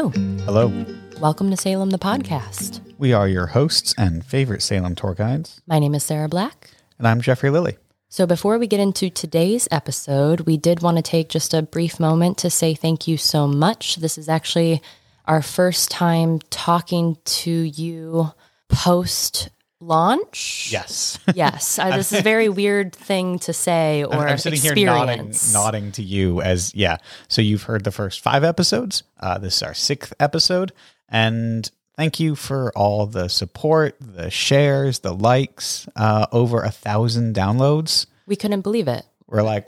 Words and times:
Hello. 0.00 0.08
Hello. 0.46 0.86
Welcome 1.20 1.50
to 1.50 1.58
Salem 1.58 1.90
the 1.90 1.98
podcast. 1.98 2.80
We 2.96 3.12
are 3.12 3.28
your 3.28 3.48
hosts 3.48 3.94
and 3.98 4.24
favorite 4.24 4.62
Salem 4.62 4.94
tour 4.94 5.12
guides, 5.12 5.60
My 5.66 5.78
name 5.78 5.94
is 5.94 6.04
Sarah 6.04 6.26
Black. 6.26 6.70
and 6.96 7.06
I'm 7.06 7.20
Jeffrey 7.20 7.50
Lilley. 7.50 7.76
So, 8.08 8.24
before 8.26 8.58
we 8.58 8.66
get 8.66 8.80
into 8.80 9.10
today's 9.10 9.68
episode, 9.70 10.40
we 10.40 10.56
did 10.56 10.80
want 10.80 10.96
to 10.96 11.02
take 11.02 11.28
just 11.28 11.52
a 11.52 11.60
brief 11.60 12.00
moment 12.00 12.38
to 12.38 12.48
say 12.48 12.74
thank 12.74 13.06
you 13.06 13.18
so 13.18 13.46
much. 13.46 13.96
This 13.96 14.16
is 14.16 14.26
actually 14.26 14.80
our 15.26 15.42
first 15.42 15.90
time 15.90 16.38
talking 16.48 17.18
to 17.26 17.50
you 17.50 18.32
post 18.70 19.50
launch. 19.80 20.68
Yes. 20.70 21.18
Yes. 21.34 21.78
Uh, 21.78 21.96
this 21.96 22.12
is 22.12 22.20
a 22.20 22.22
very 22.22 22.48
weird 22.48 22.94
thing 22.94 23.38
to 23.40 23.52
say 23.52 24.04
or 24.04 24.28
I'm 24.28 24.38
sitting 24.38 24.60
here 24.60 24.74
nodding, 24.74 25.34
nodding 25.52 25.92
to 25.92 26.02
you 26.02 26.40
as, 26.42 26.74
yeah. 26.74 26.98
So 27.28 27.42
you've 27.42 27.64
heard 27.64 27.84
the 27.84 27.90
first 27.90 28.20
five 28.20 28.44
episodes. 28.44 29.02
Uh, 29.18 29.38
this 29.38 29.56
is 29.56 29.62
our 29.62 29.74
sixth 29.74 30.12
episode. 30.20 30.72
And 31.08 31.68
thank 31.96 32.20
you 32.20 32.36
for 32.36 32.72
all 32.76 33.06
the 33.06 33.28
support, 33.28 33.96
the 34.00 34.30
shares, 34.30 35.00
the 35.00 35.14
likes, 35.14 35.88
uh, 35.96 36.26
over 36.30 36.62
a 36.62 36.70
thousand 36.70 37.34
downloads. 37.34 38.06
We 38.26 38.36
couldn't 38.36 38.60
believe 38.60 38.86
it. 38.86 39.04
We're 39.26 39.42
like, 39.42 39.66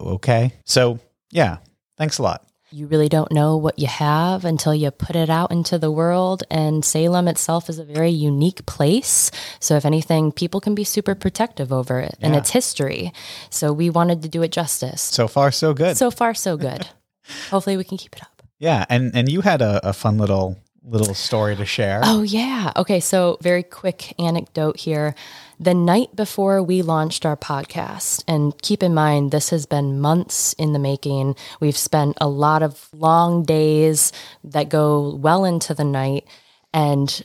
okay. 0.00 0.52
So, 0.64 0.98
yeah, 1.30 1.58
thanks 1.96 2.18
a 2.18 2.22
lot. 2.22 2.47
You 2.70 2.86
really 2.86 3.08
don't 3.08 3.32
know 3.32 3.56
what 3.56 3.78
you 3.78 3.86
have 3.86 4.44
until 4.44 4.74
you 4.74 4.90
put 4.90 5.16
it 5.16 5.30
out 5.30 5.50
into 5.50 5.78
the 5.78 5.90
world. 5.90 6.42
And 6.50 6.84
Salem 6.84 7.26
itself 7.26 7.70
is 7.70 7.78
a 7.78 7.84
very 7.84 8.10
unique 8.10 8.66
place. 8.66 9.30
So, 9.58 9.76
if 9.76 9.86
anything, 9.86 10.32
people 10.32 10.60
can 10.60 10.74
be 10.74 10.84
super 10.84 11.14
protective 11.14 11.72
over 11.72 11.98
it 11.98 12.16
and 12.20 12.36
its 12.36 12.50
history. 12.50 13.12
So, 13.48 13.72
we 13.72 13.88
wanted 13.88 14.20
to 14.22 14.28
do 14.28 14.42
it 14.42 14.52
justice. 14.52 15.00
So 15.00 15.28
far, 15.28 15.50
so 15.50 15.72
good. 15.72 15.96
So 15.96 16.10
far, 16.10 16.34
so 16.34 16.58
good. 16.58 16.86
Hopefully, 17.50 17.78
we 17.78 17.84
can 17.84 17.96
keep 17.96 18.14
it 18.14 18.22
up. 18.22 18.42
yeah. 18.58 18.84
And, 18.90 19.12
and 19.14 19.30
you 19.30 19.40
had 19.40 19.62
a, 19.62 19.88
a 19.88 19.92
fun 19.94 20.18
little, 20.18 20.58
little 20.84 21.14
story 21.14 21.56
to 21.56 21.64
share. 21.64 22.02
Oh, 22.04 22.20
yeah. 22.22 22.72
Okay. 22.76 23.00
So, 23.00 23.38
very 23.40 23.62
quick 23.62 24.14
anecdote 24.20 24.76
here. 24.78 25.14
The 25.60 25.74
night 25.74 26.14
before 26.14 26.62
we 26.62 26.82
launched 26.82 27.26
our 27.26 27.36
podcast, 27.36 28.22
and 28.28 28.56
keep 28.62 28.80
in 28.80 28.94
mind, 28.94 29.32
this 29.32 29.50
has 29.50 29.66
been 29.66 29.98
months 29.98 30.52
in 30.52 30.72
the 30.72 30.78
making. 30.78 31.34
We've 31.58 31.76
spent 31.76 32.16
a 32.20 32.28
lot 32.28 32.62
of 32.62 32.88
long 32.92 33.42
days 33.42 34.12
that 34.44 34.68
go 34.68 35.16
well 35.16 35.44
into 35.44 35.74
the 35.74 35.82
night. 35.82 36.28
And 36.72 37.24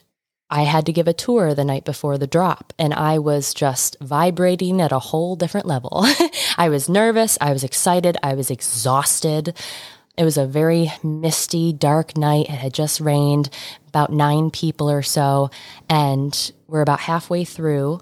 I 0.49 0.63
had 0.63 0.87
to 0.87 0.93
give 0.93 1.07
a 1.07 1.13
tour 1.13 1.53
the 1.53 1.63
night 1.63 1.85
before 1.85 2.17
the 2.17 2.25
drop, 2.25 2.73
and 2.79 2.91
I 2.91 3.19
was 3.19 3.53
just 3.53 3.97
vibrating 4.01 4.81
at 4.81 4.91
a 4.91 4.97
whole 4.99 5.35
different 5.35 5.67
level. 5.67 6.03
I 6.57 6.69
was 6.69 6.89
nervous, 6.89 7.37
I 7.39 7.53
was 7.53 7.63
excited, 7.63 8.17
I 8.23 8.33
was 8.33 8.49
exhausted. 8.49 9.55
It 10.17 10.23
was 10.23 10.37
a 10.37 10.45
very 10.45 10.91
misty, 11.03 11.73
dark 11.73 12.17
night. 12.17 12.45
It 12.49 12.51
had 12.51 12.73
just 12.73 12.99
rained, 12.99 13.49
about 13.87 14.11
nine 14.11 14.49
people 14.49 14.89
or 14.89 15.03
so, 15.03 15.51
and 15.87 16.51
we're 16.67 16.81
about 16.81 17.01
halfway 17.01 17.45
through. 17.45 17.99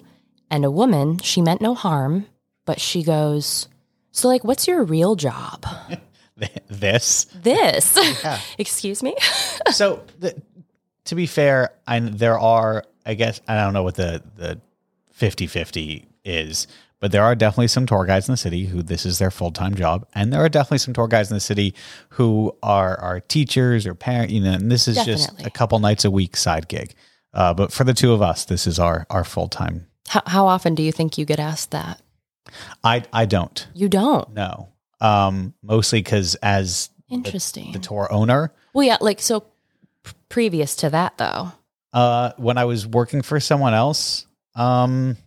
And 0.51 0.65
a 0.65 0.69
woman, 0.69 1.17
she 1.19 1.41
meant 1.41 1.61
no 1.61 1.73
harm, 1.73 2.27
but 2.65 2.81
she 2.81 3.03
goes, 3.03 3.69
So, 4.11 4.27
like, 4.27 4.43
what's 4.43 4.67
your 4.67 4.83
real 4.83 5.15
job? 5.15 5.65
this. 6.67 7.25
This. 7.41 7.97
Excuse 8.57 9.01
me? 9.01 9.15
so 9.71 10.03
the, 10.19 10.39
to 11.05 11.15
be 11.15 11.25
fair, 11.25 11.71
I 11.87 11.99
there 11.99 12.37
are 12.37 12.83
I 13.05 13.13
guess 13.13 13.39
I 13.47 13.55
don't 13.55 13.73
know 13.73 13.83
what 13.83 13.95
the 13.95 14.21
the 14.35 14.59
50-50 15.17 16.05
is, 16.25 16.67
but 16.99 17.11
there 17.11 17.23
are 17.23 17.35
definitely 17.35 17.67
some 17.67 17.85
tour 17.85 18.05
guides 18.05 18.27
in 18.27 18.33
the 18.33 18.37
city 18.37 18.65
who 18.65 18.81
this 18.81 19.05
is 19.05 19.19
their 19.19 19.31
full-time 19.31 19.75
job 19.75 20.07
and 20.15 20.33
there 20.33 20.43
are 20.43 20.49
definitely 20.49 20.79
some 20.79 20.93
tour 20.93 21.07
guides 21.07 21.29
in 21.29 21.35
the 21.35 21.41
city 21.41 21.73
who 22.09 22.55
are 22.61 22.99
are 22.99 23.21
teachers 23.21 23.87
or 23.87 23.95
parent, 23.95 24.31
you 24.31 24.41
know, 24.41 24.51
and 24.51 24.71
this 24.71 24.87
is 24.87 25.03
just 25.05 25.29
a 25.45 25.49
couple 25.49 25.79
nights 25.79 26.03
a 26.03 26.11
week 26.11 26.35
side 26.35 26.67
gig. 26.67 26.93
Uh, 27.33 27.53
but 27.53 27.71
for 27.71 27.85
the 27.85 27.93
two 27.93 28.11
of 28.11 28.21
us, 28.21 28.43
this 28.43 28.67
is 28.67 28.79
our 28.79 29.05
our 29.09 29.23
full-time. 29.23 29.87
How, 30.07 30.21
how 30.25 30.47
often 30.47 30.75
do 30.75 30.83
you 30.83 30.91
think 30.91 31.17
you 31.17 31.25
get 31.25 31.39
asked 31.39 31.71
that? 31.71 32.01
I 32.83 33.03
I 33.13 33.25
don't 33.25 33.67
You 33.73 33.87
don't. 33.89 34.33
No. 34.33 34.69
Um 34.99 35.53
mostly 35.63 36.01
cuz 36.03 36.35
as 36.35 36.89
Interesting. 37.09 37.71
the 37.73 37.79
tour 37.79 38.07
owner, 38.11 38.53
well, 38.73 38.85
yeah, 38.87 38.97
like, 39.01 39.19
so 39.21 39.41
p- 39.41 40.13
previous 40.29 40.77
to 40.77 40.89
that, 40.91 41.17
though. 41.17 41.51
Uh, 41.91 42.31
when 42.37 42.57
I 42.57 42.63
was 42.63 42.87
working 42.87 43.21
for 43.21 43.37
someone 43.41 43.73
else, 43.73 44.25
um, 44.55 45.17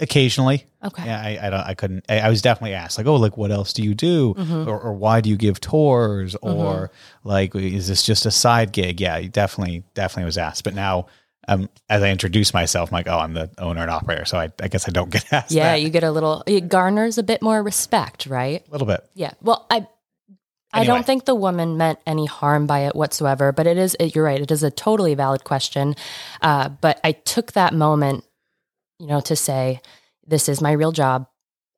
occasionally, 0.00 0.64
Okay. 0.84 1.04
yeah, 1.06 1.20
I, 1.20 1.46
I 1.46 1.50
don't, 1.50 1.60
I 1.60 1.74
couldn't. 1.74 2.04
I, 2.08 2.20
I 2.20 2.28
was 2.28 2.40
definitely 2.42 2.74
asked, 2.74 2.98
like, 2.98 3.06
oh, 3.08 3.16
like, 3.16 3.36
what 3.36 3.50
else 3.50 3.72
do 3.72 3.82
you 3.82 3.94
do, 3.96 4.34
Mhm. 4.34 4.66
or, 4.68 4.78
or 4.78 4.92
why 4.92 5.20
do 5.20 5.28
you 5.30 5.36
give 5.36 5.58
tours, 5.60 6.34
Mm-hmm. 6.36 6.56
or 6.56 6.90
like, 7.24 7.54
is 7.56 7.88
this 7.88 8.02
just 8.04 8.26
a 8.26 8.30
side 8.30 8.70
gig? 8.72 9.00
Yeah, 9.00 9.16
you 9.18 9.28
definitely, 9.28 9.82
definitely 9.94 10.26
was 10.26 10.38
asked. 10.38 10.62
But 10.64 10.74
now, 10.74 11.06
um, 11.48 11.68
as 11.88 12.02
I 12.02 12.10
introduce 12.10 12.52
myself, 12.54 12.90
I'm 12.92 12.96
like, 12.96 13.08
oh, 13.08 13.18
I'm 13.18 13.34
the 13.34 13.50
owner 13.58 13.82
and 13.82 13.90
operator, 13.90 14.24
so 14.24 14.38
I, 14.38 14.50
I 14.60 14.68
guess 14.68 14.88
I 14.88 14.92
don't 14.92 15.10
get 15.10 15.24
asked. 15.32 15.50
Yeah, 15.52 15.72
that. 15.72 15.82
you 15.82 15.90
get 15.90 16.04
a 16.04 16.10
little, 16.10 16.42
it 16.46 16.68
garners 16.68 17.18
a 17.18 17.22
bit 17.22 17.42
more 17.42 17.62
respect, 17.62 18.26
right? 18.26 18.66
a 18.66 18.70
little 18.70 18.86
bit. 18.86 19.08
Yeah. 19.14 19.32
Well, 19.42 19.66
I 19.70 19.86
I 20.72 20.80
Anyway. 20.80 20.94
don't 20.96 21.06
think 21.06 21.24
the 21.24 21.36
woman 21.36 21.76
meant 21.76 22.00
any 22.04 22.26
harm 22.26 22.66
by 22.66 22.80
it 22.80 22.96
whatsoever, 22.96 23.52
but 23.52 23.66
it 23.68 23.76
is 23.78 23.96
it, 24.00 24.14
you're 24.16 24.24
right, 24.24 24.40
it 24.40 24.50
is 24.50 24.64
a 24.64 24.70
totally 24.72 25.14
valid 25.14 25.44
question. 25.44 25.94
Uh, 26.42 26.68
but 26.68 26.98
I 27.04 27.12
took 27.12 27.52
that 27.52 27.72
moment, 27.72 28.24
you 28.98 29.06
know, 29.06 29.20
to 29.20 29.36
say 29.36 29.80
this 30.26 30.48
is 30.48 30.60
my 30.60 30.72
real 30.72 30.90
job. 30.90 31.28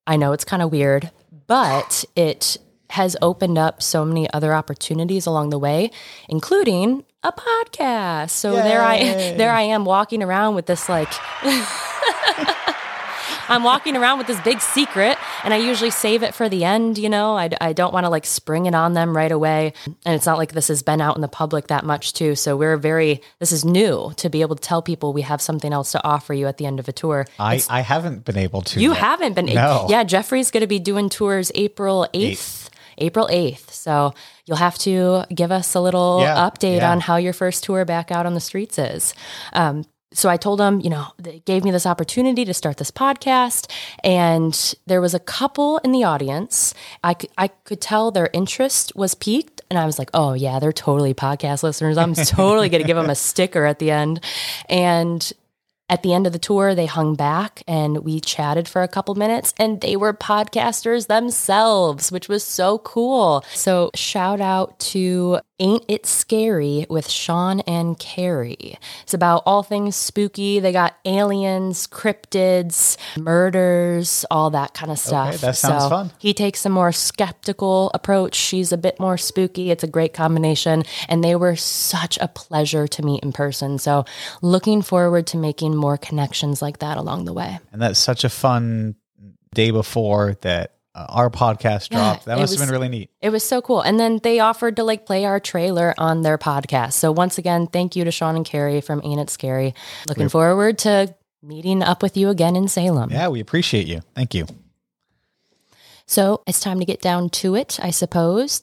I 0.06 0.16
know 0.16 0.32
it's 0.32 0.44
kind 0.46 0.62
of 0.62 0.72
weird, 0.72 1.10
but 1.46 2.06
it 2.16 2.56
has 2.90 3.16
opened 3.20 3.58
up 3.58 3.82
so 3.82 4.04
many 4.04 4.30
other 4.32 4.54
opportunities 4.54 5.26
along 5.26 5.50
the 5.50 5.58
way, 5.58 5.90
including 6.28 7.04
a 7.26 7.32
podcast. 7.32 8.30
So 8.30 8.54
there 8.54 8.80
I 8.80 8.98
there 9.36 9.50
I 9.50 9.62
am 9.62 9.84
walking 9.84 10.22
around 10.22 10.54
with 10.54 10.66
this 10.66 10.88
like 10.88 11.12
I'm 13.48 13.62
walking 13.62 13.96
around 13.96 14.18
with 14.18 14.26
this 14.26 14.40
big 14.40 14.60
secret 14.60 15.16
and 15.44 15.54
I 15.54 15.58
usually 15.58 15.90
save 15.90 16.24
it 16.24 16.34
for 16.34 16.48
the 16.48 16.64
end, 16.64 16.98
you 16.98 17.08
know. 17.08 17.36
I, 17.36 17.50
I 17.60 17.72
don't 17.72 17.92
want 17.92 18.04
to 18.04 18.10
like 18.10 18.26
spring 18.26 18.66
it 18.66 18.74
on 18.74 18.94
them 18.94 19.16
right 19.16 19.30
away. 19.30 19.72
And 19.86 20.14
it's 20.14 20.26
not 20.26 20.36
like 20.36 20.52
this 20.52 20.66
has 20.68 20.82
been 20.82 21.00
out 21.00 21.14
in 21.14 21.22
the 21.22 21.28
public 21.28 21.68
that 21.68 21.84
much 21.84 22.12
too. 22.12 22.34
So 22.34 22.56
we're 22.56 22.76
very 22.76 23.20
this 23.38 23.52
is 23.52 23.64
new 23.64 24.12
to 24.16 24.28
be 24.28 24.40
able 24.40 24.56
to 24.56 24.62
tell 24.62 24.82
people 24.82 25.12
we 25.12 25.22
have 25.22 25.40
something 25.40 25.72
else 25.72 25.92
to 25.92 26.04
offer 26.04 26.34
you 26.34 26.46
at 26.46 26.56
the 26.56 26.66
end 26.66 26.80
of 26.80 26.88
a 26.88 26.92
tour. 26.92 27.26
I, 27.38 27.62
I 27.70 27.82
haven't 27.82 28.24
been 28.24 28.36
able 28.36 28.62
to. 28.62 28.80
You 28.80 28.90
yet. 28.90 28.98
haven't 28.98 29.34
been 29.34 29.46
No. 29.46 29.86
Yeah, 29.88 30.02
Jeffrey's 30.02 30.50
going 30.50 30.62
to 30.62 30.66
be 30.66 30.80
doing 30.80 31.08
tours 31.08 31.52
April 31.54 32.08
8th. 32.12 32.65
April 32.98 33.28
8th. 33.30 33.70
So 33.70 34.14
you'll 34.46 34.56
have 34.56 34.78
to 34.78 35.24
give 35.34 35.50
us 35.52 35.74
a 35.74 35.80
little 35.80 36.20
Yeah, 36.22 36.36
update 36.36 36.78
yeah. 36.78 36.90
on 36.92 37.00
how 37.00 37.16
your 37.16 37.32
first 37.32 37.64
tour 37.64 37.84
back 37.84 38.10
out 38.10 38.26
on 38.26 38.34
the 38.34 38.40
streets 38.40 38.78
is. 38.78 39.14
Um, 39.52 39.84
so 40.12 40.30
I 40.30 40.36
told 40.38 40.60
them, 40.60 40.80
you 40.80 40.88
know, 40.88 41.08
they 41.18 41.40
gave 41.40 41.62
me 41.62 41.70
this 41.70 41.84
opportunity 41.84 42.44
to 42.46 42.54
start 42.54 42.78
this 42.78 42.90
podcast, 42.90 43.70
and 44.02 44.74
there 44.86 45.00
was 45.00 45.12
a 45.12 45.18
couple 45.18 45.76
in 45.78 45.92
the 45.92 46.04
audience. 46.04 46.72
I 47.04 47.12
could, 47.14 47.28
I 47.36 47.48
could 47.48 47.82
tell 47.82 48.10
their 48.12 48.30
interest 48.32 48.94
was 48.96 49.14
piqued, 49.14 49.60
and 49.68 49.78
I 49.78 49.84
was 49.84 49.98
like, 49.98 50.08
oh 50.14 50.32
yeah, 50.32 50.58
they're 50.58 50.72
totally 50.72 51.12
podcast 51.12 51.62
listeners. 51.62 51.98
I'm 51.98 52.14
totally 52.14 52.68
going 52.70 52.80
to 52.82 52.86
give 52.86 52.96
them 52.96 53.10
a 53.10 53.14
sticker 53.16 53.66
at 53.66 53.78
the 53.78 53.90
end, 53.90 54.24
and 54.70 55.30
at 55.88 56.02
the 56.02 56.12
end 56.12 56.26
of 56.26 56.32
the 56.32 56.38
tour, 56.38 56.74
they 56.74 56.86
hung 56.86 57.14
back 57.14 57.62
and 57.68 57.98
we 57.98 58.20
chatted 58.20 58.68
for 58.68 58.82
a 58.82 58.88
couple 58.88 59.14
minutes, 59.14 59.54
and 59.58 59.80
they 59.80 59.96
were 59.96 60.12
podcasters 60.12 61.06
themselves, 61.06 62.10
which 62.10 62.28
was 62.28 62.42
so 62.42 62.78
cool. 62.78 63.44
So, 63.54 63.90
shout 63.94 64.40
out 64.40 64.78
to 64.80 65.40
Ain't 65.58 65.84
It 65.88 66.04
Scary 66.04 66.84
with 66.90 67.08
Sean 67.08 67.60
and 67.60 67.98
Carrie. 67.98 68.78
It's 69.04 69.14
about 69.14 69.42
all 69.46 69.62
things 69.62 69.96
spooky. 69.96 70.60
They 70.60 70.70
got 70.70 70.94
aliens, 71.06 71.86
cryptids, 71.86 72.98
murders, 73.18 74.26
all 74.30 74.50
that 74.50 74.74
kind 74.74 74.92
of 74.92 74.98
stuff. 74.98 75.40
that 75.40 75.56
sounds 75.56 75.84
So, 75.84 75.88
fun. 75.88 76.12
He 76.18 76.34
takes 76.34 76.66
a 76.66 76.68
more 76.68 76.92
skeptical 76.92 77.90
approach. 77.94 78.34
She's 78.34 78.70
a 78.70 78.76
bit 78.76 79.00
more 79.00 79.16
spooky. 79.16 79.70
It's 79.70 79.82
a 79.82 79.86
great 79.88 80.12
combination. 80.12 80.82
And 81.08 81.24
they 81.24 81.36
were 81.36 81.56
such 81.56 82.18
a 82.20 82.28
pleasure 82.28 82.86
to 82.88 83.02
meet 83.02 83.22
in 83.22 83.32
person. 83.32 83.78
So, 83.78 84.04
looking 84.42 84.82
forward 84.82 85.26
to 85.28 85.38
making 85.38 85.74
more 85.74 85.96
connections 85.96 86.60
like 86.60 86.80
that 86.80 86.98
along 86.98 87.24
the 87.24 87.32
way. 87.32 87.58
and 87.72 87.80
that's 87.80 87.98
such 87.98 88.24
a 88.24 88.28
fun 88.28 88.94
day 89.54 89.70
before 89.70 90.36
that 90.42 90.75
uh, 90.96 91.06
our 91.10 91.28
podcast 91.30 91.90
Yeah, 91.92 91.98
dropped. 91.98 92.24
That 92.24 92.38
it 92.38 92.40
must 92.40 92.54
have 92.54 92.60
was- 92.60 92.66
been 92.68 92.72
really 92.74 92.88
neat. 92.88 93.10
It 93.20 93.30
was 93.30 93.44
so 93.44 93.60
cool. 93.60 93.82
And 93.82 94.00
then 94.00 94.18
they 94.22 94.40
offered 94.40 94.76
to 94.76 94.82
like 94.84 95.04
play 95.06 95.24
our 95.26 95.38
trailer 95.38 95.94
on 95.98 96.22
their 96.22 96.38
podcast. 96.38 96.94
So, 96.94 97.12
once 97.12 97.36
again, 97.38 97.66
thank 97.66 97.94
you 97.94 98.04
to 98.04 98.10
Sean 98.10 98.34
and 98.36 98.44
Carrie 98.46 98.80
from 98.80 99.00
Ain't 99.04 99.20
It 99.20 99.30
Scary. 99.30 99.74
Looking 100.08 100.28
forward 100.30 100.78
to 100.78 101.14
meeting 101.42 101.82
up 101.82 102.02
with 102.02 102.16
you 102.16 102.30
again 102.30 102.56
in 102.56 102.66
Salem. 102.68 103.10
Yeah, 103.10 103.28
we 103.28 103.40
appreciate 103.40 103.86
you. 103.86 104.00
Thank 104.14 104.34
you. 104.34 104.46
So, 106.06 106.42
it's 106.46 106.60
time 106.60 106.78
to 106.78 106.84
get 106.86 107.00
down 107.00 107.30
to 107.30 107.54
it, 107.56 107.78
I 107.82 107.90
suppose. 107.90 108.62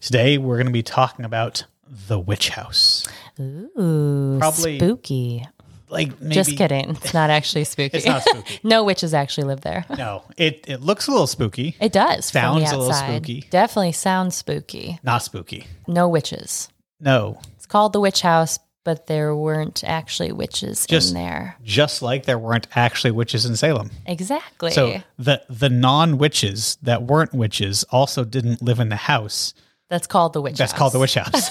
Today 0.00 0.38
we're 0.38 0.56
going 0.56 0.66
to 0.66 0.72
be 0.72 0.82
talking 0.82 1.24
about 1.24 1.64
the 2.08 2.18
witch 2.18 2.50
house. 2.50 3.06
Ooh, 3.40 4.36
Probably- 4.38 4.78
spooky. 4.78 5.46
Like 5.88 6.20
maybe 6.20 6.34
Just 6.34 6.56
kidding. 6.56 6.90
It's 6.90 7.14
not 7.14 7.30
actually 7.30 7.64
spooky. 7.74 7.96
It's 7.98 8.06
not 8.06 8.22
spooky. 8.22 8.58
no 8.64 8.82
witches 8.84 9.14
actually 9.14 9.44
live 9.44 9.60
there. 9.60 9.84
No, 9.96 10.24
it 10.36 10.64
it 10.66 10.80
looks 10.80 11.06
a 11.06 11.10
little 11.12 11.26
spooky. 11.26 11.76
It 11.80 11.92
does. 11.92 12.26
Sounds 12.26 12.70
a 12.72 12.76
little 12.76 12.92
spooky. 12.92 13.46
Definitely 13.50 13.92
sounds 13.92 14.34
spooky. 14.36 14.98
Not 15.02 15.22
spooky. 15.22 15.66
No 15.86 16.08
witches. 16.08 16.68
No, 17.00 17.38
It's 17.56 17.66
called 17.66 17.92
the 17.92 18.00
witch 18.00 18.22
house, 18.22 18.58
but 18.84 19.06
there 19.06 19.34
weren't 19.36 19.84
actually 19.84 20.32
witches 20.32 20.86
Just- 20.86 21.08
in 21.08 21.14
there. 21.14 21.56
just 21.62 22.00
like 22.02 22.24
there 22.24 22.38
weren't 22.38 22.66
actually 22.74 23.10
witches 23.10 23.44
in 23.44 23.54
Salem. 23.56 23.90
Exactly. 24.06 24.70
So 24.70 25.02
the 25.18 25.42
the 25.50 25.68
non 25.68 26.16
witches 26.18 26.78
that 26.82 27.02
weren't 27.02 27.34
witches 27.34 27.84
also 27.90 28.24
didn't 28.24 28.62
live 28.62 28.80
in 28.80 28.88
the 28.88 28.96
house. 28.96 29.52
that's 29.90 30.06
called 30.06 30.32
the 30.32 30.40
witch 30.42 30.56
That's 30.58 30.72
house. 30.72 30.78
called 30.78 30.92
the 30.94 30.98
witch 30.98 31.14
house. 31.14 31.50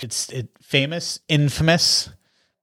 it's 0.00 0.28
it, 0.30 0.48
famous, 0.62 1.20
infamous, 1.28 2.08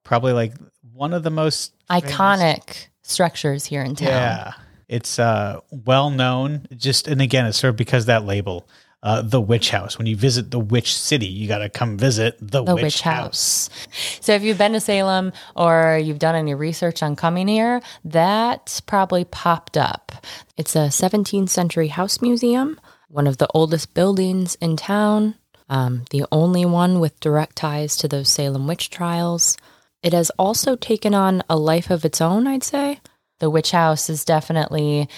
probably 0.04 0.34
like 0.34 0.54
one 1.04 1.14
of 1.14 1.22
the 1.22 1.30
most 1.30 1.74
Iconic 1.90 2.88
structures 3.02 3.66
here 3.66 3.84
in 3.84 3.94
town. 3.94 4.08
Yeah, 4.08 4.54
it's 4.88 5.20
uh, 5.20 5.60
well 5.70 6.10
known. 6.10 6.66
Just 6.78 7.10
and 7.10 7.22
again, 7.22 7.46
it's 7.46 7.60
sort 7.60 7.72
of 7.72 7.76
because 7.76 8.06
that 8.06 8.24
label, 8.24 8.70
uh, 9.04 9.22
the 9.22 9.42
witch 9.42 9.70
house. 9.70 9.98
When 9.98 10.08
you 10.08 10.16
visit 10.16 10.50
the 10.50 10.60
witch 10.62 10.96
city, 10.96 11.26
you 11.26 11.50
got 11.50 11.58
to 11.58 11.68
come 11.68 11.98
visit 11.98 12.38
the, 12.40 12.64
the 12.64 12.74
witch, 12.74 12.84
witch 12.84 13.02
house. 13.02 13.68
house. 13.68 14.20
So 14.22 14.32
if 14.32 14.44
you've 14.44 14.58
been 14.58 14.72
to 14.72 14.80
Salem 14.80 15.34
or 15.58 16.00
you've 16.02 16.20
done 16.20 16.36
any 16.36 16.54
research 16.54 17.04
on 17.04 17.18
coming 17.18 17.50
here, 17.50 17.82
that 18.06 18.80
probably 18.86 19.26
popped 19.26 19.76
up. 19.76 20.14
It's 20.56 20.74
a 20.74 20.88
17th 20.88 21.50
century 21.50 21.90
house 21.90 22.22
museum, 22.22 22.80
one 23.10 23.28
of 23.28 23.40
the 23.40 23.50
oldest 23.54 23.94
buildings 23.94 24.56
in 24.62 24.78
town, 24.78 25.36
um, 25.68 26.06
the 26.12 26.24
only 26.32 26.64
one 26.64 27.02
with 27.02 27.20
direct 27.20 27.58
ties 27.58 27.98
to 27.98 28.08
those 28.08 28.30
Salem 28.30 28.68
witch 28.68 28.90
trials. 28.90 29.58
It 30.04 30.14
has 30.14 30.30
also 30.38 30.76
taken 30.76 31.14
on 31.16 31.42
a 31.50 31.56
life 31.56 31.90
of 31.90 32.06
its 32.06 32.22
own, 32.22 32.46
I'd 32.46 32.64
say. 32.64 33.00
The 33.40 33.50
witch 33.50 33.72
house 33.72 34.10
is 34.10 34.24
definitely 34.24 35.10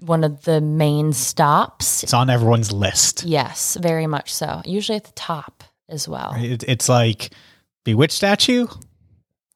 one 0.00 0.24
of 0.24 0.42
the 0.44 0.60
main 0.60 1.12
stops. 1.12 2.02
It's 2.02 2.12
on 2.12 2.28
everyone's 2.28 2.72
list. 2.72 3.24
Yes, 3.24 3.76
very 3.80 4.06
much 4.06 4.34
so. 4.34 4.60
Usually 4.64 4.96
at 4.96 5.04
the 5.04 5.12
top 5.12 5.64
as 5.88 6.08
well. 6.08 6.34
It, 6.36 6.64
it's 6.66 6.88
like 6.88 7.32
Bewitched 7.84 8.14
statue. 8.14 8.66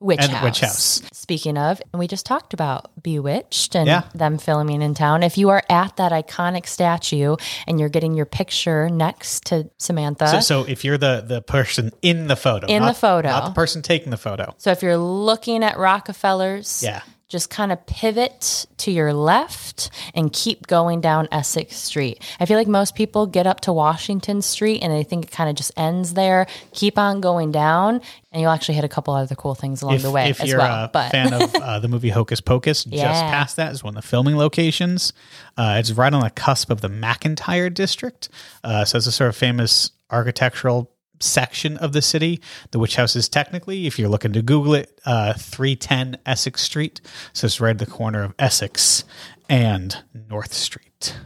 Witch 0.01 0.21
And 0.21 0.31
House. 0.31 0.45
Witch 0.45 0.61
House. 0.61 1.03
Speaking 1.13 1.57
of, 1.57 1.81
and 1.93 1.99
we 1.99 2.07
just 2.07 2.27
talked 2.27 2.53
about 2.55 2.91
Bewitched 3.03 3.75
and 3.75 3.87
Yeah. 3.87 4.03
them 4.15 4.37
filming 4.39 4.83
in 4.83 4.95
town. 4.95 5.23
If 5.23 5.39
you 5.39 5.49
are 5.49 5.63
at 5.71 5.97
that 5.97 6.13
iconic 6.13 6.67
statue 6.67 7.37
and 7.67 7.81
you're 7.81 7.89
getting 7.89 8.15
your 8.15 8.27
picture 8.27 8.89
next 8.91 9.45
to 9.47 9.71
Samantha, 9.79 10.29
So, 10.29 10.41
so, 10.41 10.65
if 10.65 10.85
you're 10.85 10.99
the 10.99 11.25
the 11.27 11.41
person 11.41 11.93
in 12.03 12.27
the 12.27 12.37
photo, 12.37 12.67
In 12.67 12.83
not- 12.83 12.89
the 12.95 12.99
photo. 13.01 13.29
not 13.31 13.45
the 13.47 13.51
person 13.53 13.81
taking 13.83 14.11
the 14.11 14.17
photo. 14.17 14.55
So 14.59 14.71
if 14.71 14.83
you're 14.83 14.99
looking 14.99 15.65
at 15.65 15.77
Rockafellas, 15.77 16.83
Yeah. 16.83 17.01
Just 17.29 17.51
kind 17.51 17.73
of 17.73 17.85
pivot 17.87 18.67
to 18.77 18.93
your 18.93 19.13
left 19.13 19.91
and 20.15 20.33
keep 20.33 20.69
going 20.69 21.01
down 21.01 21.27
Essex 21.33 21.75
Street. 21.77 22.23
I 22.39 22.47
feel 22.47 22.57
like 22.57 22.69
most 22.69 22.95
people 22.95 23.27
get 23.27 23.49
up 23.49 23.61
to 23.63 23.73
Washington 23.73 24.43
Street 24.43 24.81
and 24.81 24.93
they 24.93 25.03
think 25.03 25.25
it 25.25 25.31
kind 25.33 25.51
of 25.51 25.57
just 25.57 25.73
ends 25.77 26.15
there. 26.15 26.47
Keep 26.73 26.99
on 26.99 27.21
going 27.21 27.51
down, 27.51 28.01
and 28.31 28.41
you'll 28.43 28.53
actually 28.53 28.77
hit 28.77 28.85
a 28.85 28.89
couple 28.89 29.13
other 29.13 29.35
cool 29.35 29.57
things 29.57 29.83
along 29.83 29.97
if, 29.97 30.03
the 30.03 30.11
way 30.13 30.31
if 30.31 30.41
as 30.41 30.49
you're 30.49 30.59
well. 30.59 30.85
a 30.85 30.89
but 30.93 31.11
fan 31.11 31.33
of 31.33 31.53
uh, 31.57 31.79
the 31.81 31.89
movie 31.89 32.11
Hocus 32.11 32.41
Pocus, 32.41 32.85
just 32.85 32.95
Yeah. 32.97 33.29
past 33.31 33.57
that 33.57 33.73
is 33.73 33.83
one 33.83 33.97
of 33.97 34.03
the 34.03 34.07
filming 34.09 34.37
locations. 34.37 35.13
Uh, 35.57 35.77
it's 35.81 35.91
right 35.91 36.13
on 36.15 36.21
the 36.21 36.31
cusp 36.31 36.71
of 36.71 36.81
the 36.81 36.89
McIntire 36.89 37.75
district. 37.75 38.29
Uh, 38.63 38.85
so 38.85 38.99
it's 38.99 39.07
a 39.09 39.13
sort 39.13 39.29
of 39.31 39.37
famous 39.37 39.91
architectural 40.13 40.93
section 41.21 41.77
of 41.79 41.93
the 41.93 42.03
city. 42.03 42.41
The 42.71 42.79
witch 42.79 42.97
house 42.97 43.17
is 43.17 43.29
technically, 43.29 43.87
if 43.87 43.99
you're 43.99 44.09
looking 44.09 44.33
to 44.33 44.43
Google 44.43 44.75
it, 44.75 45.01
uh, 45.05 45.35
310 45.35 46.19
Essex 46.27 46.63
Street. 46.63 47.01
So 47.33 47.47
it's 47.47 47.61
right 47.61 47.71
at 47.71 47.79
the 47.79 47.87
corner 47.87 48.23
of 48.23 48.35
Essex 48.39 49.05
and 49.49 50.03
North 50.29 50.53
Street. 50.53 51.19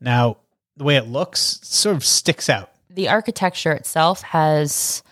Now, 0.00 0.38
the 0.76 0.84
way 0.84 0.96
it 0.96 1.06
looks 1.06 1.60
sort 1.62 1.96
of 1.96 2.04
sticks 2.04 2.48
out. 2.48 2.70
the 2.90 3.08
architecture 3.08 3.72
itself 3.72 4.22
has 4.22 5.02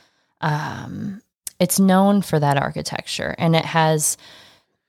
um, 0.40 1.20
it's 1.58 1.78
known 1.78 2.22
for 2.22 2.38
that 2.38 2.56
architecture 2.56 3.34
and 3.38 3.54
it 3.54 3.64
has 3.64 4.16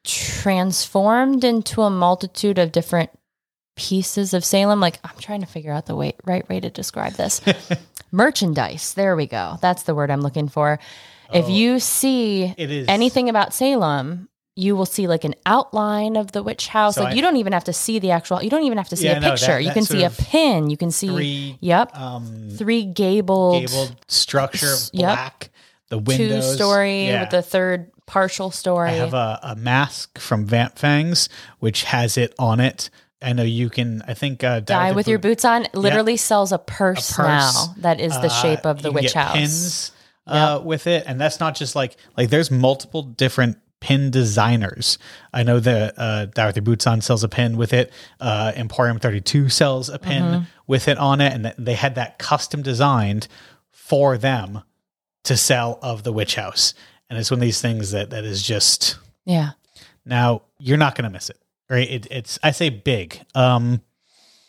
transformed 0.03 1.43
into 1.43 1.81
a 1.81 1.89
multitude 1.89 2.57
of 2.57 2.71
different 2.71 3.09
pieces 3.75 4.33
of 4.33 4.43
salem 4.45 4.79
like 4.79 4.99
i'm 5.03 5.17
trying 5.19 5.41
to 5.41 5.45
figure 5.47 5.71
out 5.71 5.85
the 5.85 5.95
way, 5.95 6.13
right 6.25 6.47
way 6.49 6.59
to 6.59 6.69
describe 6.69 7.13
this 7.13 7.41
merchandise 8.11 8.93
there 8.93 9.15
we 9.15 9.27
go 9.27 9.57
that's 9.61 9.83
the 9.83 9.93
word 9.95 10.09
i'm 10.09 10.21
looking 10.21 10.47
for 10.47 10.79
if 11.33 11.45
Oh, 11.45 11.49
you 11.49 11.79
see 11.79 12.53
It 12.57 12.71
is 12.71 12.87
anything 12.87 13.29
about 13.29 13.53
salem 13.53 14.29
you 14.55 14.75
will 14.75 14.85
see 14.85 15.07
like 15.07 15.25
an 15.25 15.33
outline 15.45 16.15
of 16.15 16.31
the 16.31 16.41
witch 16.43 16.67
house 16.67 16.95
So 16.95 17.03
like 17.03 17.11
I- 17.13 17.15
you 17.15 17.21
don't 17.21 17.35
even 17.37 17.51
have 17.51 17.65
to 17.65 17.73
see 17.73 17.99
the 17.99 18.11
actual 18.11 18.41
you 18.41 18.49
don't 18.49 18.63
even 18.63 18.77
have 18.77 18.89
to 18.89 18.95
see 18.95 19.05
Yeah, 19.05 19.17
a 19.17 19.19
no, 19.19 19.31
picture 19.31 19.47
that- 19.47 19.63
you 19.63 19.71
can 19.71 19.83
see 19.83 20.03
a 20.03 20.09
pin 20.09 20.69
you 20.69 20.77
can 20.77 20.91
see 20.91 21.07
three 21.09 21.57
yep 21.59 21.97
um, 21.99 22.49
three 22.51 22.83
gabled, 22.85 23.67
gabled 23.67 23.95
structure, 24.07 24.67
S- 24.67 24.91
yep. 24.93 25.15
black. 25.15 25.49
The 25.89 25.99
two 26.01 26.41
story 26.41 27.05
yeah. 27.07 27.21
with 27.21 27.29
the 27.31 27.41
third 27.43 27.91
partial 28.07 28.49
story. 28.49 28.89
I 28.89 28.93
have 28.93 29.13
a, 29.13 29.39
a 29.43 29.55
mask 29.55 30.17
from 30.17 30.45
Vamp 30.45 30.79
Fangs, 30.79 31.29
which 31.59 31.83
has 31.83 32.17
it 32.17 32.33
on 32.39 32.59
it. 32.59 32.89
I 33.25 33.33
know 33.33 33.43
you 33.43 33.69
can. 33.69 34.01
I 34.07 34.13
think 34.13 34.43
uh, 34.43 34.59
Die 34.61 34.91
with 34.91 35.07
your 35.07 35.17
Boot- 35.19 35.29
boots 35.31 35.45
on 35.45 35.67
literally 35.73 36.17
sells 36.17 36.51
a 36.51 36.57
purse, 36.59 37.11
purse. 37.11 37.25
now 37.27 37.73
that 37.77 37.99
is 37.99 38.13
the 38.13 38.27
uh, 38.27 38.41
shape 38.41 38.65
of 38.65 38.81
the 38.81 38.89
you 38.89 38.93
witch 38.95 39.13
get 39.13 39.15
house. 39.15 39.33
Pins 39.37 39.91
uh, 40.27 40.61
with 40.63 40.87
it, 40.87 41.03
and 41.07 41.19
that's 41.19 41.39
not 41.39 41.55
just 41.55 41.75
like 41.75 41.97
like. 42.17 42.29
There's 42.29 42.51
multiple 42.51 43.01
different 43.03 43.57
pin 43.81 44.09
designers. 44.11 44.97
I 45.33 45.43
know 45.43 45.59
that 45.59 45.93
uh, 45.97 46.25
Die 46.27 46.45
with 46.47 46.55
your 46.55 46.63
boots 46.63 46.87
on 46.87 47.01
sells 47.01 47.23
a 47.23 47.29
pin 47.29 47.57
with 47.57 47.73
it. 47.73 47.91
Uh, 48.19 48.51
Emporium 48.55 48.99
32 48.99 49.49
sells 49.49 49.89
a 49.89 49.99
pin 49.99 50.23
Mm-hmm. 50.23 50.43
with 50.67 50.87
it 50.87 50.97
on 50.97 51.19
it, 51.21 51.33
and 51.33 51.45
that- 51.45 51.55
they 51.57 51.75
had 51.75 51.95
that 51.95 52.17
custom 52.17 52.61
designed 52.61 53.27
for 53.71 54.17
them 54.17 54.61
to 55.25 55.35
sell 55.37 55.77
of 55.81 56.03
the 56.03 56.11
witch 56.13 56.35
house. 56.35 56.73
And 57.09 57.19
it's 57.19 57.29
one 57.29 57.37
of 57.39 57.41
these 57.41 57.61
things 57.61 57.91
that 57.91 58.09
that 58.11 58.23
is 58.23 58.41
just 58.41 58.97
Yeah. 59.25 59.51
now 60.05 60.43
you're 60.57 60.77
not 60.77 60.95
going 60.95 61.03
to 61.03 61.09
miss 61.11 61.29
it, 61.29 61.37
right? 61.69 61.89
It, 61.89 62.07
it's 62.11 62.39
I 62.43 62.51
say 62.51 62.69
big, 62.69 63.21
um, 63.33 63.81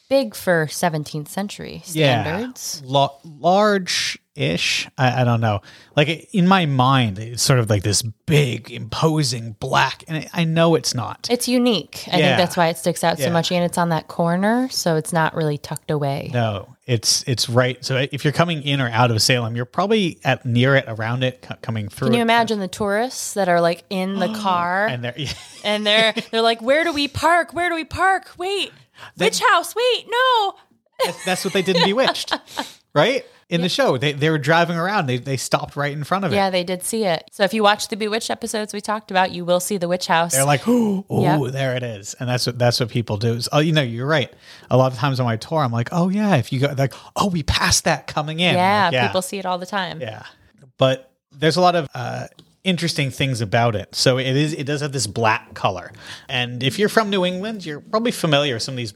Big 0.08 0.35
for 0.35 0.67
17th 0.67 1.29
century 1.29 1.82
standards. 1.85 2.81
yeah, 2.85 2.91
La- 2.93 3.11
large 3.25 4.19
ish. 4.37 4.87
I, 4.99 5.23
I 5.23 5.25
don't 5.25 5.41
know. 5.41 5.62
Like 5.97 6.29
in 6.32 6.47
my 6.47 6.67
mind, 6.67 7.19
it's 7.19 7.43
sort 7.43 7.58
of 7.58 7.69
like 7.70 7.82
this 7.82 8.03
big, 8.26 8.70
imposing 8.70 9.56
black, 9.58 10.05
and 10.06 10.19
I, 10.19 10.29
I 10.43 10.44
know 10.44 10.75
it's 10.75 10.94
not. 10.94 11.27
It's 11.31 11.48
unique. 11.48 12.05
I 12.13 12.19
Yeah. 12.19 12.27
think 12.27 12.39
that's 12.39 12.56
why 12.56 12.69
it 12.69 12.77
sticks 12.77 13.03
out 13.03 13.19
Yeah. 13.19 13.27
so 13.27 13.32
much. 13.32 13.51
And 13.51 13.65
it's 13.65 13.79
on 13.79 13.89
that 13.89 14.08
corner, 14.08 14.69
so 14.70 14.96
it's 14.96 15.13
not 15.13 15.34
really 15.34 15.56
tucked 15.58 15.91
away. 15.91 16.31
No, 16.34 16.77
it's 16.86 17.25
it's 17.27 17.48
right. 17.48 17.82
So 17.84 17.96
if 18.13 18.25
you're 18.25 18.32
coming 18.34 18.63
in 18.63 18.81
or 18.81 18.89
out 18.91 19.10
of 19.10 19.20
Salem, 19.22 19.56
you're 19.56 19.65
probably 19.65 20.19
at 20.22 20.44
near 20.44 20.77
it, 20.77 20.84
around 20.86 21.25
it, 21.25 21.44
c- 21.48 21.55
coming 21.63 21.89
through. 21.89 22.08
Can 22.08 22.15
you 22.15 22.20
it. 22.20 22.22
imagine 22.22 22.60
the 22.60 22.69
tourists 22.69 23.34
that 23.34 23.48
are 23.48 23.60
like 23.60 23.84
in 23.91 24.19
the 24.20 24.29
car 24.41 24.86
And 24.86 25.03
there, 25.03 25.15
and 25.65 25.86
they're 25.86 26.15
they're 26.31 26.43
like, 26.43 26.60
"Where 26.60 26.84
do 26.84 26.93
we 26.93 27.08
park? 27.08 27.55
Where 27.55 27.70
do 27.70 27.75
we 27.75 27.84
park? 27.84 28.32
Wait, 28.36 28.70
witch 29.19 29.41
house? 29.41 29.74
Wait, 29.74 30.06
no." 30.08 30.55
That's, 31.05 31.24
that's 31.24 31.44
what 31.44 31.53
they 31.53 31.62
did 31.62 31.76
in 31.76 31.84
Bewitched, 31.84 32.32
right? 32.94 33.24
In 33.48 33.60
the 33.60 33.69
show, 33.69 33.96
they, 33.96 34.12
they 34.12 34.29
were 34.31 34.38
driving 34.38 34.76
around. 34.76 35.06
They, 35.06 35.19
they 35.19 35.36
stopped 35.36 35.76
right 35.76 35.93
in 35.93 36.03
front 36.03 36.24
of 36.24 36.32
it. 36.32 36.34
Yeah, 36.34 36.50
they 36.50 36.65
did 36.65 36.82
see 36.82 37.05
it. 37.05 37.29
So 37.31 37.44
if 37.44 37.55
you 37.55 37.62
watch 37.62 37.86
the 37.88 37.96
Bewitched 37.96 38.29
episodes 38.29 38.72
we 38.72 38.81
talked 38.81 39.12
about, 39.12 39.31
you 39.31 39.44
will 39.44 39.60
see 39.60 39.76
the 39.76 39.86
witch 39.86 40.08
house. 40.08 40.32
They're 40.32 40.44
like, 40.44 40.62
oh, 40.67 41.05
Yep. 41.10 41.53
there 41.53 41.76
it 41.76 41.84
is, 41.84 42.15
and 42.19 42.29
that's 42.29 42.46
what 42.46 42.58
that's 42.58 42.81
what 42.81 42.88
people 42.88 43.19
do. 43.19 43.34
Is, 43.34 43.48
oh, 43.53 43.60
you 43.60 43.72
know, 43.72 43.82
you're 43.82 44.06
right. 44.06 44.32
A 44.70 44.76
lot 44.76 44.91
of 44.91 44.98
times 44.98 45.20
on 45.20 45.26
my 45.26 45.36
tour, 45.36 45.60
I'm 45.60 45.70
like, 45.70 45.91
oh 45.93 46.08
yeah, 46.08 46.36
if 46.36 46.53
you 46.53 46.58
go, 46.60 46.74
like, 46.76 46.94
oh, 47.15 47.29
we 47.29 47.43
passed 47.44 47.84
that 47.84 48.06
coming 48.08 48.41
in. 48.41 48.55
Yeah, 48.55 48.84
like, 48.86 48.93
yeah, 48.94 49.06
people 49.06 49.22
see 49.22 49.38
it 49.38 49.46
all 49.46 49.58
the 49.58 49.67
time. 49.67 50.00
yeah. 50.00 50.24
But 50.79 51.12
there's 51.31 51.56
a 51.56 51.60
lot 51.60 51.76
of 51.76 51.88
uh, 51.94 52.26
interesting 52.67 53.11
things 53.11 53.41
about 53.41 53.75
it. 53.77 53.94
So 53.94 54.19
it 54.19 54.27
is, 54.37 54.53
it 54.53 54.65
does 54.65 54.81
have 54.82 54.93
this 54.93 55.06
black 55.06 55.55
color, 55.55 55.93
and 56.29 56.63
if 56.63 56.79
you're 56.79 56.89
from 56.91 57.08
New 57.11 57.25
England, 57.25 57.65
you're 57.65 57.81
probably 57.81 58.13
familiar 58.13 58.55
with 58.55 58.63
some 58.63 58.75
of 58.75 58.79
these 58.79 58.94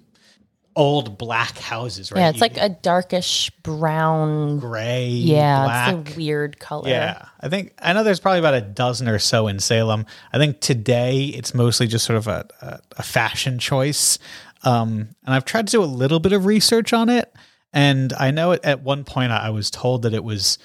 old 0.77 1.19
black 1.19 1.59
houses, 1.59 2.13
right? 2.13 2.21
Yeah, 2.21 2.29
it's 2.29 2.37
You- 2.37 2.43
like 2.43 2.57
a 2.57 2.69
darkish 2.69 3.51
brown. 3.63 4.59
gray, 4.61 5.09
Yeah, 5.09 5.65
black. 5.65 5.95
it's 6.07 6.15
a 6.15 6.17
weird 6.19 6.61
color. 6.61 6.89
Yeah, 6.89 7.25
I 7.41 7.49
think 7.49 7.73
I 7.83 7.93
know 7.93 8.05
there's 8.05 8.21
probably 8.21 8.39
about 8.39 8.55
a 8.55 8.61
dozen 8.61 9.09
or 9.09 9.19
so 9.19 9.49
in 9.49 9.59
Salem. 9.59 10.07
I 10.33 10.39
think 10.39 10.61
today 10.61 11.25
it's 11.25 11.55
mostly 11.55 11.87
just 11.89 12.05
sort 12.07 12.17
of 12.19 12.29
a, 12.29 12.47
a, 12.63 12.79
a 12.99 13.03
fashion 13.03 13.59
choice. 13.59 14.19
Um, 14.63 15.09
and 15.25 15.35
I've 15.35 15.45
tried 15.45 15.67
to 15.69 15.73
do 15.73 15.83
a 15.83 15.87
little 15.87 16.21
bit 16.21 16.33
of 16.33 16.45
research 16.47 16.93
on 16.93 17.09
it, 17.09 17.33
and 17.73 18.13
I 18.13 18.31
know 18.31 18.53
at, 18.53 18.65
at 18.65 18.83
one 18.83 19.05
point 19.05 19.33
I 19.33 19.47
I 19.47 19.51
was 19.51 19.71
told 19.71 20.03
that 20.03 20.15
it 20.15 20.23
was 20.23 20.59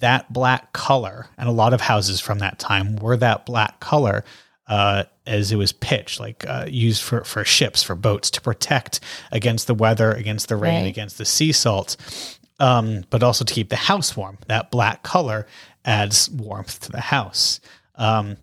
that 0.00 0.32
black 0.32 0.72
color, 0.72 1.26
and 1.38 1.48
a 1.48 1.52
lot 1.52 1.72
of 1.74 1.80
houses 1.80 2.20
from 2.20 2.38
that 2.40 2.58
time 2.58 2.96
were 2.96 3.16
that 3.16 3.46
black 3.46 3.80
color. 3.80 4.24
Uh, 4.68 5.04
as 5.28 5.52
it 5.52 5.56
was 5.56 5.70
pitched, 5.70 6.18
like 6.18 6.44
uh, 6.48 6.66
used 6.68 7.00
for, 7.00 7.22
for 7.22 7.44
ships, 7.44 7.84
for 7.84 7.94
boats 7.94 8.30
to 8.30 8.40
protect 8.40 8.98
against 9.30 9.68
the 9.68 9.74
weather, 9.74 10.10
against 10.10 10.48
the 10.48 10.56
rain, 10.56 10.82
Right. 10.82 10.88
against 10.88 11.18
the 11.18 11.24
sea 11.24 11.52
salt 11.52 11.96
um, 12.58 13.04
but 13.10 13.22
also 13.22 13.44
to 13.44 13.54
keep 13.54 13.68
the 13.68 13.76
house 13.76 14.16
warm. 14.16 14.38
That 14.48 14.70
black 14.70 15.02
color 15.02 15.46
adds 15.84 16.28
warmth 16.30 16.80
to 16.80 16.90
the 16.92 17.00
house. 17.00 17.60
Um, 17.94 18.38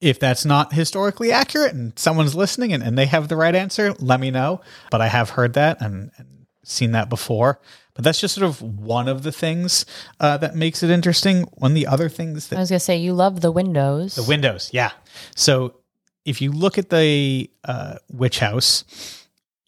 if 0.00 0.18
that's 0.20 0.44
not 0.44 0.72
historically 0.72 1.32
accurate 1.32 1.74
and 1.74 1.98
someone's 1.98 2.34
listening 2.34 2.72
and, 2.72 2.82
and 2.82 2.96
they 2.96 3.06
have 3.06 3.28
the 3.28 3.36
right 3.36 3.54
answer, 3.54 3.92
let 3.94 4.20
me 4.20 4.30
know. 4.30 4.60
But 4.90 5.00
I 5.00 5.08
have 5.08 5.30
heard 5.30 5.54
that 5.54 5.80
and, 5.82 6.10
and 6.16 6.46
seen 6.64 6.92
that 6.92 7.08
before. 7.08 7.60
But 7.96 8.04
that's 8.04 8.20
just 8.20 8.34
sort 8.34 8.46
of 8.46 8.62
one 8.62 9.08
of 9.08 9.22
the 9.22 9.32
things 9.32 9.86
uh, 10.20 10.36
that 10.38 10.54
makes 10.54 10.82
it 10.82 10.90
interesting. 10.90 11.42
One 11.54 11.72
of 11.72 11.74
the 11.74 11.86
other 11.86 12.08
things 12.08 12.48
that 12.48 12.56
I 12.56 12.60
was 12.60 12.70
gonna 12.70 12.80
say 12.80 12.96
you 12.96 13.14
love 13.14 13.40
the 13.40 13.50
windows. 13.50 14.14
the 14.14 14.22
windows, 14.22 14.70
yeah. 14.72 14.92
So 15.34 15.74
if 16.24 16.40
you 16.40 16.52
look 16.52 16.76
at 16.76 16.90
the 16.90 17.50
uh, 17.64 17.96
witch 18.12 18.38
house, 18.40 18.84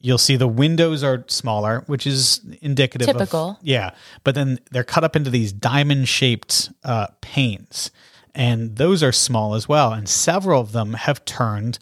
you'll 0.01 0.19
see 0.19 0.37
the 0.37 0.49
windows 0.49 1.03
are 1.03 1.25
smaller, 1.29 1.85
which 1.87 2.07
is 2.07 2.41
indicative 2.61 3.07
Typical. 3.07 3.51
of 3.51 3.57
yeah. 3.63 3.95
But 4.25 4.35
then 4.35 4.59
they're 4.71 4.85
cut 4.85 5.05
up 5.05 5.17
into 5.17 5.31
these 5.31 5.53
diamond 5.53 6.09
shaped 6.09 6.71
uh, 6.85 7.09
panes, 7.21 7.91
and 8.35 8.77
those 8.77 9.03
are 9.03 9.13
small 9.13 9.55
as 9.55 9.69
well. 9.69 9.93
And 9.93 10.09
several 10.09 10.61
of 10.61 10.73
them 10.73 10.95
have 10.95 11.25
turned 11.25 11.79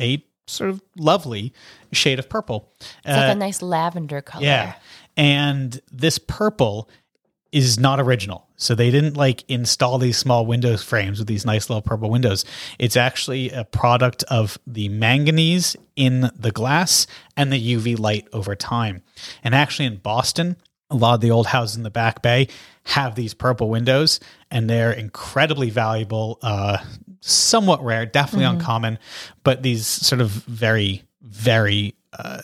a 0.00 0.24
sort 0.46 0.70
of 0.70 0.82
lovely 0.96 1.52
shade 1.92 2.18
of 2.18 2.28
purple. 2.28 2.72
it's 3.04 3.16
like 3.16 3.32
a 3.32 3.38
nice 3.38 3.62
lavender 3.62 4.20
color. 4.20 4.44
Yeah. 4.44 4.74
And 5.20 5.78
this 5.92 6.18
purple 6.18 6.88
is 7.52 7.78
not 7.78 8.00
original. 8.00 8.48
So 8.56 8.74
they 8.74 8.90
didn't 8.90 9.18
like 9.18 9.44
install 9.48 9.98
these 9.98 10.16
small 10.16 10.46
windows 10.46 10.82
frames 10.82 11.18
with 11.18 11.28
these 11.28 11.44
nice 11.44 11.68
little 11.68 11.82
purple 11.82 12.08
windows. 12.08 12.46
It's 12.78 12.96
actually 12.96 13.50
a 13.50 13.64
product 13.64 14.22
of 14.30 14.58
the 14.66 14.88
manganese 14.88 15.76
in 15.94 16.30
the 16.34 16.50
glass 16.50 17.06
and 17.36 17.52
the 17.52 17.76
UV 17.76 17.98
light 17.98 18.28
over 18.32 18.56
time. 18.56 19.02
And 19.44 19.54
actually 19.54 19.84
in 19.86 19.96
Boston, 19.96 20.56
a 20.88 20.96
lot 20.96 21.16
of 21.16 21.20
the 21.20 21.32
old 21.32 21.48
houses 21.48 21.76
in 21.76 21.82
the 21.82 21.90
back 21.90 22.22
bay 22.22 22.48
have 22.84 23.14
these 23.14 23.34
purple 23.34 23.68
windows 23.68 24.20
and 24.50 24.70
they're 24.70 24.92
incredibly 24.92 25.68
valuable, 25.68 26.38
uh, 26.40 26.78
somewhat 27.20 27.84
rare, 27.84 28.06
definitely 28.06 28.46
uncommon, 28.46 28.98
but 29.44 29.62
these 29.62 29.86
sort 29.86 30.22
of 30.22 30.30
very, 30.30 31.02
very 31.20 31.94
uh, 32.14 32.40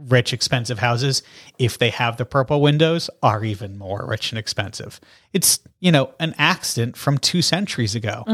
rich, 0.00 0.32
expensive 0.32 0.78
houses, 0.78 1.22
if 1.58 1.78
they 1.78 1.90
have 1.90 2.16
the 2.16 2.24
purple 2.24 2.60
windows, 2.60 3.10
are 3.22 3.44
even 3.44 3.76
more 3.78 4.04
rich 4.06 4.32
and 4.32 4.38
expensive. 4.38 5.00
It's 5.32 5.60
you 5.80 5.92
know 5.92 6.12
an 6.20 6.34
accident 6.38 6.96
from 6.96 7.18
two 7.18 7.42
centuries 7.42 7.94
ago. 7.94 8.24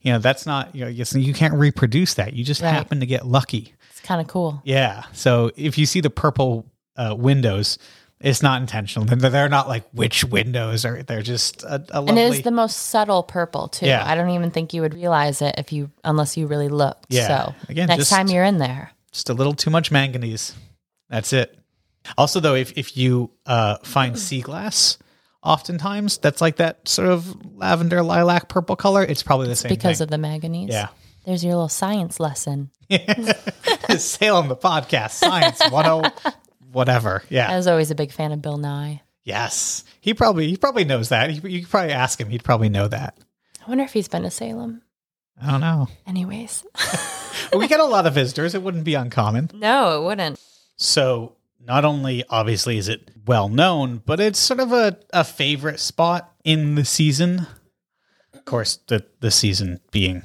You 0.00 0.12
know 0.12 0.18
that's 0.18 0.46
not 0.46 0.74
you 0.74 0.84
know 0.84 0.88
you 0.90 1.34
can't 1.34 1.54
reproduce 1.54 2.14
that. 2.14 2.32
You 2.34 2.44
just 2.44 2.62
Right. 2.62 2.70
happen 2.70 3.00
to 3.00 3.06
get 3.06 3.26
lucky. 3.26 3.74
It's 3.90 4.00
kind 4.00 4.20
of 4.20 4.26
cool. 4.26 4.60
Yeah. 4.64 5.04
So 5.12 5.50
if 5.56 5.78
you 5.78 5.86
see 5.86 6.00
the 6.00 6.10
purple 6.10 6.66
uh, 6.96 7.14
windows. 7.18 7.78
It's 8.20 8.42
not 8.42 8.62
intentional. 8.62 9.04
They're- 9.04 9.28
They're 9.28 9.48
not 9.50 9.68
like 9.68 9.84
which 9.92 10.24
windows 10.24 10.86
are. 10.86 11.02
They're 11.02 11.20
just 11.20 11.62
a, 11.64 11.84
a 11.90 12.00
lovely. 12.00 12.08
And 12.10 12.18
it 12.18 12.38
is 12.38 12.42
the 12.42 12.52
most 12.52 12.74
subtle 12.76 13.22
purple 13.22 13.68
too. 13.68 13.84
Yeah. 13.84 14.02
I 14.08 14.14
don't 14.14 14.30
even 14.30 14.50
think 14.50 14.72
you 14.72 14.80
would 14.80 14.94
realize 14.94 15.42
it 15.42 15.56
if 15.58 15.72
you 15.72 15.90
unless 16.04 16.34
you 16.36 16.46
really 16.46 16.68
looked. 16.70 17.06
Yeah. 17.10 17.26
So 17.26 17.54
Again, 17.68 17.88
next 17.88 17.98
just- 18.04 18.10
time 18.12 18.28
you're 18.28 18.44
in 18.44 18.56
there. 18.58 18.92
just 19.12 19.28
a 19.28 19.34
little 19.34 19.52
too 19.52 19.68
much 19.68 19.90
manganese. 19.90 20.54
That's 21.08 21.32
it. 21.32 21.58
Also, 22.18 22.40
though, 22.40 22.54
if 22.54 22.76
if 22.76 22.96
you 22.96 23.30
uh, 23.46 23.78
find 23.82 24.18
sea 24.18 24.40
glass, 24.42 24.98
oftentimes 25.42 26.18
that's 26.18 26.40
like 26.40 26.56
that 26.56 26.86
sort 26.88 27.08
of 27.08 27.56
lavender, 27.56 28.02
lilac, 28.02 28.48
purple 28.48 28.76
color. 28.76 29.02
It's 29.02 29.22
probably 29.22 29.48
the 29.48 29.56
same 29.56 29.70
Because 29.70 29.98
thing. 29.98 30.04
of 30.04 30.10
the 30.10 30.18
manganese. 30.18 30.70
yeah. 30.70 30.88
There's 31.24 31.42
your 31.42 31.54
little 31.54 31.68
science 31.70 32.20
lesson. 32.20 32.70
Salem 33.96 34.48
the 34.48 34.56
podcast, 34.56 35.12
science 35.12 35.60
one 35.70 35.86
oh 35.86 36.02
whatever. 36.72 37.22
Yeah. 37.30 37.50
I 37.50 37.56
was 37.56 37.66
always 37.66 37.90
a 37.90 37.94
big 37.94 38.12
fan 38.12 38.32
of 38.32 38.42
Bill 38.42 38.58
Nye. 38.58 39.00
Yes. 39.24 39.84
He 40.00 40.12
probably 40.12 40.48
he 40.48 40.56
probably 40.58 40.84
knows 40.84 41.08
that. 41.08 41.30
He, 41.30 41.36
you 41.48 41.60
could 41.62 41.70
probably 41.70 41.92
ask 41.92 42.20
him. 42.20 42.28
He'd 42.28 42.44
probably 42.44 42.68
know 42.68 42.88
that. 42.88 43.16
I 43.64 43.68
wonder 43.68 43.84
if 43.84 43.92
he's 43.94 44.08
been 44.08 44.22
to 44.22 44.30
Salem. 44.30 44.82
I 45.40 45.50
don't 45.50 45.60
know. 45.62 45.88
Anyways. 46.06 46.64
We 47.56 47.68
get 47.68 47.78
a 47.80 47.84
lot 47.84 48.06
of 48.06 48.14
visitors. 48.14 48.54
It 48.54 48.62
wouldn't 48.62 48.84
be 48.84 48.94
uncommon. 48.94 49.50
no, 49.54 50.00
it 50.00 50.04
wouldn't. 50.06 50.40
So 50.76 51.36
not 51.60 51.84
only 51.84 52.24
obviously 52.28 52.78
is 52.78 52.88
it 52.88 53.10
well 53.26 53.48
known, 53.48 54.02
but 54.04 54.20
it's 54.20 54.38
sort 54.38 54.60
of 54.60 54.72
a, 54.72 54.98
a 55.12 55.24
favorite 55.24 55.80
spot 55.80 56.32
in 56.44 56.74
the 56.74 56.84
season. 56.84 57.46
Of 58.32 58.44
course, 58.44 58.78
the 58.88 59.04
the 59.20 59.30
season 59.30 59.80
being 59.90 60.22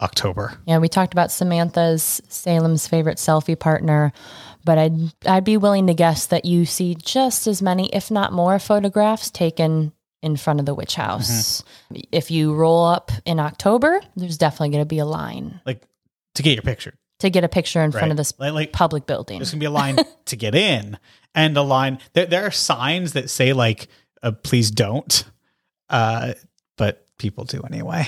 October. 0.00 0.58
Yeah, 0.66 0.78
we 0.78 0.88
talked 0.88 1.14
about 1.14 1.30
Samantha's 1.30 2.20
Salem's 2.28 2.86
favorite 2.86 3.18
selfie 3.18 3.58
partner, 3.58 4.12
but 4.64 4.78
I'd 4.78 5.14
I'd 5.26 5.44
be 5.44 5.56
willing 5.56 5.86
to 5.86 5.94
guess 5.94 6.26
that 6.26 6.44
you 6.44 6.66
see 6.66 6.94
just 6.94 7.46
as 7.46 7.62
many, 7.62 7.88
if 7.94 8.10
not 8.10 8.32
more, 8.32 8.58
photographs 8.58 9.30
taken 9.30 9.92
in 10.22 10.36
front 10.36 10.58
of 10.60 10.66
the 10.66 10.74
witch 10.74 10.94
house. 10.94 11.62
Mm-hmm. 11.62 12.00
If 12.10 12.30
you 12.30 12.54
roll 12.54 12.84
up 12.84 13.12
in 13.24 13.38
October, 13.38 14.00
there's 14.16 14.38
definitely 14.38 14.70
going 14.70 14.82
to 14.82 14.86
be 14.86 14.98
a 14.98 15.04
line 15.04 15.60
Like 15.66 15.82
to 16.34 16.42
get 16.42 16.54
your 16.54 16.62
picture. 16.62 16.94
To 17.20 17.30
get 17.30 17.44
a 17.44 17.48
picture 17.48 17.82
in 17.82 17.92
front 17.92 18.10
of 18.10 18.16
this 18.16 18.32
Like, 18.38 18.52
like 18.52 18.72
public 18.72 19.06
building. 19.06 19.38
there's 19.38 19.50
gonna 19.50 19.60
be 19.60 19.66
a 19.66 19.70
line 19.70 19.98
to 20.26 20.36
get 20.36 20.54
in 20.54 20.98
and 21.34 21.56
a 21.56 21.62
line 21.62 21.98
there, 22.12 22.26
there 22.26 22.44
are 22.44 22.50
signs 22.50 23.12
that 23.12 23.30
say 23.30 23.52
like 23.52 23.88
uh, 24.22 24.32
please 24.32 24.70
don't. 24.70 25.24
Uh 25.88 26.34
but 26.76 27.06
people 27.18 27.44
do 27.44 27.62
anyway. 27.62 28.06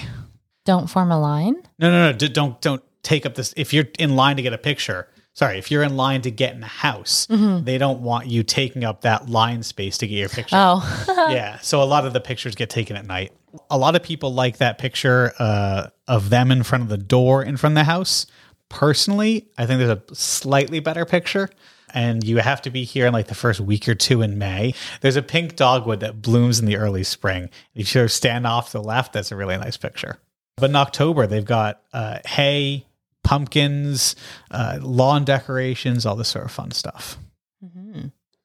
Don't 0.65 0.89
form 0.89 1.13
a 1.13 1.21
line. 1.21 1.55
No, 1.79 1.91
no, 1.91 2.11
no. 2.11 2.17
d- 2.17 2.29
Don't 2.29 2.61
don't 2.61 2.83
take 3.03 3.25
up 3.27 3.35
this. 3.37 3.55
If 3.57 3.73
you're 3.73 3.87
in 3.99 4.17
line 4.17 4.37
to 4.37 4.43
get 4.43 4.53
a 4.53 4.59
picture, 4.59 5.09
sorry, 5.35 5.59
if 5.59 5.71
you're 5.71 5.85
in 5.85 5.97
line 5.97 6.23
to 6.23 6.31
get 6.31 6.55
in 6.55 6.61
the 6.61 6.67
house, 6.67 7.27
they 7.31 7.79
don't 7.79 8.01
want 8.01 8.27
you 8.27 8.43
taking 8.43 8.83
up 8.83 9.03
that 9.03 9.29
line 9.29 9.63
space 9.63 9.99
to 9.99 10.09
get 10.09 10.17
your 10.17 10.29
picture. 10.29 10.57
Oh, 10.59 11.29
yeah. 11.31 11.59
So 11.61 11.83
a 11.83 11.85
lot 11.85 12.05
of 12.07 12.13
the 12.13 12.21
pictures 12.21 12.57
get 12.57 12.69
taken 12.71 12.97
at 12.97 13.07
night. 13.07 13.33
A 13.71 13.79
lot 13.79 13.95
of 13.95 14.03
people 14.03 14.35
like 14.35 14.57
that 14.59 14.79
picture 14.79 15.33
uh, 15.39 15.89
of 16.09 16.31
them 16.31 16.51
in 16.51 16.65
front 16.65 16.83
of 16.83 16.89
the 16.91 16.99
door 16.99 17.43
in 17.45 17.57
front 17.57 17.75
of 17.75 17.77
the 17.77 17.85
house. 17.85 18.27
Personally, 18.69 19.49
I 19.57 19.67
think 19.67 19.79
there's 19.79 19.91
a 19.91 20.15
slightly 20.15 20.81
better 20.81 21.05
picture. 21.05 21.51
And 21.95 22.25
you 22.25 22.39
have 22.39 22.61
to 22.63 22.71
be 22.71 22.85
here 22.85 23.07
in 23.07 23.13
like 23.13 23.29
the 23.29 23.35
first 23.35 23.61
week 23.61 23.89
or 23.89 23.95
two 23.95 24.21
in 24.21 24.39
May. 24.39 24.75
There's 25.01 25.17
a 25.17 25.23
pink 25.23 25.57
dogwood 25.57 26.01
that 26.01 26.21
blooms 26.21 26.59
in 26.59 26.67
the 26.67 26.77
early 26.77 27.05
spring. 27.05 27.49
If 27.75 27.79
you 27.79 27.85
sort 27.85 28.05
of 28.07 28.13
stand 28.13 28.47
off 28.47 28.73
to 28.73 28.79
the 28.79 28.83
left, 28.83 29.13
that's 29.13 29.33
a 29.33 29.37
really 29.37 29.57
nice 29.57 29.77
picture. 29.77 30.19
But 30.57 30.71
in 30.71 30.77
October, 30.77 31.27
they've 31.27 31.45
got 31.45 31.81
uh, 31.93 32.19
hay, 32.27 32.85
pumpkins, 33.23 34.17
uh, 34.51 34.79
lawn 34.83 35.25
decorations, 35.25 36.05
all 36.05 36.17
this 36.17 36.29
sort 36.29 36.45
of 36.45 36.51
fun 36.51 36.73
stuff. 36.73 37.19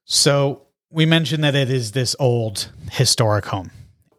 So 0.05 0.67
we 0.89 1.05
mentioned 1.05 1.43
that 1.43 1.55
it 1.55 1.69
is 1.69 1.93
this 1.93 2.15
old 2.19 2.71
historic 2.91 3.45
home. 3.45 3.71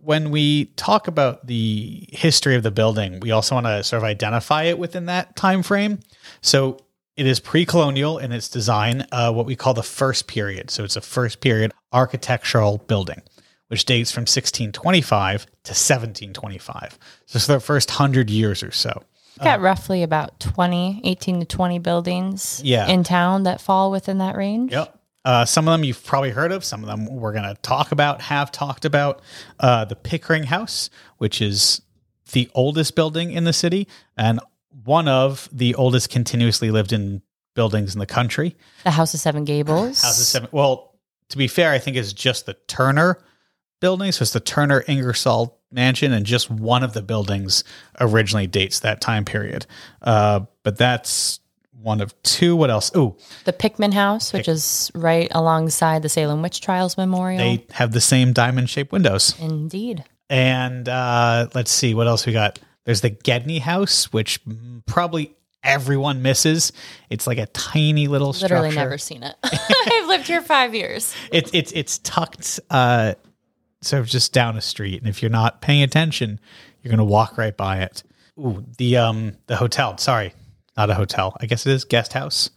When 0.05 0.31
we 0.31 0.65
talk 0.77 1.07
about 1.07 1.47
the 1.47 2.09
history 2.13 2.57
of 2.57 2.63
the 2.65 2.73
building, 2.73 3.21
we 3.21 3.31
also 3.31 3.55
want 3.55 3.67
to 3.67 3.85
sort 3.85 3.99
of 4.03 4.05
identify 4.05 4.65
it 4.65 4.79
within 4.79 5.07
that 5.07 5.37
time 5.37 5.63
frame. 5.63 6.01
So 6.41 6.79
it 7.17 7.27
is 7.27 7.39
pre-colonial 7.39 8.19
in 8.19 8.33
its 8.33 8.49
design, 8.49 9.07
uh, 9.13 9.33
what 9.33 9.47
we 9.47 9.55
call 9.55 9.75
the 9.75 9.83
first 9.83 10.27
period. 10.27 10.71
So 10.71 10.83
it's 10.83 10.97
a 10.97 11.01
first 11.01 11.41
period 11.41 11.73
architectural 11.93 12.79
building, 12.79 13.23
which 13.69 13.85
dates 13.85 14.11
from 14.11 14.23
1625 14.23 15.47
to 15.47 15.49
1725. 15.71 16.99
So 17.27 17.37
it's 17.37 17.47
the 17.47 17.61
first 17.61 17.93
hundred 17.93 18.29
years 18.29 18.63
or 18.63 18.73
so. 18.73 19.03
We've 19.39 19.45
got 19.45 19.61
roughly 19.61 20.03
about 20.03 20.41
20, 20.41 21.01
18 21.05 21.41
to 21.41 21.47
20 21.47 21.79
buildings 21.79 22.61
Yeah. 22.65 22.89
in 22.89 23.03
town 23.05 23.45
that 23.45 23.61
fall 23.61 23.91
within 23.91 24.19
that 24.19 24.37
range. 24.37 24.73
Yep. 24.73 24.99
Uh, 25.25 25.45
some 25.45 25.69
of 25.69 25.73
them 25.73 25.85
you've 25.85 26.05
probably 26.05 26.31
heard 26.31 26.53
of. 26.53 26.65
Some 26.65 26.83
of 26.83 26.89
them 26.89 27.07
we're 27.07 27.33
going 27.33 27.45
to 27.45 27.61
talk 27.63 27.93
about, 27.93 28.23
have 28.23 28.51
talked 28.51 28.85
about. 28.85 29.23
Uh, 29.61 29.85
the 29.85 29.97
Pickering 29.97 30.45
House, 30.45 30.91
which 31.19 31.41
is 31.41 31.83
the 32.33 32.51
oldest 32.55 32.95
building 32.95 33.31
in 33.31 33.45
the 33.45 33.53
city 33.53 33.87
and 34.17 34.41
one 34.85 35.07
of 35.07 35.49
the 35.53 35.75
oldest 35.75 36.11
continuously 36.11 36.71
lived 36.71 36.93
in 36.93 37.23
buildings 37.55 37.95
in 37.95 37.99
the 37.99 38.07
country. 38.07 38.57
The 38.85 38.91
House 38.91 39.15
of 39.15 39.21
Seven 39.21 39.45
Gables. 39.45 40.03
House 40.03 40.19
of 40.19 40.27
seven. 40.27 40.49
Well, 40.53 40.95
to 41.29 41.39
be 41.39 41.47
fair, 41.47 41.73
I 41.73 41.79
think 41.79 41.97
it's 41.97 42.13
just 42.13 42.47
the 42.47 42.55
Turner 42.67 43.19
building. 43.81 44.13
So 44.13 44.23
it's 44.23 44.33
the 44.33 44.41
Turner 44.41 44.85
Ingersoll 44.89 45.59
mansion, 45.71 46.13
and 46.13 46.25
just 46.27 46.51
one 46.51 46.83
of 46.83 46.93
the 46.95 47.03
buildings 47.03 47.65
originally 48.01 48.47
dates 48.47 48.81
that 48.81 49.01
time 49.01 49.25
period. 49.25 49.67
Uh, 50.01 50.41
but 50.63 50.77
that's 50.79 51.41
one 51.83 52.01
of 52.01 52.15
two. 52.23 52.55
What 52.57 52.71
else? 52.71 52.91
Oh, 52.95 53.17
The 53.45 53.53
Pickman 53.53 53.93
House, 53.93 54.33
which 54.33 54.49
is 54.49 54.91
right 54.95 55.29
alongside 55.33 56.03
the 56.03 56.09
Salem 56.09 56.43
Witch 56.43 56.61
Trials 56.61 56.97
Memorial. 56.97 57.39
they 57.39 57.67
have 57.73 57.93
the 57.93 58.01
same 58.01 58.33
diamond 58.33 58.71
shaped 58.71 58.93
windows. 58.93 59.35
Indeed. 59.41 60.05
And 60.31 60.89
uh, 60.89 61.49
let's 61.55 61.71
see 61.71 61.95
what 61.95 62.07
else 62.07 62.25
we 62.27 62.33
got. 62.33 62.59
There's 62.85 63.01
the 63.03 63.11
Gedney 63.11 63.59
House, 63.59 64.13
which 64.13 64.41
probably 64.87 65.35
everyone 65.63 66.23
misses. 66.23 66.73
It's 67.11 67.27
like 67.27 67.39
a 67.39 67.47
tiny 67.47 68.09
little 68.09 68.33
structure 68.33 68.55
Literally 68.55 68.71
structure. 68.73 68.89
never 68.89 68.99
seen 68.99 69.23
it. 69.23 69.37
I've 69.93 70.09
lived 70.09 70.27
here 70.27 70.43
five 70.43 70.75
years. 70.75 71.15
It's 71.31 71.51
it's 71.53 71.71
it's 71.73 71.99
tucked 71.99 72.59
uh, 72.71 73.15
sort 73.83 74.01
of 74.01 74.07
just 74.09 74.33
down 74.33 74.57
a 74.57 74.61
street, 74.61 75.01
and 75.01 75.09
if 75.09 75.23
you're 75.23 75.31
not 75.31 75.61
paying 75.61 75.83
attention, 75.83 76.41
you're 76.83 76.91
gonna 76.91 77.05
walk 77.05 77.37
right 77.39 77.57
by 77.57 77.81
it. 77.83 78.03
Ooh, 78.41 78.65
the 78.79 78.97
um 78.97 79.37
the 79.47 79.57
hotel. 79.57 79.97
Sorry, 79.99 80.33
not 80.77 80.91
a 80.91 80.95
hotel. 80.95 81.37
I 81.41 81.47
guess 81.47 81.67
it 81.67 81.73
is 81.73 81.85
guest 81.85 82.13
house. 82.13 82.51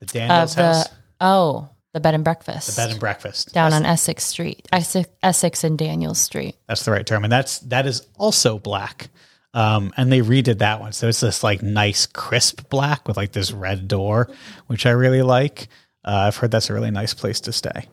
The 0.00 0.06
Daniels 0.06 0.52
Of 0.52 0.56
the 0.56 0.62
house, 0.62 0.88
oh, 1.20 1.68
the 1.92 2.00
bed 2.00 2.14
and 2.14 2.24
breakfast. 2.24 2.74
The 2.74 2.80
bed 2.80 2.90
and 2.90 3.00
breakfast. 3.00 3.52
down 3.54 3.70
That's- 3.70 3.86
on 3.86 3.92
Essex 3.92 4.24
Street, 4.24 4.66
Essex, 4.72 5.08
Essex 5.22 5.64
and 5.64 5.78
Daniels 5.78 6.18
Street. 6.18 6.56
That's 6.68 6.84
the 6.84 6.90
right 6.90 7.06
term, 7.06 7.24
and 7.24 7.32
that's 7.32 7.60
that 7.60 7.86
is 7.86 8.06
also 8.18 8.58
black. 8.58 9.08
Um, 9.54 9.92
and 9.96 10.10
they 10.10 10.18
redid 10.20 10.58
that 10.58 10.80
one, 10.80 10.92
so 10.92 11.06
it's 11.08 11.20
this 11.20 11.44
like 11.44 11.62
nice 11.62 12.06
crisp 12.06 12.68
black 12.70 13.06
with 13.06 13.16
like 13.16 13.30
this 13.32 13.52
red 13.52 13.86
door, 13.86 14.28
which 14.66 14.84
I 14.84 14.90
really 14.90 15.22
like. 15.22 15.68
Uh, 16.04 16.26
I've 16.26 16.36
heard 16.36 16.50
that's 16.50 16.70
a 16.70 16.74
really 16.74 16.90
nice 16.90 17.14
place 17.14 17.40
to 17.42 17.52
stay. 17.52 17.86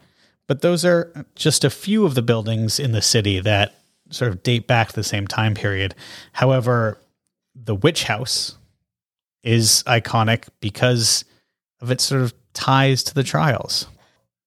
But 0.47 0.61
those 0.61 0.83
are 0.83 1.13
just 1.35 1.63
a 1.63 1.69
few 1.69 2.03
of 2.03 2.15
the 2.15 2.23
buildings 2.23 2.79
in 2.79 2.93
the 2.93 3.01
city 3.01 3.39
that 3.41 3.75
sort 4.09 4.31
of 4.31 4.41
date 4.41 4.65
back 4.65 4.89
to 4.89 4.95
the 4.95 5.03
same 5.03 5.27
time 5.27 5.53
period. 5.53 5.93
However, 6.33 6.97
the 7.55 7.75
witch 7.75 8.03
house 8.05 8.57
is 9.43 9.83
iconic 9.87 10.47
because 10.59 11.25
of 11.81 11.91
its 11.91 12.03
sort 12.03 12.21
of 12.21 12.33
ties 12.53 13.03
to 13.03 13.13
the 13.13 13.23
trials. 13.23 13.87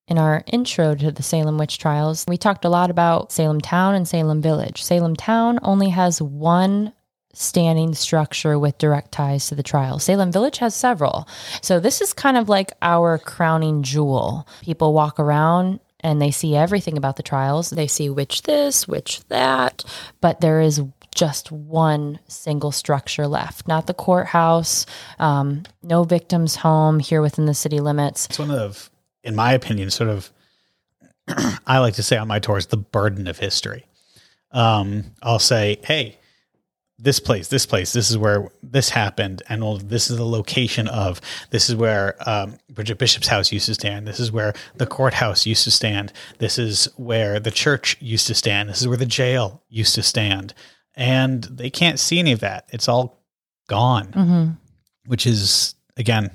In 0.07 0.19
our 0.19 0.45
intro 0.47 0.95
to 0.95 1.11
the 1.11 1.23
Salem 1.23 1.57
witch 1.57 1.79
trials, 1.79 2.25
we 2.29 2.37
talked 2.37 2.65
a 2.65 2.69
lot 2.69 2.91
about 2.91 3.33
Salem 3.33 3.61
town 3.61 3.95
and 3.95 4.07
Salem 4.07 4.43
village. 4.43 4.83
Salem 4.83 5.17
town 5.17 5.59
only 5.63 5.89
has 5.89 6.21
one 6.21 6.93
standing 7.33 7.95
structure 7.95 8.59
with 8.59 8.79
direct 8.79 9.13
ties 9.13 9.49
to 9.49 9.55
the 9.55 9.63
trial. 9.63 9.99
Salem 9.99 10.33
Village 10.33 10.59
has 10.59 10.75
several. 10.75 11.29
So 11.63 11.81
this 11.81 12.01
is 12.01 12.13
kind 12.13 12.37
of 12.37 12.49
like 12.49 12.73
our 12.81 13.19
crowning 13.19 13.83
jewel. 13.83 14.47
People 14.63 14.93
walk 14.93 15.19
around 15.19 15.81
and 16.01 16.21
they 16.21 16.31
see 16.31 16.55
everything 16.55 16.97
about 16.97 17.17
the 17.17 17.23
trials. 17.23 17.71
They 17.71 17.87
see 17.87 18.09
which 18.11 18.43
this, 18.43 18.87
which 18.87 19.25
that, 19.29 19.85
but 20.21 20.41
there 20.41 20.61
is 20.61 20.83
just 21.25 21.51
one 21.51 22.19
single 22.29 22.71
structure 22.71 23.27
left, 23.27 23.67
not 23.67 23.87
the 23.87 23.95
courthouse, 23.95 24.85
um, 25.19 25.63
no 25.83 26.05
victim's 26.05 26.55
home 26.55 26.99
here 26.99 27.23
within 27.23 27.47
the 27.47 27.55
city 27.55 27.81
limits. 27.81 28.27
It's 28.27 28.39
one 28.39 28.51
of, 28.51 28.91
in 29.23 29.35
my 29.35 29.55
opinion, 29.55 29.89
sort 29.89 30.11
of, 30.11 30.31
I 31.67 31.79
like 31.79 31.95
to 31.95 32.03
say 32.03 32.19
on 32.19 32.29
my 32.29 32.41
tours, 32.41 32.67
the 32.67 32.77
burden 32.77 33.27
of 33.27 33.39
history. 33.39 33.87
Um, 34.51 35.13
I'll 35.23 35.39
say, 35.39 35.79
hey, 35.83 36.19
this 36.99 37.21
place, 37.21 37.49
this 37.49 37.65
place, 37.65 37.95
this 37.95 38.11
is 38.11 38.19
where 38.19 38.51
this 38.63 38.91
happened, 38.91 39.43
and 39.49 39.65
well, 39.65 39.79
this 39.79 40.11
is 40.11 40.19
the 40.19 40.27
location 40.27 40.89
of. 40.89 41.23
This 41.49 41.71
is 41.71 41.75
where 41.75 42.17
um, 42.29 42.59
Bridget 42.69 42.99
Bishop's 42.99 43.29
house 43.29 43.51
used 43.51 43.67
to 43.67 43.75
stand. 43.75 44.07
This 44.07 44.21
is 44.21 44.31
where 44.31 44.53
the 44.77 44.87
courthouse 44.87 45.47
used 45.47 45.65
to 45.65 45.71
stand. 45.71 46.13
This 46.39 46.59
is 46.59 46.85
where 46.97 47.41
the 47.41 47.51
church 47.51 47.97
used 47.99 48.27
to 48.27 48.35
stand. 48.35 48.69
This 48.69 48.83
is 48.83 48.89
where 48.89 48.99
the 48.99 49.07
jail 49.07 49.63
used 49.71 49.95
to 49.95 50.03
stand, 50.03 50.53
and 50.97 51.43
they 51.45 51.71
can't 51.71 51.99
see 51.99 52.19
any 52.19 52.33
of 52.33 52.41
that. 52.41 52.67
It's 52.73 52.89
all 52.89 53.23
gone, 53.69 54.09
Mm-hmm. 54.09 54.51
which 55.07 55.27
is 55.27 55.75
again 55.97 56.31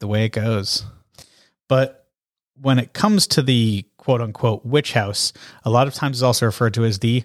the 0.00 0.06
way 0.06 0.24
it 0.24 0.30
goes. 0.30 0.84
But 1.68 2.06
when 2.60 2.78
it 2.78 2.92
comes 2.92 3.26
to 3.28 3.42
the 3.42 3.84
quote 3.98 4.20
unquote 4.20 4.64
witch 4.64 4.92
house, 4.92 5.32
a 5.64 5.70
lot 5.70 5.86
of 5.86 5.94
times 5.94 6.18
it's 6.18 6.22
also 6.22 6.46
referred 6.46 6.74
to 6.74 6.84
as 6.84 6.98
the 7.00 7.24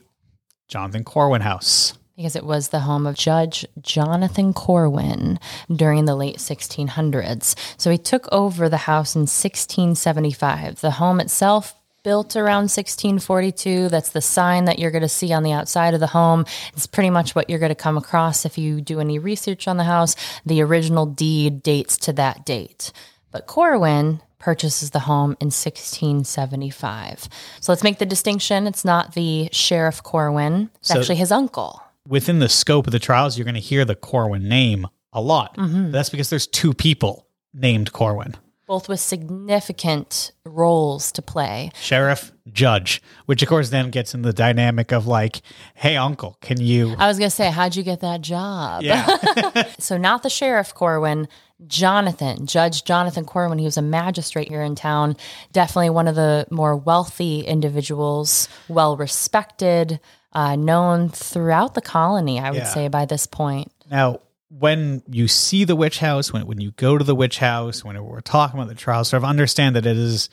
Jonathan 0.67 1.03
Corwin 1.03 1.41
house. 1.41 1.93
because 2.15 2.35
it 2.35 2.45
was 2.45 2.69
the 2.69 2.81
home 2.81 3.05
of 3.07 3.15
Judge 3.15 3.65
Jonathan 3.81 4.53
Corwin 4.53 5.39
during 5.75 6.05
the 6.05 6.15
late 6.15 6.37
1600s. 6.37 7.55
So 7.77 7.89
he 7.91 7.97
took 7.97 8.27
over 8.31 8.69
the 8.69 8.77
house 8.85 9.15
in 9.15 9.21
1675. 9.21 10.81
The 10.81 10.91
home 10.91 11.19
itself 11.19 11.73
built 12.03 12.35
around 12.35 12.63
1642. 12.63 13.89
That's 13.89 14.09
the 14.09 14.21
sign 14.21 14.65
that 14.65 14.77
you're 14.79 14.91
going 14.91 15.01
to 15.01 15.09
see 15.09 15.33
on 15.33 15.43
the 15.43 15.53
outside 15.53 15.93
of 15.93 15.99
the 15.99 16.07
home. 16.07 16.45
It's 16.73 16.87
pretty 16.87 17.09
much 17.09 17.33
what 17.33 17.49
you're 17.49 17.59
going 17.59 17.69
to 17.69 17.75
come 17.75 17.97
across 17.97 18.45
if 18.45 18.57
you 18.57 18.81
do 18.81 18.99
any 18.99 19.19
research 19.19 19.67
on 19.67 19.77
the 19.77 19.83
house. 19.85 20.15
The 20.45 20.61
original 20.61 21.05
deed 21.05 21.63
dates 21.63 21.97
to 21.99 22.13
that 22.13 22.45
date. 22.45 22.91
But 23.31 23.47
Corwin 23.47 24.21
purchases 24.37 24.91
the 24.91 24.99
home 24.99 25.31
in 25.39 25.47
1675. 25.47 27.29
So 27.61 27.71
let's 27.71 27.83
make 27.83 27.97
the 27.99 28.05
distinction. 28.05 28.67
It's 28.67 28.83
not 28.83 29.13
the 29.15 29.49
Sheriff 29.51 30.03
Corwin. 30.03 30.69
It's 30.75 30.89
So- 30.89 30.99
actually 30.99 31.15
his 31.15 31.31
uncle. 31.31 31.81
Within 32.05 32.39
the 32.39 32.49
scope 32.49 32.85
of 32.85 32.91
the 32.91 32.99
trials, 32.99 33.37
you're 33.37 33.45
going 33.45 33.55
to 33.55 33.61
hear 33.61 33.85
the 33.85 33.95
Corwin 33.95 34.49
name 34.49 34.87
a 35.13 35.21
lot. 35.21 35.55
Mm-hmm. 35.55 35.91
That's 35.91 36.09
because 36.09 36.29
there's 36.29 36.45
two 36.47 36.73
people 36.73 37.27
named 37.53 37.93
Corwin 37.93 38.35
both 38.67 38.87
with 38.89 38.99
significant 38.99 40.31
roles 40.45 41.11
to 41.11 41.21
play. 41.21 41.71
sheriff, 41.75 42.31
judge, 42.51 43.01
which 43.25 43.41
of 43.41 43.49
course 43.49 43.69
then 43.69 43.89
gets 43.89 44.13
in 44.13 44.21
the 44.21 44.33
dynamic 44.33 44.91
of 44.91 45.05
like, 45.07 45.41
hey, 45.75 45.97
uncle, 45.97 46.37
can 46.41 46.59
you? 46.61 46.95
I 46.97 47.07
was 47.07 47.17
going 47.17 47.29
to 47.29 47.35
say, 47.35 47.49
how'd 47.51 47.75
you 47.75 47.83
get 47.83 47.99
that 48.01 48.21
job? 48.21 48.83
Yeah. 48.83 49.63
So, 49.79 49.97
not 49.97 50.23
the 50.23 50.29
sheriff 50.29 50.73
Corwin, 50.73 51.27
Jonathan, 51.67 52.45
Judge 52.45 52.83
Jonathan 52.83 53.25
Corwin. 53.25 53.57
He 53.57 53.65
was 53.65 53.77
a 53.77 53.81
magistrate 53.81 54.47
here 54.47 54.61
in 54.61 54.75
town. 54.75 55.17
Definitely 55.51 55.89
one 55.91 56.07
of 56.07 56.15
the 56.15 56.45
more 56.51 56.75
wealthy 56.75 57.41
individuals, 57.41 58.47
well 58.67 58.95
respected, 58.97 59.99
uh, 60.33 60.55
known 60.55 61.09
throughout 61.09 61.73
the 61.73 61.81
colony, 61.81 62.39
I 62.39 62.51
would 62.51 62.59
Yeah. 62.59 62.73
say, 62.73 62.87
by 62.87 63.05
this 63.05 63.27
point. 63.27 63.71
Now, 63.89 64.19
when 64.59 65.01
you 65.09 65.27
see 65.27 65.63
the 65.63 65.75
witch 65.75 65.99
house, 65.99 66.31
when 66.31 66.45
when 66.45 66.61
you 66.61 66.71
go 66.71 66.97
to 66.97 67.03
the 67.03 67.15
witch 67.15 67.39
house, 67.39 67.83
when 67.83 68.01
we're 68.03 68.21
talking 68.21 68.59
about 68.59 68.69
the 68.69 68.75
trial, 68.75 69.03
sort 69.03 69.23
of 69.23 69.29
understand 69.29 69.75
that 69.75 69.85
it 69.85 69.97
is, 69.97 70.29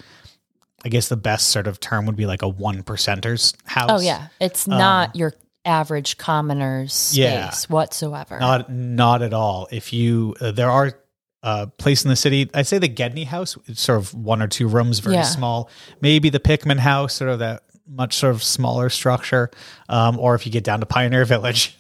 I 0.85 0.89
guess 0.89 1.09
the 1.09 1.17
best 1.17 1.49
sort 1.49 1.67
of 1.67 1.81
term 1.81 2.07
would 2.07 2.17
be 2.17 2.27
like 2.27 2.43
a 2.43 2.49
one 2.49 2.83
percenters 2.83 3.55
house. 3.65 3.89
Oh, 3.91 4.01
yeah. 4.01 4.29
It's 4.41 4.67
not 4.69 5.17
your 5.17 5.33
average 5.65 6.17
commoner's 6.19 6.93
space 6.95 7.19
Um, 7.19 7.25
Yeah. 7.33 7.53
whatsoever. 7.69 8.39
Not 8.39 8.71
not 8.71 9.23
at 9.23 9.33
all. 9.35 9.69
If 9.71 9.93
you 9.93 10.35
uh, 10.41 10.53
there 10.53 10.71
are 10.71 10.93
uh 11.43 11.67
place 11.79 12.05
in 12.05 12.11
the 12.11 12.17
city, 12.17 12.51
I'd 12.53 12.67
say 12.67 12.79
the 12.79 12.89
Gedney 12.89 13.25
house, 13.25 13.57
it's 13.67 13.81
sort 13.81 13.99
of 13.99 14.13
one 14.15 14.43
or 14.43 14.49
two 14.49 14.69
rooms, 14.69 14.99
very 15.01 15.17
Yeah. 15.17 15.23
small. 15.23 15.71
Maybe 16.03 16.29
the 16.31 16.41
Pickman 16.41 16.79
house, 16.79 17.15
sort 17.15 17.31
of 17.31 17.39
that 17.39 17.63
much 17.89 18.15
sort 18.15 18.35
of 18.35 18.43
smaller 18.43 18.89
structure. 18.91 19.51
Um, 19.89 20.19
or 20.19 20.35
if 20.35 20.45
you 20.47 20.53
get 20.53 20.63
down 20.65 20.81
to 20.81 20.87
Pioneer 20.87 21.25
Village. 21.25 21.77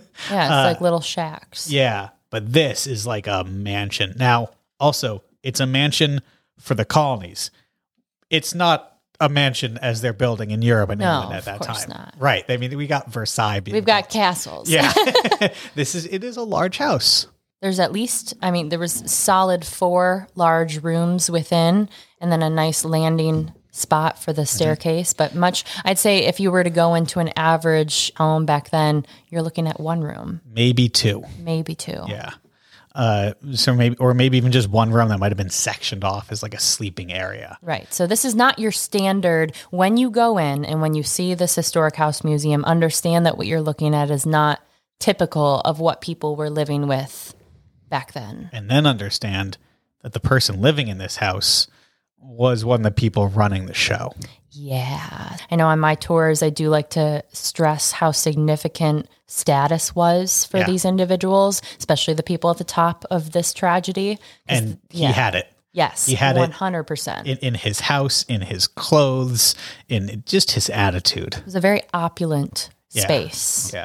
yeah, 0.30 0.44
it's 0.44 0.72
like 0.74 0.80
little 0.80 1.00
shacks. 1.00 1.68
uh, 1.68 1.72
Yeah, 1.74 2.08
but 2.30 2.52
this 2.52 2.86
is 2.86 3.06
like 3.06 3.26
a 3.26 3.44
mansion. 3.44 4.14
Now, 4.16 4.50
also, 4.78 5.22
it's 5.42 5.60
a 5.60 5.66
mansion 5.66 6.20
for 6.58 6.74
the 6.74 6.84
colonies. 6.84 7.50
It's 8.30 8.54
not 8.54 8.92
a 9.20 9.28
mansion 9.28 9.78
as 9.78 10.00
they're 10.00 10.12
building 10.12 10.50
in 10.50 10.62
Europe 10.62 10.90
and 10.90 11.00
No, 11.00 11.20
England 11.22 11.36
at 11.38 11.44
that 11.46 11.62
time. 11.62 11.88
not. 11.88 12.14
Right. 12.18 12.44
I 12.48 12.56
mean, 12.56 12.76
we 12.76 12.86
got 12.86 13.10
Versailles. 13.10 13.60
We've 13.64 13.84
got 13.84 14.10
castles. 14.10 14.68
yeah. 14.68 14.92
this 15.74 15.94
is 15.94 16.06
it 16.06 16.22
is 16.24 16.36
a 16.36 16.42
large 16.42 16.78
house. 16.78 17.26
There's 17.62 17.80
at 17.80 17.90
least, 17.90 18.34
I 18.42 18.50
mean, 18.50 18.68
there 18.68 18.78
was 18.78 18.92
solid 19.10 19.64
four 19.64 20.28
large 20.34 20.82
rooms 20.82 21.30
within, 21.30 21.88
and 22.20 22.30
then 22.30 22.42
a 22.42 22.50
nice 22.50 22.84
landing 22.84 23.52
spot 23.76 24.18
for 24.18 24.32
the 24.32 24.42
Mm-hmm. 24.42 24.56
staircase. 24.56 25.12
But 25.12 25.34
much, 25.34 25.64
I'd 25.84 25.98
say, 25.98 26.24
if 26.26 26.40
you 26.40 26.50
were 26.50 26.64
to 26.64 26.70
go 26.70 26.94
into 26.94 27.18
an 27.20 27.30
average 27.36 28.12
home 28.16 28.46
back 28.46 28.70
then, 28.70 29.04
you're 29.28 29.42
looking 29.42 29.66
at 29.68 29.78
one 29.80 30.00
room, 30.02 30.40
Maybe 30.50 30.88
two. 30.88 31.24
maybe 31.40 31.74
two. 31.74 32.02
Yeah. 32.08 32.30
Uh, 32.94 33.34
so 33.52 33.74
maybe, 33.74 33.94
or 33.98 34.14
maybe 34.14 34.38
even 34.38 34.50
just 34.52 34.70
one 34.70 34.90
room 34.90 35.10
that 35.10 35.18
might 35.18 35.30
have 35.30 35.36
been 35.36 35.50
sectioned 35.50 36.02
off 36.02 36.32
as 36.32 36.42
like 36.42 36.54
a 36.54 36.58
sleeping 36.58 37.12
area. 37.12 37.58
Right. 37.60 37.92
So 37.92 38.06
this 38.06 38.24
is 38.24 38.34
not 38.34 38.58
your 38.58 38.72
standard. 38.72 39.54
When 39.70 39.98
you 39.98 40.08
go 40.10 40.38
in 40.38 40.64
and 40.64 40.80
when 40.80 40.94
you 40.94 41.02
see 41.02 41.34
this 41.34 41.54
historic 41.54 41.94
house 41.96 42.24
museum, 42.24 42.64
understand 42.64 43.26
that 43.26 43.36
what 43.36 43.46
you're 43.46 43.60
looking 43.60 43.94
at 43.94 44.10
is 44.10 44.24
not 44.24 44.60
typical 44.98 45.60
of 45.66 45.78
what 45.78 46.00
people 46.00 46.36
were 46.36 46.48
living 46.48 46.86
with 46.88 47.34
back 47.90 48.12
then. 48.14 48.48
And 48.50 48.70
then 48.70 48.86
understand 48.86 49.58
that 50.02 50.14
the 50.14 50.20
person 50.20 50.62
living 50.62 50.88
in 50.88 50.96
this 50.96 51.16
house 51.16 51.68
was 52.18 52.64
one 52.64 52.80
of 52.80 52.84
the 52.84 52.90
people 52.90 53.28
running 53.28 53.66
the 53.66 53.74
show. 53.74 54.12
Yeah. 54.50 55.36
I 55.50 55.56
know 55.56 55.66
on 55.68 55.78
my 55.80 55.94
tours, 55.94 56.42
I 56.42 56.50
do 56.50 56.68
like 56.70 56.90
to 56.90 57.22
stress 57.32 57.92
how 57.92 58.10
significant 58.10 59.08
status 59.26 59.94
was 59.94 60.44
for 60.46 60.58
Yeah. 60.58 60.66
these 60.66 60.84
individuals, 60.84 61.60
especially 61.78 62.14
the 62.14 62.22
people 62.22 62.50
at 62.50 62.58
the 62.58 62.64
top 62.64 63.04
of 63.10 63.32
this 63.32 63.52
tragedy. 63.52 64.18
And 64.48 64.78
he 64.90 65.02
yeah. 65.02 65.12
had 65.12 65.34
it. 65.34 65.46
yes, 65.72 66.06
he 66.06 66.14
had 66.14 66.36
it 66.38 66.50
100%. 66.52 67.26
In, 67.26 67.36
in 67.38 67.54
his 67.54 67.80
house, 67.80 68.22
in 68.28 68.40
his 68.40 68.66
clothes, 68.66 69.54
in 69.88 70.22
just 70.26 70.52
his 70.52 70.70
attitude. 70.70 71.34
It 71.34 71.44
was 71.44 71.54
a 71.54 71.60
very 71.60 71.82
opulent 71.92 72.70
Yeah. 72.92 73.02
space. 73.02 73.70
Yeah. 73.74 73.84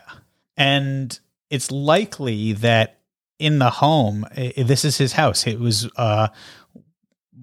And 0.55 1.19
it's 1.49 1.69
likely 1.69 2.53
that 2.53 2.99
in 3.39 3.59
the 3.59 3.69
home, 3.71 4.25
this 4.55 4.85
is 4.85 4.97
his 4.97 5.13
house. 5.13 5.45
It 5.47 5.59
was 5.59 5.89
uh, 5.97 6.29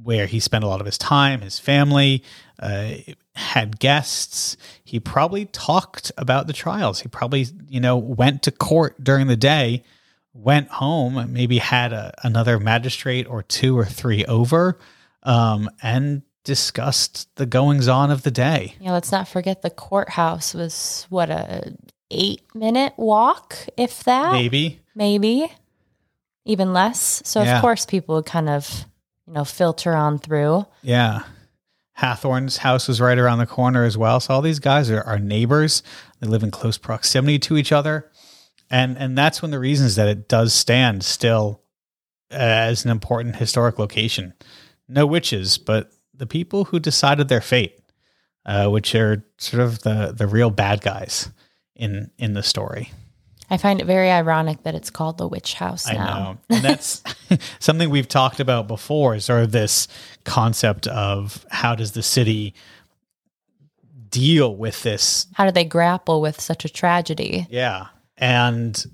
where 0.02 0.26
he 0.26 0.40
spent 0.40 0.64
a 0.64 0.68
lot 0.68 0.80
of 0.80 0.86
his 0.86 0.98
time, 0.98 1.40
his 1.40 1.58
family, 1.58 2.22
uh, 2.60 2.92
had 3.34 3.78
guests. 3.78 4.56
He 4.84 4.98
probably 5.00 5.46
talked 5.46 6.12
about 6.16 6.46
the 6.46 6.52
trials. 6.52 7.00
He 7.00 7.08
probably, 7.08 7.46
you 7.68 7.80
know, 7.80 7.96
went 7.96 8.42
to 8.44 8.50
court 8.50 9.02
during 9.02 9.26
the 9.28 9.36
day, 9.36 9.82
went 10.32 10.68
home, 10.68 11.32
maybe 11.32 11.58
had 11.58 11.92
a, 11.92 12.12
another 12.22 12.58
magistrate 12.58 13.26
or 13.26 13.42
two 13.42 13.78
or 13.78 13.84
three 13.84 14.24
over, 14.26 14.78
um, 15.24 15.68
and 15.82 16.22
discussed 16.44 17.34
the 17.36 17.46
goings 17.46 17.88
on 17.88 18.10
of 18.10 18.22
the 18.22 18.30
day. 18.30 18.74
Yeah, 18.80 18.92
let's 18.92 19.12
not 19.12 19.28
forget 19.28 19.62
the 19.62 19.70
courthouse 19.70 20.54
was 20.54 21.06
what 21.10 21.28
a 21.30 21.74
eight 22.10 22.42
minute 22.54 22.94
walk, 22.96 23.56
if 23.76 24.04
that, 24.04 24.32
Maybe. 24.32 24.80
maybe 24.94 25.52
even 26.44 26.72
less. 26.72 27.20
So 27.26 27.42
Yeah. 27.42 27.56
of 27.56 27.60
course 27.60 27.84
people 27.84 28.14
would 28.16 28.26
kind 28.26 28.48
of, 28.48 28.86
you 29.28 29.34
know, 29.34 29.44
filter 29.44 29.94
on 29.94 30.18
through. 30.18 30.66
Yeah. 30.82 31.24
Hathorne's 31.98 32.58
house 32.58 32.88
was 32.88 33.00
right 33.00 33.18
around 33.18 33.38
the 33.38 33.46
corner 33.46 33.84
as 33.84 33.98
well. 33.98 34.20
So 34.20 34.32
all 34.32 34.40
these 34.42 34.60
guys 34.60 34.90
are, 34.90 35.02
are 35.02 35.18
neighbors. 35.18 35.82
They 36.20 36.28
live 36.28 36.42
in 36.42 36.50
close 36.50 36.78
proximity 36.78 37.38
to 37.40 37.56
each 37.56 37.72
other. 37.72 38.10
And 38.70 38.96
and 38.98 39.16
that's 39.16 39.42
one 39.42 39.50
of 39.50 39.52
the 39.52 39.58
reasons 39.58 39.96
that 39.96 40.08
it 40.08 40.28
does 40.28 40.54
stand 40.54 41.02
still 41.02 41.62
as 42.30 42.84
an 42.84 42.90
important 42.90 43.36
historic 43.36 43.78
location. 43.78 44.34
No 44.88 45.06
witches, 45.06 45.58
but 45.58 45.90
the 46.14 46.26
people 46.26 46.64
who 46.64 46.78
decided 46.78 47.28
their 47.28 47.40
fate, 47.40 47.80
uh, 48.46 48.68
which 48.68 48.94
are 48.94 49.24
sort 49.38 49.62
of 49.62 49.82
the 49.82 50.12
the 50.16 50.26
real 50.26 50.50
bad 50.50 50.80
guys 50.80 51.30
in 51.74 52.10
in 52.18 52.34
the 52.34 52.42
story. 52.42 52.92
I 53.50 53.56
find 53.56 53.80
it 53.80 53.86
very 53.86 54.10
ironic 54.10 54.62
that 54.64 54.74
it's 54.74 54.90
called 54.90 55.18
the 55.18 55.26
witch 55.26 55.54
house 55.54 55.86
now. 55.86 55.92
I 55.92 55.94
now. 55.94 56.18
know. 56.18 56.38
And 56.50 56.64
that's 56.64 57.02
something 57.58 57.88
we've 57.90 58.08
talked 58.08 58.40
about 58.40 58.68
before, 58.68 59.14
is 59.14 59.24
sort 59.24 59.42
of 59.42 59.52
this 59.52 59.88
concept 60.24 60.86
of 60.86 61.46
how 61.50 61.74
does 61.74 61.92
the 61.92 62.02
city 62.02 62.54
deal 64.10 64.56
with 64.56 64.82
this 64.82 65.26
How 65.34 65.44
do 65.44 65.52
they 65.52 65.64
grapple 65.64 66.20
with 66.20 66.40
such 66.40 66.64
a 66.64 66.68
tragedy? 66.68 67.46
Yeah. 67.50 67.88
And 68.16 68.84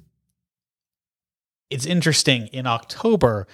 it's 1.70 1.86
interesting 1.86 2.48
in 2.48 2.66
October, 2.66 3.46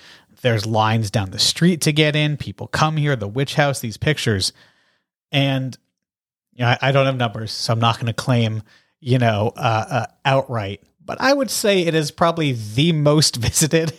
there's 0.43 0.67
lines 0.67 1.11
down 1.11 1.31
the 1.31 1.39
street 1.39 1.81
to 1.83 1.93
get 1.93 2.17
in. 2.17 2.37
People 2.37 2.67
come 2.67 2.97
here, 2.97 3.17
the 3.17 3.29
witch 3.29 3.55
house, 3.55 3.81
these 3.81 3.97
pictures. 3.97 4.53
And 5.33 5.77
you 6.53 6.65
know, 6.65 6.71
I, 6.71 6.79
I 6.83 6.93
don't 6.93 7.07
have 7.07 7.17
numbers, 7.17 7.53
so 7.53 7.73
I'm 7.73 7.81
not 7.81 7.97
going 7.97 8.07
to 8.07 8.13
claim, 8.13 8.63
you 9.01 9.19
know, 9.19 9.53
uh, 9.57 9.87
uh, 9.91 10.07
outright. 10.25 10.83
But 11.05 11.21
I 11.21 11.33
would 11.33 11.51
say 11.51 11.83
it 11.83 11.95
is 11.95 12.11
probably 12.11 12.53
the 12.53 12.93
most 12.93 13.37
visited 13.41 13.93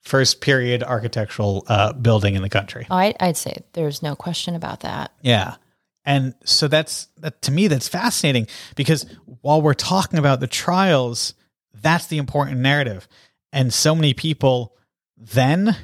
first 0.00 0.40
period 0.40 0.82
architectural 0.82 1.64
uh, 1.66 1.92
building 1.94 2.34
in 2.34 2.42
the 2.42 2.50
country. 2.50 2.86
Oh, 2.90 2.96
I, 2.96 3.14
I'd 3.20 3.36
say 3.36 3.64
there's 3.72 4.02
no 4.02 4.14
question 4.14 4.54
about 4.54 4.80
that. 4.80 5.12
Yeah. 5.22 5.56
And 6.04 6.34
so 6.44 6.68
that's 6.68 7.08
that 7.18 7.40
to 7.42 7.52
me 7.52 7.66
that's 7.66 7.88
fascinating 7.88 8.46
because 8.76 9.06
while 9.40 9.62
we're 9.62 9.72
talking 9.72 10.18
about 10.18 10.40
the 10.40 10.46
trials, 10.46 11.32
that's 11.72 12.06
the 12.06 12.18
important 12.18 12.60
narrative. 12.60 13.08
And 13.52 13.72
so 13.72 13.94
many 13.94 14.12
people 14.12 14.76
then 15.16 15.76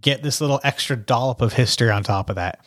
get 0.00 0.22
this 0.22 0.40
little 0.40 0.60
extra 0.62 0.96
dollop 0.96 1.40
of 1.40 1.54
history 1.54 1.90
on 1.90 2.04
top 2.04 2.30
of 2.30 2.36
that. 2.36 2.64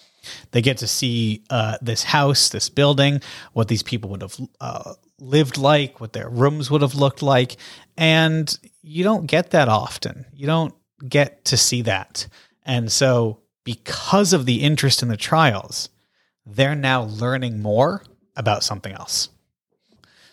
They 0.52 0.62
get 0.62 0.80
to 0.80 0.88
see 0.88 1.44
uh, 1.50 1.78
this 1.82 2.04
house, 2.04 2.50
this 2.50 2.70
building, 2.70 3.22
what 3.54 3.70
these 3.70 3.84
people 3.84 4.10
would 4.10 4.22
have 4.22 4.38
uh, 4.60 4.94
lived 5.20 5.58
like, 5.58 6.00
what 6.00 6.14
their 6.14 6.30
rooms 6.30 6.70
would 6.70 6.82
have 6.82 6.96
looked 6.96 7.22
like. 7.22 7.58
And 7.98 8.58
you 8.82 9.04
don't 9.04 9.26
get 9.26 9.52
that 9.52 9.68
often. 9.68 10.26
You 10.34 10.46
don't 10.48 10.74
get 11.08 11.46
to 11.46 11.58
see 11.58 11.82
that. 11.84 12.28
And 12.66 12.92
so, 12.92 13.40
because 13.64 14.34
of 14.34 14.46
the 14.46 14.62
interest 14.62 15.02
in 15.02 15.10
the 15.10 15.18
trials, 15.18 15.90
they're 16.46 16.76
now 16.76 17.04
learning 17.04 17.62
more 17.62 18.04
about 18.36 18.64
something 18.64 18.94
else. 18.94 19.30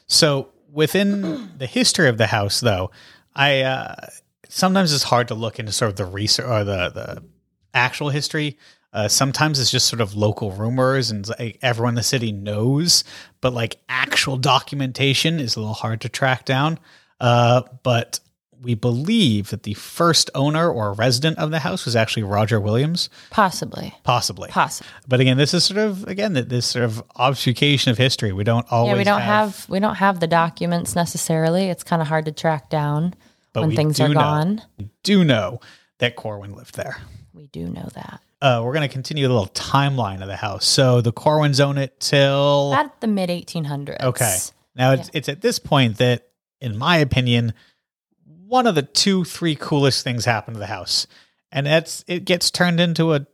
So 0.07 0.51
within 0.70 1.53
the 1.59 1.66
history 1.66 2.09
of 2.09 2.18
the 2.18 2.27
house, 2.27 2.61
though, 2.61 2.90
I 3.35 3.62
uh, 3.62 4.07
sometimes 4.49 4.92
it's 4.92 5.05
hard 5.05 5.29
to 5.29 5.35
look 5.35 5.59
into 5.59 5.73
sort 5.73 5.90
of 5.90 5.97
the 5.97 6.05
research 6.05 6.47
or 6.47 6.64
the 6.64 6.90
the 6.90 7.25
actual 7.73 8.11
history. 8.11 8.59
Uh, 8.92 9.09
sometimes 9.09 9.59
it's 9.59 9.73
just 9.73 9.88
sort 9.88 10.01
of 10.01 10.14
local 10.14 10.53
rumors 10.53 11.11
and 11.11 11.29
like, 11.29 11.59
everyone 11.62 11.90
in 11.90 11.97
the 11.97 12.03
city 12.03 12.31
knows, 12.31 13.03
but 13.45 13.53
like 13.53 13.77
actual 13.91 14.39
documentation 14.39 15.39
is 15.39 15.55
a 15.55 15.61
little 15.61 15.75
hard 15.75 16.01
to 16.01 16.09
track 16.09 16.47
down. 16.47 16.79
Uh, 17.21 17.61
but 17.83 18.19
we 18.63 18.75
believe 18.75 19.51
that 19.51 19.65
the 19.65 19.75
first 19.75 20.31
owner 20.35 20.71
or 20.73 20.95
resident 20.95 21.37
of 21.37 21.51
the 21.51 21.59
house 21.59 21.85
was 21.85 21.95
actually 21.95 22.23
Roger 22.23 22.59
Williams, 22.59 23.11
Possibly. 23.29 23.95
possibly. 24.03 24.49
Possibly. 24.49 24.91
But 25.07 25.21
again, 25.21 25.37
this 25.37 25.53
is 25.53 25.63
sort 25.63 25.77
of 25.77 26.09
again 26.09 26.33
th- 26.33 26.49
this 26.49 26.65
sort 26.65 26.87
of 26.87 27.03
obfuscation 27.17 27.91
of 27.93 27.99
history. 27.99 28.33
We 28.33 28.45
don't 28.45 28.67
always. 28.73 28.93
Yeah, 28.93 28.97
we 28.97 29.05
don't 29.05 29.21
have, 29.21 29.69
we 29.69 29.79
don't 29.79 29.97
have 29.97 30.21
the 30.21 30.27
documents 30.27 30.97
necessarily. 30.97 31.67
It's 31.67 31.85
kind 31.85 32.01
of 32.01 32.09
hard 32.09 32.25
to 32.25 32.33
track 32.33 32.71
down 32.71 33.13
But 33.53 33.67
when 33.67 33.77
things 33.77 34.01
are 34.01 34.09
know. 34.09 34.15
gone. 34.15 34.63
We 34.79 34.89
do 35.03 35.23
know 35.23 35.61
that 35.99 36.17
Corwin 36.17 36.55
lived 36.55 36.77
there. 36.77 36.97
We 37.35 37.49
do 37.49 37.69
know 37.69 37.91
that. 37.95 38.23
Uh, 38.45 38.61
we're 38.63 38.75
going 38.75 38.87
to 38.87 38.93
continue 38.93 39.27
the 39.27 39.33
little 39.33 39.49
timeline 39.49 40.21
of 40.21 40.29
the 40.29 40.37
house. 40.37 40.67
So 40.67 41.01
the 41.01 41.13
Corwins 41.13 41.61
own 41.61 41.79
it 41.79 41.99
till 41.99 42.75
At 42.75 43.01
the 43.01 43.07
mid 43.07 43.31
1800s. 43.31 44.03
okay. 44.03 44.37
Now 44.77 44.93
it's 44.93 45.11
it's 45.15 45.31
at 45.31 45.41
this 45.41 45.59
point 45.59 45.97
that, 45.97 46.29
in 46.61 46.77
my 46.77 46.99
opinion, 46.99 47.55
one 48.47 48.67
of 48.67 48.75
the 48.75 48.83
two 48.83 49.25
three 49.25 49.57
coolest 49.57 50.05
things 50.05 50.27
happened 50.27 50.57
to 50.57 50.59
the 50.59 50.67
house, 50.67 51.07
and 51.53 51.67
that's 51.67 52.05
it 52.07 52.27
gets 52.27 52.51
turned 52.51 52.81
into 52.81 53.15
a 53.15 53.27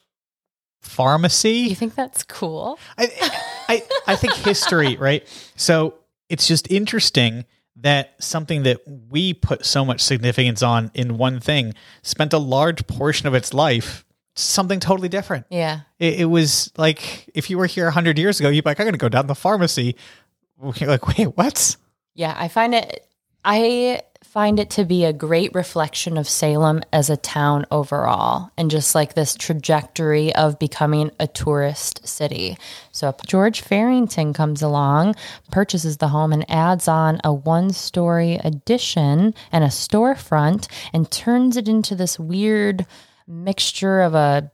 pharmacy. 0.81 1.53
You 1.53 1.75
think 1.75 1.96
that's 1.96 2.23
cool? 2.23 2.79
I, 2.96 3.33
I, 3.68 3.83
I 4.07 4.16
think 4.16 4.35
history, 4.35 4.96
right? 5.01 5.27
So 5.57 5.94
it's 6.29 6.46
just 6.46 6.70
interesting 6.70 7.46
that 7.77 8.14
something 8.23 8.62
that 8.62 8.81
we 8.87 9.35
put 9.35 9.64
so 9.64 9.85
much 9.85 10.03
significance 10.03 10.62
on 10.62 10.92
in 10.94 11.18
one 11.18 11.40
thing 11.40 11.75
spent 12.03 12.33
a 12.33 12.38
large 12.38 12.87
portion 12.87 13.27
of 13.27 13.35
its 13.35 13.53
life 13.53 14.05
something 14.40 14.81
totally 14.81 15.09
different. 15.09 15.46
Yeah. 15.50 15.81
It, 15.98 16.20
it 16.20 16.24
was 16.26 16.72
like 16.76 17.31
if 17.35 17.50
you 17.50 17.59
were 17.59 17.66
here 17.66 17.85
100 17.85 18.18
years 18.18 18.40
ago, 18.40 18.48
you'd 18.48 18.64
be 18.64 18.70
like, 18.70 18.81
I'm 18.81 18.85
going 18.85 18.94
to 18.94 18.98
go 18.98 19.09
down 19.09 19.24
to 19.24 19.29
the 19.29 19.35
pharmacy. 19.35 19.96
You're 20.76 20.90
like, 20.90 21.07
wait, 21.07 21.37
what? 21.37 21.76
Yeah, 22.14 22.35
I 22.37 22.48
find 22.48 22.74
it 22.74 23.07
I 23.44 24.03
find 24.22 24.61
it 24.61 24.70
to 24.70 24.85
be 24.85 25.05
a 25.05 25.12
great 25.12 25.53
reflection 25.55 26.16
of 26.18 26.29
Salem 26.29 26.83
as 26.92 27.11
a 27.11 27.16
town 27.16 27.64
overall 27.70 28.50
and 28.57 28.70
just 28.70 28.94
like 28.94 29.14
this 29.14 29.35
trajectory 29.35 30.33
of 30.37 30.59
becoming 30.59 31.11
a 31.18 31.26
tourist 31.26 32.07
city. 32.07 32.57
So 32.92 33.14
George 33.26 33.62
Farrington 33.62 34.33
comes 34.33 34.62
along, 34.62 35.16
purchases 35.50 35.96
the 35.96 36.09
home 36.09 36.33
and 36.33 36.48
adds 36.50 36.87
on 36.87 37.20
a 37.24 37.33
one-story 37.33 38.38
addition 38.44 39.35
and 39.50 39.64
a 39.64 39.68
storefront 39.68 40.68
and 40.92 41.11
turns 41.11 41.57
it 41.57 41.66
into 41.66 41.94
this 41.94 42.18
weird 42.18 42.87
mixture 43.30 44.00
of 44.00 44.14
a 44.14 44.50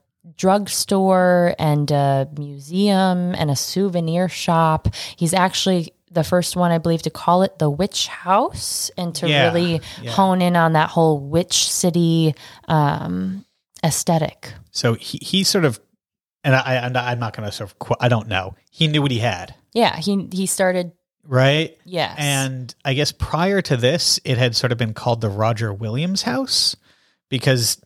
drugstore 0.61 1.55
and 1.59 1.89
a 1.91 2.27
museum 2.37 3.33
and 3.35 3.49
a 3.51 3.55
souvenir 3.55 4.29
shop. 4.29 4.87
He's 5.15 5.33
actually 5.33 5.93
the 6.11 6.23
first 6.23 6.55
one, 6.55 6.71
I 6.71 6.77
believe, 6.77 7.01
to 7.03 7.09
call 7.09 7.43
it 7.43 7.59
the 7.59 7.69
Witch 7.69 8.07
House 8.07 8.89
and 8.97 9.13
to 9.15 9.27
Yeah, 9.29 9.45
really 9.51 9.81
yeah. 10.01 10.11
hone 10.11 10.41
in 10.41 10.55
on 10.55 10.73
that 10.73 10.89
whole 10.89 11.19
witch 11.19 11.69
city 11.69 12.33
um, 12.67 13.45
aesthetic. 13.83 14.53
So 14.71 14.93
he, 14.95 15.17
he 15.21 15.43
sort 15.43 15.65
of, 15.65 15.79
and 16.43 16.55
I, 16.55 16.75
I 16.93 17.11
am 17.11 17.19
not 17.19 17.35
going 17.35 17.45
to 17.47 17.51
sort 17.51 17.69
of, 17.71 17.79
qu- 17.79 17.95
I 17.99 18.07
don't 18.09 18.27
know. 18.27 18.55
He 18.71 18.87
knew 18.87 19.01
what 19.01 19.11
he 19.11 19.19
had, 19.19 19.53
Yeah, 19.73 19.97
he 19.97 20.27
he 20.31 20.45
started. 20.45 20.91
right? 21.25 21.77
Yes, 21.83 22.15
And 22.17 22.73
I 22.85 22.93
guess 22.93 23.11
prior 23.11 23.61
to 23.63 23.75
this, 23.77 24.19
it 24.23 24.37
had 24.37 24.55
sort 24.55 24.71
of 24.71 24.77
been 24.77 24.93
called 24.93 25.19
the 25.21 25.29
Roger 25.29 25.73
Williams 25.73 26.21
House 26.21 26.75
because, 27.29 27.81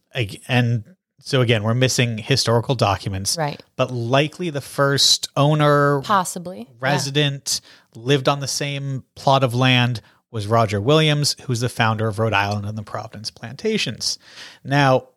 and 0.47 0.83
so 1.19 1.41
again, 1.41 1.63
we're 1.63 1.73
missing 1.75 2.17
historical 2.17 2.75
documents, 2.75 3.37
right, 3.37 3.61
but 3.75 3.91
likely 3.91 4.49
the 4.49 4.61
first 4.61 5.29
owner, 5.35 6.01
possibly 6.01 6.61
Yeah. 6.69 6.75
resident, 6.79 7.61
lived 7.95 8.27
on 8.27 8.39
the 8.39 8.47
same 8.47 9.03
plot 9.15 9.43
of 9.43 9.53
land 9.53 10.01
was 10.31 10.47
Roger 10.47 10.79
Williams, 10.81 11.35
who's 11.43 11.59
the 11.59 11.69
founder 11.69 12.07
of 12.07 12.17
Rhode 12.17 12.33
Island 12.33 12.65
and 12.65 12.77
the 12.77 12.83
Providence 12.83 13.29
Plantations. 13.29 14.17
Now, 14.63 15.09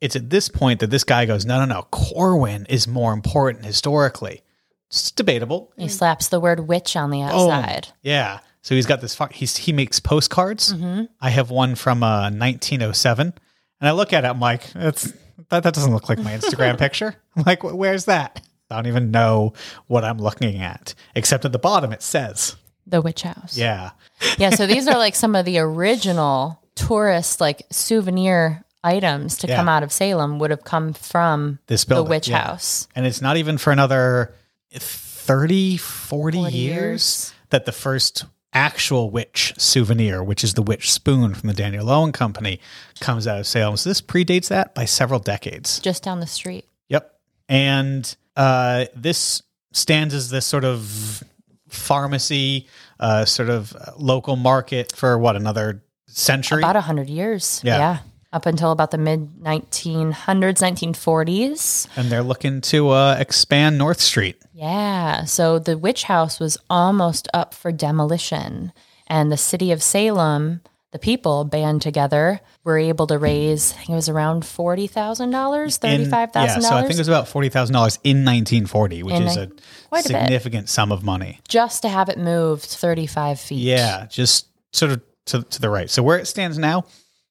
it's 0.00 0.14
at 0.16 0.30
this 0.30 0.48
point 0.48 0.80
that 0.80 0.90
this 0.90 1.04
guy 1.04 1.26
goes, 1.26 1.44
no, 1.44 1.58
no, 1.58 1.64
no, 1.64 1.82
Corwin 1.90 2.64
is 2.68 2.86
more 2.86 3.12
important 3.12 3.64
historically. 3.64 4.42
It's 4.88 5.10
debatable. 5.10 5.72
He 5.76 5.88
slaps 5.88 6.28
the 6.28 6.38
word 6.38 6.68
witch 6.68 6.94
on 6.96 7.10
the 7.10 7.22
Oh, 7.24 7.50
outside. 7.50 7.88
yeah. 8.02 8.38
So 8.62 8.74
he's 8.76 8.86
got 8.86 9.00
this. 9.00 9.14
Far, 9.14 9.30
he's 9.32 9.56
he 9.56 9.72
makes 9.72 9.98
postcards. 10.00 10.72
I 11.20 11.30
have 11.30 11.50
one 11.50 11.74
from 11.76 12.02
uh, 12.04 12.30
1907, 12.30 13.32
and 13.80 13.88
I 13.88 13.92
look 13.92 14.12
at 14.12 14.24
it. 14.24 14.28
I'm 14.28 14.40
like, 14.40 14.72
that's 14.72 15.12
that, 15.50 15.62
that 15.62 15.74
doesn't 15.74 15.92
look 15.92 16.08
like 16.08 16.18
my 16.18 16.32
Instagram 16.36 16.78
picture. 16.84 17.14
I'm 17.36 17.42
like, 17.44 17.62
where's 17.62 18.06
that? 18.06 18.40
I 18.70 18.76
don't 18.76 18.86
even 18.88 19.10
know 19.10 19.52
what 19.86 20.04
I'm 20.04 20.18
looking 20.18 20.56
at, 20.60 20.94
except 21.14 21.44
at 21.44 21.52
the 21.52 21.58
bottom 21.58 21.92
it 21.92 22.02
says, 22.02 22.56
The 22.86 23.00
witch 23.00 23.22
house. 23.22 23.56
yeah, 23.56 23.90
yeah. 24.38 24.50
So 24.50 24.66
these 24.66 24.88
are 24.88 24.98
like 24.98 25.14
some 25.22 25.34
of 25.36 25.44
the 25.44 25.58
original 25.58 26.60
tourist 26.74 27.40
like 27.40 27.62
souvenir 27.70 28.64
items 28.82 29.36
to 29.38 29.46
Yeah. 29.48 29.56
come 29.56 29.68
out 29.68 29.82
of 29.82 29.92
Salem 29.92 30.38
would 30.40 30.50
have 30.50 30.64
come 30.64 30.92
from 30.94 31.58
this 31.68 31.84
building, 31.84 32.04
the 32.06 32.10
witch 32.10 32.28
yeah. 32.28 32.44
house. 32.44 32.88
and 32.96 33.06
it's 33.06 33.20
not 33.22 33.36
even 33.36 33.56
for 33.58 33.72
another 33.72 34.34
30, 34.72 35.76
40, 35.76 36.38
40 36.38 36.38
years, 36.38 36.52
years. 36.56 37.32
that 37.50 37.66
the 37.66 37.72
first 37.72 38.24
actual 38.56 39.10
witch 39.10 39.52
souvenir, 39.58 40.24
which 40.24 40.42
is 40.42 40.54
the 40.54 40.62
witch 40.62 40.90
spoon 40.90 41.34
from 41.34 41.46
the 41.48 41.54
Daniel 41.54 41.84
Low 41.84 42.02
and 42.02 42.14
Company, 42.14 42.58
comes 43.00 43.26
out 43.26 43.38
of 43.38 43.46
Salem. 43.46 43.76
So 43.76 43.90
this 43.90 44.00
predates 44.00 44.48
that 44.48 44.74
by 44.74 44.86
several 44.86 45.20
decades. 45.20 45.78
Just 45.80 46.02
down 46.02 46.20
the 46.20 46.26
street. 46.26 46.64
Yep. 46.88 47.20
And 47.50 48.16
uh, 48.34 48.86
this 48.94 49.42
stands 49.72 50.14
as 50.14 50.30
this 50.30 50.46
sort 50.46 50.64
of 50.64 51.22
pharmacy, 51.68 52.66
uh, 52.98 53.26
sort 53.26 53.50
of 53.50 53.76
local 53.98 54.36
market 54.36 54.96
for 54.96 55.18
what, 55.18 55.36
another 55.36 55.82
century? 56.06 56.62
About 56.62 56.76
a 56.76 56.80
hundred 56.80 57.10
years. 57.10 57.60
Yeah. 57.62 57.78
Yeah. 57.78 57.98
Up 58.32 58.44
until 58.44 58.70
about 58.72 58.90
the 58.90 58.98
mid 58.98 59.40
1900s, 59.42 60.60
1940s. 60.60 61.88
and 61.96 62.10
they're 62.10 62.22
looking 62.22 62.60
to 62.62 62.90
uh, 62.90 63.16
expand 63.18 63.78
North 63.78 64.00
Street. 64.00 64.36
Yeah. 64.52 65.24
So 65.24 65.58
the 65.58 65.78
witch 65.78 66.04
house 66.04 66.38
was 66.40 66.58
almost 66.68 67.28
up 67.32 67.54
for 67.54 67.72
demolition. 67.72 68.72
And 69.06 69.30
the 69.30 69.36
city 69.36 69.70
of 69.72 69.82
Salem, 69.82 70.60
the 70.92 70.98
people 70.98 71.44
band 71.44 71.80
together, 71.82 72.40
were 72.64 72.76
able 72.78 73.06
to 73.06 73.16
raise, 73.18 73.72
I 73.72 73.76
think 73.76 73.90
it 73.90 73.94
was 73.94 74.08
around 74.08 74.42
$40,000, 74.42 75.30
$35,000. 75.30 76.34
Yeah, 76.34 76.58
so 76.58 76.74
I 76.74 76.80
think 76.82 76.94
it 76.94 76.98
was 76.98 77.08
about 77.08 77.28
forty 77.28 77.48
thousand 77.48 77.74
dollars 77.74 77.98
in 78.02 78.24
1940, 78.24 79.02
which 79.04 79.14
In 79.14 79.22
is 79.22 79.36
a 79.36 79.42
a 79.44 79.46
bit. 79.92 80.04
significant 80.04 80.68
sum 80.68 80.90
of 80.90 81.04
money. 81.04 81.38
just 81.48 81.82
to 81.82 81.88
have 81.88 82.08
it 82.08 82.18
moved 82.18 82.64
35 82.64 83.38
feet. 83.40 83.58
Yeah, 83.60 84.06
just 84.06 84.48
sort 84.72 84.92
of 84.92 85.00
to, 85.26 85.42
to 85.44 85.60
the 85.60 85.70
right. 85.70 85.88
So 85.88 86.02
where 86.02 86.18
it 86.18 86.26
stands 86.26 86.58
now 86.58 86.84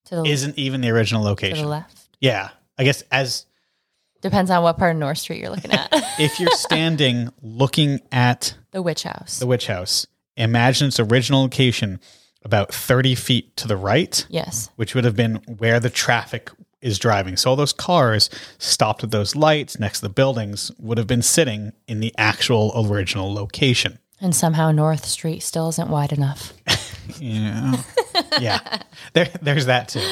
To 0.05 0.15
the, 0.17 0.23
isn't 0.23 0.57
even 0.57 0.81
the 0.81 0.89
original 0.89 1.23
location. 1.23 1.57
to 1.57 1.63
the 1.63 1.69
left. 1.69 1.99
Yeah, 2.19 2.49
I 2.77 2.83
guess 2.83 3.03
as 3.11 3.45
Depends 4.21 4.49
on 4.49 4.63
what 4.63 4.77
part 4.77 4.95
of 4.95 4.97
North 4.97 5.19
Street 5.19 5.39
you're 5.39 5.51
looking 5.51 5.71
at. 5.71 5.89
if 6.19 6.39
you're 6.39 6.49
standing 6.51 7.29
looking 7.43 7.99
at 8.11 8.55
the 8.71 8.81
witch 8.81 9.03
house. 9.03 9.37
the 9.37 9.45
witch 9.45 9.67
house, 9.67 10.07
imagine 10.35 10.87
its 10.87 10.99
original 10.99 11.41
location 11.41 11.99
about 12.43 12.73
30 12.73 13.15
feet 13.15 13.55
to 13.57 13.67
the 13.67 13.77
right, 13.77 14.25
yes. 14.29 14.69
which 14.77 14.95
would 14.95 15.03
have 15.03 15.15
been 15.15 15.35
where 15.57 15.79
the 15.79 15.89
traffic 15.89 16.49
is 16.81 16.99
driving. 16.99 17.35
So 17.37 17.49
all 17.49 17.55
those 17.55 17.73
cars 17.73 18.29
stopped 18.57 19.03
at 19.03 19.11
those 19.11 19.35
lights 19.35 19.79
next 19.79 19.99
to 19.99 20.05
the 20.05 20.13
buildings 20.13 20.71
would 20.79 20.97
have 20.97 21.07
been 21.07 21.23
sitting 21.23 21.73
in 21.87 21.99
the 21.99 22.13
actual 22.17 22.71
original 22.75 23.33
location. 23.33 23.99
And 24.21 24.35
somehow 24.35 24.71
North 24.71 25.05
Street 25.05 25.41
still 25.41 25.69
isn't 25.69 25.89
wide 25.89 26.13
enough. 26.13 26.53
Yeah. 27.19 27.83
Yeah. 28.39 28.81
There 29.13 29.29
there's 29.41 29.65
that 29.67 29.89
too. 29.89 30.07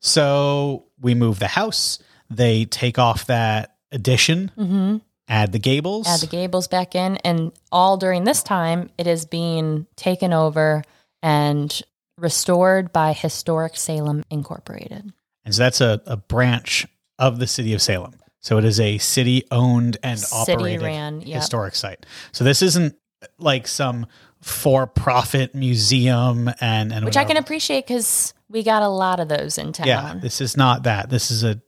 So 0.00 0.84
we 1.00 1.14
move 1.14 1.38
the 1.38 1.48
house. 1.48 1.98
They 2.28 2.66
take 2.66 2.98
off 2.98 3.26
that 3.26 3.76
addition, 3.90 4.50
mm-hmm. 4.56 4.98
add 5.28 5.52
the 5.52 5.58
gables. 5.58 6.06
Add 6.06 6.20
the 6.20 6.26
gables 6.26 6.68
back 6.68 6.94
in. 6.94 7.16
And 7.18 7.52
all 7.72 7.96
during 7.96 8.24
this 8.24 8.42
time, 8.42 8.90
it 8.98 9.06
is 9.06 9.24
being 9.24 9.86
taken 9.96 10.32
over 10.32 10.84
and 11.22 11.80
restored 12.18 12.92
by 12.92 13.12
Historic 13.14 13.76
Salem 13.76 14.24
Incorporated. 14.30 15.12
and 15.44 15.54
so 15.54 15.62
that's 15.62 15.80
a, 15.80 16.02
a 16.06 16.16
branch 16.16 16.86
of 17.18 17.38
the 17.38 17.46
city 17.46 17.72
of 17.72 17.80
Salem. 17.80 18.14
So 18.40 18.58
it 18.58 18.64
is 18.66 18.78
a 18.78 18.98
city 18.98 19.44
owned 19.50 19.96
and 20.02 20.20
City 20.20 20.52
operated 20.52 20.82
ran, 20.82 21.20
yep. 21.22 21.40
historic 21.40 21.74
site. 21.74 22.04
So 22.32 22.44
this 22.44 22.60
isn't 22.60 22.94
like 23.38 23.66
some 23.66 24.06
for 24.44 24.86
profit 24.86 25.54
museum 25.54 26.50
and, 26.60 26.92
and 26.92 27.02
Which 27.06 27.16
I 27.16 27.24
can 27.24 27.38
appreciate 27.38 27.86
because 27.86 28.34
we 28.50 28.62
got 28.62 28.82
a 28.82 28.88
lot 28.88 29.18
of 29.18 29.28
those 29.28 29.56
in 29.56 29.72
town. 29.72 29.86
Yeah, 29.86 30.14
this 30.20 30.42
is 30.42 30.54
not 30.54 30.82
that. 30.82 31.08
This 31.08 31.30
is 31.30 31.44
a 31.44 31.62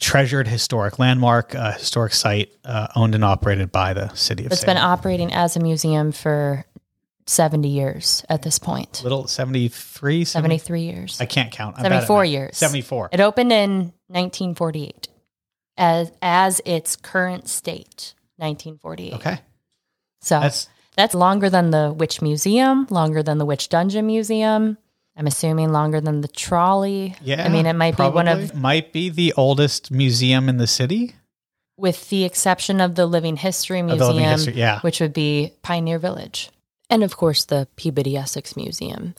treasured 0.00 0.48
historic 0.48 0.98
landmark, 0.98 1.54
a 1.54 1.72
historic 1.72 2.12
site 2.12 2.50
uh, 2.64 2.88
owned 2.96 3.14
and 3.14 3.24
operated 3.24 3.70
by 3.70 3.94
the 3.94 4.12
city 4.14 4.44
of 4.44 4.50
It's 4.50 4.62
Salem. 4.62 4.74
been 4.74 4.82
operating 4.82 5.32
as 5.32 5.54
a 5.54 5.60
museum 5.60 6.10
for 6.10 6.64
70 7.28 7.68
years 7.68 8.24
at 8.28 8.42
this 8.42 8.58
point. 8.58 9.00
Little 9.04 9.28
73, 9.28 10.24
70, 10.24 10.58
73 10.58 10.82
years. 10.82 11.20
I 11.20 11.26
can't 11.26 11.52
count. 11.52 11.76
I'm 11.76 11.84
bad 11.84 11.92
at 11.92 12.06
74 12.08 12.24
years. 12.24 12.56
74. 12.56 13.10
It 13.12 13.20
opened 13.20 13.52
in 13.52 13.92
1948 14.08 15.08
as 15.76 16.10
as 16.20 16.60
its 16.64 16.96
current 16.96 17.48
state, 17.48 18.14
1948. 18.38 19.14
Okay. 19.14 19.38
So 20.20 20.40
that's, 20.40 20.68
That's 20.96 21.14
longer 21.14 21.48
than 21.48 21.70
the 21.70 21.92
Witch 21.96 22.20
Museum, 22.20 22.86
longer 22.90 23.22
than 23.22 23.38
the 23.38 23.46
Witch 23.46 23.68
Dungeon 23.68 24.06
Museum. 24.06 24.76
I'm 25.16 25.26
assuming 25.26 25.72
longer 25.72 26.00
than 26.00 26.20
the 26.22 26.28
trolley. 26.28 27.14
yeah. 27.22 27.44
I 27.44 27.48
mean, 27.48 27.66
it 27.66 27.74
might 27.74 27.96
be 27.96 28.04
one 28.04 28.28
of, 28.28 28.54
might 28.54 28.92
be 28.92 29.08
the 29.10 29.34
oldest 29.36 29.90
museum 29.90 30.48
in 30.48 30.56
the 30.56 30.66
city. 30.66 31.14
with 31.76 32.08
the 32.10 32.24
exception 32.24 32.80
of 32.80 32.94
the 32.94 33.06
Living 33.06 33.36
History 33.36 33.82
Museum, 33.82 34.08
living 34.16 34.28
history. 34.28 34.54
Yeah. 34.54 34.80
which 34.80 35.00
would 35.00 35.12
be 35.12 35.52
Pioneer 35.62 35.98
Village. 35.98 36.50
And 36.88 37.02
of 37.02 37.16
course, 37.16 37.44
the 37.44 37.66
Peabody 37.76 38.16
Essex 38.16 38.56
Museum. 38.56 39.14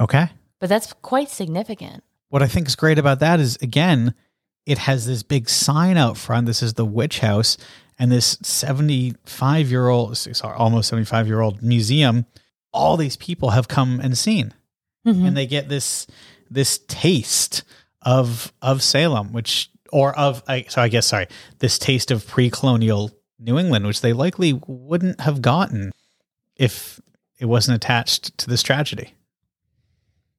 Okay. 0.00 0.28
But 0.60 0.68
that's 0.68 0.92
quite 0.94 1.28
significant. 1.30 2.02
What 2.28 2.42
I 2.42 2.46
think 2.46 2.68
is 2.68 2.76
great 2.76 2.98
about 2.98 3.20
that 3.20 3.40
is 3.40 3.56
again, 3.56 4.14
it 4.66 4.78
has 4.78 5.06
this 5.06 5.22
big 5.22 5.48
sign 5.48 5.96
out 5.96 6.16
front. 6.16 6.46
This 6.46 6.62
is 6.62 6.74
the 6.74 6.84
witch 6.84 7.18
house, 7.20 7.56
and 8.00 8.10
this 8.10 8.36
seventy-five-year-old, 8.42 10.16
sorry, 10.16 10.56
almost 10.56 10.88
seventy-five-year-old 10.88 11.62
museum. 11.62 12.26
All 12.72 12.96
these 12.96 13.16
people 13.16 13.50
have 13.50 13.68
come 13.68 14.00
and 14.00 14.16
seen, 14.18 14.54
Mhm. 15.06 15.26
and 15.28 15.36
they 15.36 15.46
get 15.46 15.68
this 15.68 16.06
this 16.50 16.80
taste 16.88 17.62
of 18.02 18.52
of 18.62 18.82
Salem, 18.82 19.32
which 19.32 19.70
or 19.92 20.16
of 20.18 20.42
I 20.48 20.64
so 20.68 20.80
I 20.82 20.88
guess 20.88 21.06
sorry, 21.08 21.26
this 21.58 21.78
taste 21.78 22.10
of 22.10 22.26
pre-colonial 22.26 23.10
New 23.38 23.58
England, 23.58 23.86
which 23.86 24.00
they 24.00 24.12
likely 24.12 24.52
wouldn't 24.66 25.20
have 25.20 25.42
gotten 25.42 25.92
if 26.56 27.00
it 27.38 27.46
wasn't 27.46 27.76
attached 27.76 28.36
to 28.38 28.46
this 28.48 28.62
tragedy. 28.62 29.14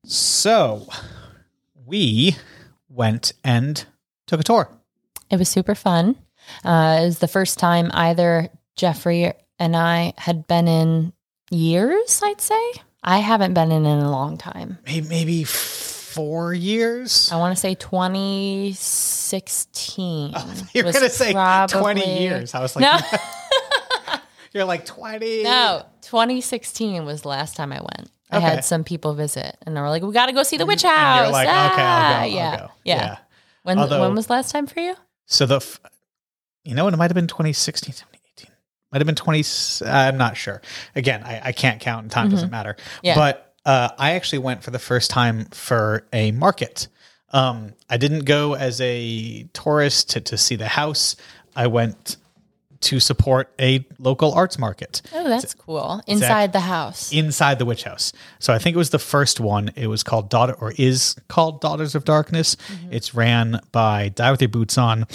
So 0.06 0.88
we 1.86 2.36
went 2.90 3.34
and 3.44 3.86
took 4.28 4.40
a 4.40 4.44
tour. 4.44 4.70
It 5.30 5.38
was 5.38 5.50
super 5.50 5.76
fun. 5.76 6.16
Uh, 6.64 7.00
it 7.02 7.06
was 7.06 7.20
the 7.20 7.28
first 7.28 7.60
time 7.60 7.90
either 7.94 8.50
Jeffrey 8.76 9.34
and 9.60 9.76
I 9.76 10.14
had 10.18 10.48
been 10.48 10.68
in 10.68 11.14
years, 11.50 12.22
I'd 12.24 12.42
say. 12.42 12.74
I 13.04 13.18
haven't 13.20 13.54
been 13.54 13.72
in 13.72 13.86
in 13.86 14.00
a 14.00 14.12
long 14.12 14.38
time. 14.38 14.78
Maybe, 14.86 15.08
maybe 15.08 15.44
four 15.44 16.54
years. 16.54 17.32
I 17.32 17.38
want 17.38 17.56
to 17.56 17.60
say 17.60 17.74
2016. 17.76 20.34
You're 20.74 20.92
gonna 20.92 21.10
say 21.10 21.34
probably- 21.34 21.80
twenty 21.82 22.20
years. 22.22 22.54
I 22.54 22.62
was 22.62 22.76
like, 22.76 22.84
No, 22.84 23.00
you're 24.54 24.66
like 24.66 24.86
twenty. 24.86 25.44
no, 25.44 25.86
2016 26.02 27.06
was 27.06 27.22
the 27.24 27.28
last 27.30 27.56
time 27.56 27.72
I 27.72 27.80
went. 27.82 28.10
I 28.30 28.38
Okay. 28.38 28.46
had 28.46 28.66
some 28.66 28.84
people 28.86 29.14
visit 29.14 29.58
and 29.66 29.76
they 29.76 29.82
were 29.82 29.90
like, 29.90 30.04
we 30.04 30.14
got 30.14 30.28
to 30.28 30.32
go 30.32 30.44
see 30.44 30.56
the 30.58 30.66
witch 30.66 30.86
And 30.86 30.96
house. 30.96 31.24
you're 31.26 31.32
like, 31.34 31.48
okay, 31.48 31.58
I'll 31.58 31.70
go. 31.70 31.76
Ah, 31.84 32.20
I'll 32.22 32.28
yeah. 32.30 32.58
go. 32.60 32.70
yeah. 32.86 33.18
When, 33.64 33.78
Although- 33.78 34.02
when 34.02 34.16
was 34.16 34.28
the 34.28 34.34
last 34.34 34.52
time 34.52 34.68
for 34.68 34.80
you? 34.80 34.96
So 35.26 35.46
the, 35.46 35.60
you 36.64 36.76
know, 36.76 36.86
what? 36.86 36.94
it 36.94 36.98
might 36.98 37.10
have 37.10 37.16
been 37.16 37.28
2016, 37.28 37.94
2018. 37.94 38.52
Might 38.92 39.00
have 39.00 39.06
been 39.06 39.16
20. 39.16 39.44
I'm 39.86 40.18
not 40.18 40.38
sure. 40.38 40.62
Again, 40.96 41.24
I, 41.24 41.42
I 41.46 41.52
can't 41.52 41.80
count 41.80 42.04
and 42.04 42.12
time 42.12 42.30
doesn't 42.30 42.52
matter. 42.52 42.74
Mm-hmm. 42.74 43.06
Yeah. 43.06 43.16
But 43.16 43.56
uh, 43.66 43.90
I 43.98 44.12
actually 44.12 44.40
went 44.40 44.64
for 44.64 44.72
the 44.72 44.80
first 44.80 45.10
time 45.10 45.46
for 45.46 46.06
a 46.12 46.32
market. 46.32 46.88
Um, 47.30 47.74
I 47.90 47.98
didn't 47.98 48.26
go 48.26 48.56
as 48.56 48.82
a 48.82 49.44
tourist 49.54 50.12
to, 50.12 50.22
to 50.22 50.38
see 50.38 50.56
the 50.56 50.68
house. 50.68 51.16
I 51.56 51.68
went 51.68 52.18
to 52.82 53.00
support 53.00 53.54
a 53.60 53.86
local 54.00 54.34
arts 54.34 54.58
market 54.60 55.02
Oh, 55.14 55.28
that's 55.28 55.54
cool. 55.54 56.02
Inside 56.08 56.52
the 56.54 56.60
house. 56.62 57.12
inside 57.14 57.60
the 57.60 57.66
witch 57.66 57.84
house. 57.84 58.12
So 58.40 58.54
I 58.54 58.60
think 58.60 58.76
it 58.76 58.78
was 58.78 58.90
the 58.90 59.00
first 59.00 59.40
one. 59.40 59.72
It 59.76 59.88
was 59.88 60.04
called 60.04 60.30
Daughter 60.30 60.54
or 60.54 60.74
is 60.78 61.16
called 61.28 61.62
Daughters 61.62 61.96
of 61.96 62.04
Darkness. 62.06 62.58
It's 62.90 63.14
ran 63.14 63.60
by 63.72 64.10
Die 64.10 64.32
With 64.32 64.42
Your 64.42 64.50
Boots 64.50 64.78
On. 64.78 65.06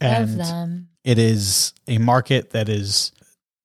And 0.00 0.40
them. 0.40 0.88
it 1.04 1.18
is 1.18 1.72
a 1.88 1.98
market 1.98 2.50
that 2.50 2.68
is 2.68 3.12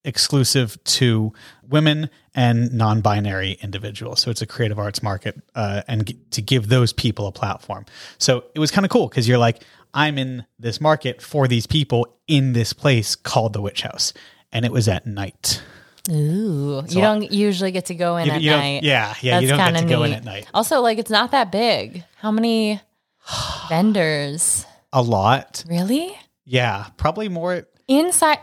exclusive 0.03 0.83
to 0.83 1.31
women 1.67 2.09
and 2.33 2.73
non-binary 2.73 3.57
individuals. 3.61 4.19
So 4.21 4.31
it's 4.31 4.41
a 4.41 4.45
creative 4.47 4.79
arts 4.79 5.03
market, 5.03 5.39
uh, 5.53 5.81
and 5.87 6.07
g- 6.07 6.17
to 6.31 6.41
give 6.41 6.69
those 6.69 6.93
people 6.93 7.27
a 7.27 7.31
platform. 7.31 7.85
So 8.17 8.45
it 8.55 8.59
was 8.59 8.71
kind 8.71 8.85
of 8.85 8.89
cool 8.91 9.07
because 9.09 9.27
you're 9.27 9.37
like, 9.37 9.63
I'm 9.93 10.17
in 10.17 10.45
this 10.59 10.79
market 10.81 11.21
for 11.21 11.47
these 11.47 11.67
people 11.67 12.17
in 12.27 12.53
this 12.53 12.73
place 12.73 13.15
called 13.15 13.53
the 13.53 13.61
Witch 13.61 13.81
House, 13.81 14.13
and 14.51 14.65
it 14.65 14.71
was 14.71 14.87
at 14.87 15.05
night. 15.05 15.61
Ooh, 16.09 16.81
So 16.87 16.95
you 16.95 17.01
don't 17.01 17.31
usually 17.31 17.71
get 17.71 17.85
to 17.87 17.95
go 17.95 18.17
in 18.17 18.25
You- 18.27 18.31
at 18.33 18.41
you 18.41 18.51
night. 18.51 18.83
yeah, 18.83 19.13
yeah, 19.21 19.39
you 19.39 19.47
That's 19.47 19.59
don't 19.59 19.73
get 19.73 19.81
to 19.81 19.87
go 19.87 20.03
in 20.03 20.13
at 20.13 20.23
night. 20.23 20.47
Also, 20.53 20.81
like 20.81 20.97
it's 20.97 21.11
not 21.11 21.31
that 21.31 21.51
big. 21.51 22.03
How 22.17 22.31
many 22.31 22.81
vendors? 23.69 24.65
A 24.93 25.01
lot, 25.01 25.63
Really? 25.67 26.17
yeah, 26.45 26.87
probably 26.97 27.29
more. 27.29 27.67
Inside 27.87 28.39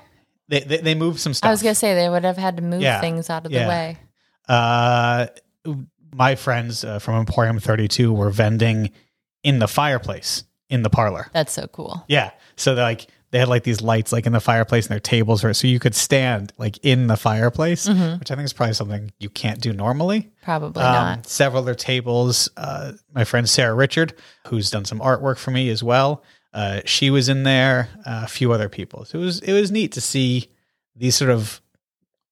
They 0.48 0.60
they, 0.60 0.78
they 0.78 0.94
moved 0.94 1.20
some 1.20 1.34
stuff. 1.34 1.48
I 1.48 1.50
was 1.50 1.62
gonna 1.62 1.74
say 1.74 1.94
they 1.94 2.08
would 2.08 2.24
have 2.24 2.36
had 2.38 2.56
to 2.58 2.62
move 2.62 2.80
Yeah, 2.80 3.00
things 3.00 3.28
out 3.30 3.44
of 3.46 3.52
yeah. 3.52 3.62
the 3.64 3.68
way. 3.68 3.98
uh, 4.48 5.26
my 6.14 6.34
friends 6.36 6.84
uh, 6.84 6.98
from 7.00 7.16
Emporium 7.16 7.58
32 7.58 8.12
were 8.12 8.30
vending 8.30 8.90
in 9.42 9.58
the 9.58 9.68
fireplace 9.68 10.44
in 10.70 10.82
the 10.82 10.90
parlor. 10.90 11.28
That's 11.32 11.52
so 11.52 11.66
cool. 11.68 12.04
Yeah. 12.08 12.30
So 12.56 12.74
like, 12.74 13.06
they 13.30 13.38
had 13.38 13.48
like 13.48 13.62
these 13.62 13.82
lights 13.82 14.10
like 14.10 14.26
in 14.26 14.32
the 14.32 14.40
fireplace 14.40 14.86
and 14.86 14.90
their 14.92 15.00
tables 15.00 15.44
were, 15.44 15.52
so 15.52 15.66
you 15.66 15.78
could 15.78 15.94
stand 15.94 16.52
like 16.56 16.78
in 16.82 17.08
the 17.08 17.16
fireplace, 17.16 17.86
Mm-hmm. 17.86 18.18
which 18.20 18.30
I 18.30 18.34
think 18.34 18.46
is 18.46 18.52
probably 18.54 18.72
something 18.74 19.12
you 19.18 19.28
can't 19.28 19.60
do 19.60 19.72
normally. 19.72 20.30
Probably 20.42 20.82
Um, 20.82 20.92
not. 20.92 21.26
several 21.26 21.62
other 21.62 21.74
tables. 21.74 22.48
Uh, 22.56 22.92
my 23.14 23.24
friend 23.24 23.46
Sarah 23.48 23.74
Richard, 23.74 24.14
who's 24.46 24.70
done 24.70 24.84
some 24.86 25.00
artwork 25.00 25.36
for 25.38 25.50
me 25.50 25.68
as 25.68 25.82
well. 25.82 26.22
Uh, 26.54 26.80
she 26.86 27.10
was 27.10 27.28
in 27.28 27.42
there, 27.42 27.90
uh, 28.06 28.22
a 28.24 28.28
few 28.28 28.50
other 28.52 28.70
people. 28.70 29.04
So 29.04 29.18
it 29.18 29.22
was, 29.24 29.40
it 29.40 29.52
was 29.52 29.70
neat 29.70 29.92
to 29.92 30.00
see 30.00 30.50
these 30.96 31.14
sort 31.14 31.30
of 31.30 31.60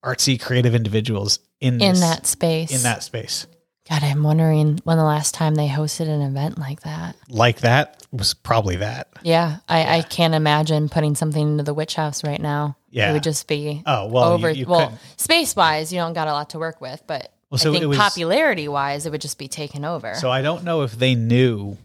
artsy 0.05 0.41
creative 0.41 0.75
individuals 0.75 1.41
in, 1.61 1.75
In 1.75 1.91
this- 1.91 2.01
that 2.01 2.27
space. 2.27 2.71
in 2.75 2.83
that 2.83 3.03
space. 3.03 3.47
God, 3.89 4.03
I'm 4.03 4.23
wondering 4.25 4.81
when 4.85 4.97
the 4.97 5.05
last 5.05 5.33
time 5.35 5.55
they 5.55 5.69
hosted 5.69 6.09
an 6.09 6.21
event 6.21 6.59
like 6.59 6.81
that. 6.83 7.15
Like 7.29 7.61
that 7.61 8.05
was 8.11 8.35
probably 8.35 8.77
that. 8.77 9.09
Yeah, 9.23 9.59
I, 9.69 9.99
I 9.99 10.03
can't 10.03 10.35
imagine 10.35 10.89
putting 10.89 11.15
something 11.15 11.51
into 11.53 11.63
the 11.63 11.75
witch 11.75 11.95
house 11.95 12.25
right 12.25 12.41
now. 12.41 12.77
Yeah. 12.91 13.11
It 13.11 13.13
would 13.15 13.23
just 13.23 13.47
be 13.47 13.83
Oh, 13.87 14.07
well, 14.09 14.33
over. 14.33 14.51
you 14.51 14.67
well, 14.67 14.99
space 15.17 15.55
wise, 15.55 15.93
you 15.93 15.99
don't 16.01 16.15
got 16.15 16.27
a 16.29 16.33
lot 16.33 16.51
to 16.51 16.59
work 16.59 16.81
with, 16.81 17.03
but 17.07 17.33
Well, 17.51 17.59
so 17.59 17.71
I 17.71 17.79
think 17.79 17.89
was. 17.89 17.99
popularity 17.99 18.67
wise, 18.69 19.07
it 19.07 19.13
would 19.13 19.21
just 19.21 19.39
be 19.39 19.49
taken 19.49 19.85
over. 19.85 20.15
So 20.15 20.31
I 20.31 20.43
don't 20.43 20.65
know 20.65 20.83
if 20.83 20.93
they 20.99 21.15
knew 21.15 21.77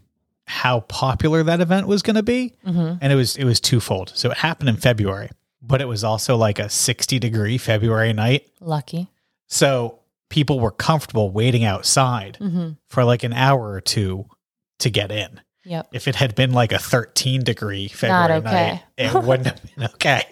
how 0.46 0.80
popular 0.80 1.42
that 1.44 1.60
event 1.60 1.86
was 1.86 2.02
going 2.02 2.16
to 2.16 2.22
be, 2.22 2.54
Mm-hmm. 2.66 2.96
and 3.00 3.12
it 3.12 3.16
was 3.16 3.36
it 3.36 3.44
was 3.44 3.60
twofold. 3.60 4.10
So 4.16 4.30
it 4.32 4.38
happened 4.38 4.70
in 4.70 4.76
February, 4.76 5.30
but 5.62 5.80
it 5.80 5.86
was 5.86 6.02
also 6.02 6.36
like 6.36 6.58
a 6.58 6.68
sixty 6.68 7.18
degree 7.20 7.58
February 7.58 8.12
night. 8.12 8.48
Lucky. 8.60 9.08
So 9.46 10.00
people 10.32 10.58
were 10.58 10.70
comfortable 10.72 11.30
waiting 11.30 11.62
outside 11.64 12.38
Mm-hmm. 12.40 12.70
for 12.88 13.04
like 13.04 13.22
an 13.22 13.32
hour 13.34 13.70
or 13.70 13.80
two 13.82 14.24
to 14.80 14.88
get 14.90 15.12
in. 15.12 15.40
Yep. 15.64 15.88
If 15.92 16.08
it 16.08 16.16
had 16.16 16.34
been 16.34 16.52
like 16.52 16.72
a 16.72 16.78
13 16.78 17.44
degree 17.44 17.86
February 17.88 18.40
okay. 18.40 18.50
night, 18.50 18.82
it 18.96 19.14
wouldn't 19.26 19.46
have 19.46 19.62
been 19.76 19.84
okay, 19.94 20.24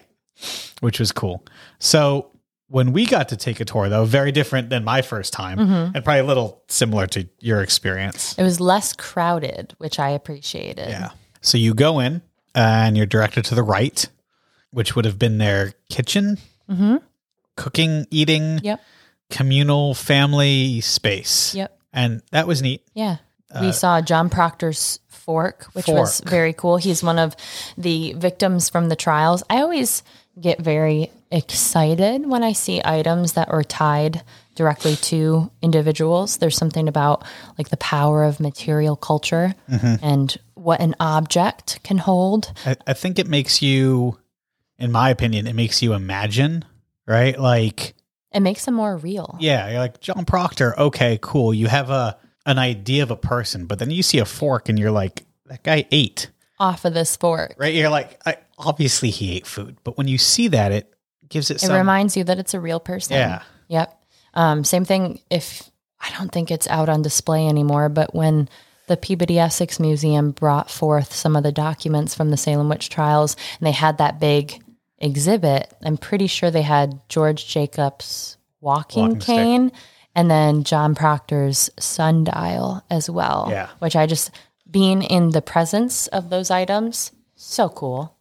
which 0.80 0.98
was 0.98 1.12
cool. 1.12 1.44
So 1.78 2.32
when 2.68 2.92
we 2.92 3.04
got 3.06 3.28
to 3.28 3.36
take 3.36 3.60
a 3.60 3.64
tour, 3.64 3.88
though, 3.88 4.04
very 4.04 4.32
different 4.32 4.70
than 4.70 4.82
my 4.84 5.02
first 5.02 5.32
time 5.32 5.58
Mm-hmm. 5.58 5.94
and 5.96 6.04
probably 6.04 6.20
a 6.20 6.24
little 6.24 6.62
similar 6.68 7.06
to 7.08 7.28
your 7.40 7.62
experience. 7.62 8.36
It 8.38 8.42
was 8.42 8.58
less 8.58 8.92
crowded, 8.94 9.74
which 9.78 9.98
I 9.98 10.10
appreciated. 10.10 10.88
Yeah. 10.88 11.10
So 11.42 11.58
you 11.58 11.74
go 11.74 12.00
in 12.00 12.22
and 12.54 12.96
you're 12.96 13.06
directed 13.06 13.44
to 13.46 13.54
the 13.54 13.62
right, 13.62 14.08
which 14.70 14.96
would 14.96 15.04
have 15.04 15.18
been 15.18 15.36
their 15.38 15.74
kitchen, 15.90 16.38
Mm-hmm. 16.70 16.96
cooking, 17.56 18.06
eating, 18.10 18.60
Yep. 18.62 18.80
Communal 19.30 19.94
family 19.94 20.80
space. 20.80 21.54
Yep. 21.54 21.76
And 21.92 22.22
that 22.30 22.46
was 22.46 22.62
neat. 22.62 22.82
Yeah. 22.94 23.16
we 23.60 23.72
saw 23.72 24.00
John 24.00 24.28
Proctor's 24.30 25.00
fork, 25.08 25.66
which 25.72 25.86
was 25.88 26.20
Uh, 26.20 26.28
very 26.30 26.52
cool. 26.52 26.76
He's 26.76 27.02
one 27.02 27.18
of 27.18 27.34
the 27.76 28.12
victims 28.14 28.68
from 28.70 28.88
the 28.88 28.96
trials. 28.96 29.42
I 29.50 29.60
always 29.62 30.02
get 30.40 30.60
very 30.60 31.10
excited 31.32 32.26
when 32.28 32.42
I 32.44 32.52
see 32.52 32.80
items 32.84 33.32
that 33.32 33.48
are 33.50 33.62
tied 33.64 34.22
directly 34.54 34.96
to 34.96 35.50
individuals. 35.62 36.36
There's 36.38 36.56
something 36.56 36.88
about 36.88 37.24
like 37.58 37.68
the 37.70 37.76
power 37.76 38.24
of 38.24 38.40
material 38.40 38.96
culture 38.96 39.54
Mm-hmm. 39.70 39.94
and 40.04 40.36
what 40.54 40.80
an 40.80 40.94
object 41.00 41.80
can 41.82 41.98
hold. 41.98 42.52
I, 42.66 42.76
I 42.86 42.92
think 42.92 43.18
it 43.18 43.26
makes 43.28 43.62
you, 43.62 44.18
in 44.78 44.92
my 44.92 45.10
opinion, 45.10 45.46
it 45.46 45.54
makes 45.54 45.82
you 45.82 45.92
imagine, 45.94 46.64
right? 47.06 47.38
Like, 47.38 47.94
It 48.32 48.40
makes 48.40 48.64
them 48.64 48.74
more 48.74 48.96
real. 48.96 49.36
yeah, 49.40 49.68
you're 49.70 49.80
like 49.80 50.00
John 50.00 50.24
Proctor. 50.24 50.78
Okay, 50.78 51.18
cool. 51.20 51.52
You 51.52 51.66
have 51.66 51.90
a 51.90 52.16
an 52.46 52.58
idea 52.58 53.02
of 53.02 53.10
a 53.10 53.16
person, 53.16 53.66
but 53.66 53.78
then 53.78 53.90
you 53.90 54.02
see 54.02 54.18
a 54.18 54.24
fork 54.24 54.68
and 54.68 54.78
you're 54.78 54.90
like, 54.90 55.24
that 55.46 55.62
guy 55.62 55.84
ate, 55.90 56.30
Off 56.58 56.84
of 56.84 56.94
this 56.94 57.16
fork. 57.16 57.54
right? 57.58 57.74
You're 57.74 57.90
like, 57.90 58.18
I, 58.26 58.36
obviously 58.58 59.10
he 59.10 59.36
ate 59.36 59.46
food, 59.46 59.76
but 59.84 59.98
when 59.98 60.08
you 60.08 60.16
see 60.18 60.48
that, 60.48 60.72
it 60.72 60.92
gives 61.28 61.50
it, 61.50 61.56
It 61.56 61.66
some. 61.66 61.76
reminds 61.76 62.16
you 62.16 62.24
that 62.24 62.38
it's 62.38 62.54
a 62.54 62.60
real 62.60 62.80
person. 62.80 63.16
Yeah. 63.16 63.42
Yep. 63.68 64.02
Um, 64.34 64.64
same 64.64 64.84
thing 64.84 65.20
if 65.30 65.70
I 66.00 66.10
don't 66.16 66.30
think 66.32 66.50
it's 66.50 66.68
out 66.68 66.88
on 66.88 67.02
display 67.02 67.46
anymore, 67.46 67.88
but 67.88 68.14
when 68.14 68.48
the 68.86 68.96
Peabody 68.96 69.38
Essex 69.38 69.78
Museum 69.78 70.30
brought 70.30 70.70
forth 70.70 71.12
some 71.12 71.36
of 71.36 71.42
the 71.42 71.52
documents 71.52 72.14
from 72.14 72.30
the 72.30 72.36
Salem 72.36 72.68
witch 72.68 72.88
trials 72.88 73.36
and 73.58 73.66
they 73.66 73.72
had 73.72 73.98
that 73.98 74.18
big 74.18 74.62
exhibit, 75.00 75.72
I'm 75.82 75.96
pretty 75.96 76.26
sure 76.26 76.50
they 76.50 76.62
had 76.62 77.00
George 77.08 77.46
Jacobs' 77.46 78.36
walking, 78.60 79.02
Walking 79.02 79.20
stick. 79.20 79.34
cane 79.34 79.72
and 80.14 80.30
then 80.30 80.64
John 80.64 80.94
Proctor's 80.94 81.70
sundial 81.78 82.82
as 82.90 83.08
well. 83.08 83.48
Yeah. 83.50 83.68
Which 83.78 83.96
I 83.96 84.06
just 84.06 84.30
being 84.70 85.02
in 85.02 85.30
the 85.30 85.42
presence 85.42 86.06
of 86.08 86.30
those 86.30 86.50
items, 86.50 87.12
so 87.36 87.68
cool. 87.68 88.16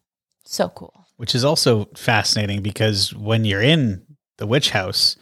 So 0.46 0.70
cool. 0.70 1.06
which 1.18 1.36
is 1.36 1.44
also 1.44 1.86
fascinating 1.96 2.62
because 2.64 3.14
when 3.14 3.46
you're 3.46 3.62
in 3.62 4.04
the 4.38 4.48
witch 4.48 4.70
house, 4.72 5.16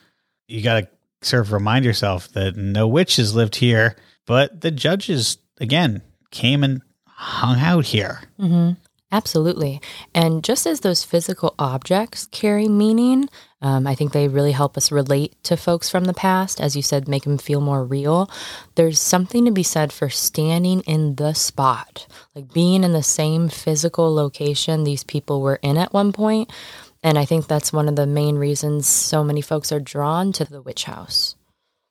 you 0.48 0.62
got 0.62 0.82
to 0.82 0.88
sort 1.22 1.42
of 1.42 1.52
remind 1.52 1.84
yourself 1.84 2.32
that 2.34 2.56
no 2.56 2.88
witches 2.88 3.36
lived 3.36 3.56
here, 3.58 3.96
but 4.26 4.62
the 4.62 4.72
judges, 4.72 5.40
again, 5.60 6.02
came 6.32 6.64
and 6.64 6.82
hung 7.08 7.60
out 7.60 7.86
here. 7.86 8.22
Mm-hmm. 8.40 8.74
Absolutely. 9.10 9.82
And 10.14 10.44
just 10.44 10.68
as 10.68 10.82
those 10.82 11.06
physical 11.06 11.56
objects 11.58 12.28
carry 12.32 12.68
meaning, 12.68 13.30
um, 13.62 13.88
I 13.88 13.96
think 13.96 14.12
they 14.12 14.28
really 14.28 14.52
help 14.52 14.76
us 14.76 14.92
relate 14.92 15.42
to 15.44 15.56
folks 15.56 15.90
from 15.90 16.06
the 16.06 16.14
past. 16.14 16.60
As 16.60 16.76
you 16.76 16.82
said, 16.82 17.08
make 17.08 17.24
them 17.24 17.38
feel 17.38 17.62
more 17.62 17.86
real. 17.86 18.30
There's 18.76 19.00
something 19.00 19.46
to 19.46 19.52
be 19.52 19.64
said 19.64 19.94
for 19.94 20.10
standing 20.10 20.82
in 20.82 21.16
the 21.16 21.34
spot, 21.34 22.06
like 22.36 22.52
being 22.54 22.84
in 22.84 22.92
the 22.92 23.02
same 23.02 23.48
physical 23.48 24.14
location 24.14 24.84
these 24.84 25.06
people 25.06 25.42
were 25.42 25.60
in 25.62 25.78
at 25.78 25.94
one 25.94 26.12
point. 26.12 26.52
And 27.02 27.18
I 27.18 27.24
think 27.24 27.48
that's 27.48 27.72
one 27.72 27.88
of 27.88 27.96
the 27.96 28.08
main 28.08 28.36
reasons 28.36 28.88
so 28.88 29.24
many 29.24 29.42
folks 29.42 29.72
are 29.72 29.80
drawn 29.80 30.34
to 30.34 30.44
the 30.44 30.62
witch 30.62 30.84
house. 30.84 31.36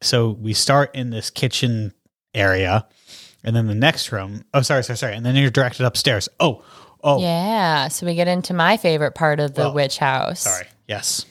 So 0.02 0.30
we 0.32 0.52
start 0.52 0.94
in 0.94 1.08
this 1.08 1.30
kitchen 1.30 1.94
area, 2.34 2.86
and 3.42 3.56
then 3.56 3.66
the 3.66 3.74
next 3.74 4.12
room. 4.12 4.44
Oh, 4.52 4.60
sorry, 4.60 4.84
sorry, 4.84 4.98
sorry. 4.98 5.14
And 5.14 5.24
then 5.24 5.34
you're 5.36 5.50
directed 5.50 5.86
upstairs. 5.86 6.28
Oh, 6.38 6.62
oh, 7.02 7.20
Yeah. 7.20 7.88
So 7.88 8.06
we 8.06 8.14
get 8.14 8.28
into 8.28 8.54
my 8.54 8.76
favorite 8.76 9.14
part 9.14 9.40
of 9.40 9.54
the 9.54 9.62
Well, 9.62 9.74
witch 9.74 9.98
house. 9.98 10.40
sorry. 10.40 10.66
Yes. 10.88 11.24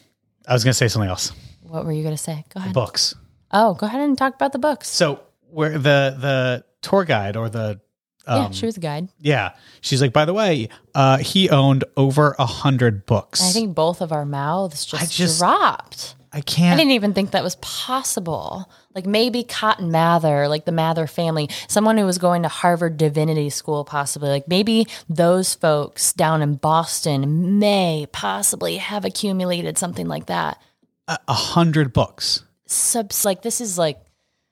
I 0.47 0.53
was 0.53 0.63
going 0.63 0.71
to 0.71 0.77
say 0.77 0.87
something 0.87 1.09
else. 1.09 1.31
What 1.63 1.85
were 1.85 1.91
you 1.91 2.03
going 2.03 2.15
to 2.15 2.21
say? 2.21 2.45
Go 2.53 2.59
ahead. 2.59 2.73
Books. 2.73 3.15
Oh, 3.51 3.73
go 3.73 3.85
ahead 3.87 4.01
and 4.01 4.17
talk 4.17 4.35
about 4.35 4.51
the 4.51 4.59
books. 4.59 4.87
So 4.89 5.21
where 5.49 5.71
the 5.71 6.15
the 6.19 6.65
tour 6.81 7.03
guide 7.05 7.35
or 7.37 7.49
the 7.49 7.79
um, 8.27 8.41
yeah, 8.43 8.49
she 8.51 8.65
was 8.65 8.77
a 8.77 8.79
guide. 8.79 9.09
Yeah. 9.19 9.53
She's 9.81 10.01
like, 10.01 10.11
by 10.11 10.25
the 10.25 10.33
way, 10.33 10.69
uh, 10.95 11.17
he 11.17 11.49
owned 11.49 11.83
over 11.95 12.35
a 12.39 12.45
hundred 12.45 13.05
books. 13.05 13.41
I 13.41 13.51
think 13.51 13.75
both 13.75 14.01
of 14.01 14.11
our 14.11 14.25
mouths 14.25 14.83
just, 14.85 15.13
just- 15.13 15.39
dropped. 15.39 16.15
I 16.35 16.41
can't. 16.41 16.73
I 16.73 16.77
didn't 16.77 16.91
even 16.91 17.13
think 17.13 17.31
that 17.31 17.45
was 17.45 17.55
possible. 17.55 18.69
Like 18.93 19.05
maybe 19.05 19.41
Cotton 19.45 19.89
Mather, 19.89 20.49
like 20.49 20.65
the 20.65 20.73
Mather 20.73 21.07
family, 21.07 21.49
someone 21.69 21.97
who 21.97 22.05
was 22.05 22.17
going 22.17 22.43
to 22.43 22.49
Harvard 22.49 22.97
Divinity 22.97 23.49
School, 23.49 23.85
possibly. 23.85 24.27
Like 24.27 24.49
maybe 24.49 24.85
those 25.07 25.55
folks 25.55 26.11
down 26.11 26.41
in 26.41 26.55
Boston 26.55 27.57
may 27.57 28.05
possibly 28.11 28.75
have 28.77 29.05
accumulated 29.05 29.77
something 29.77 30.09
like 30.09 30.25
that. 30.25 30.61
a 31.07 31.17
a 31.29 31.33
hundred 31.33 31.93
books. 31.93 32.43
Subs, 32.67 33.23
like 33.23 33.41
this 33.41 33.61
is 33.61 33.77
like 33.77 33.99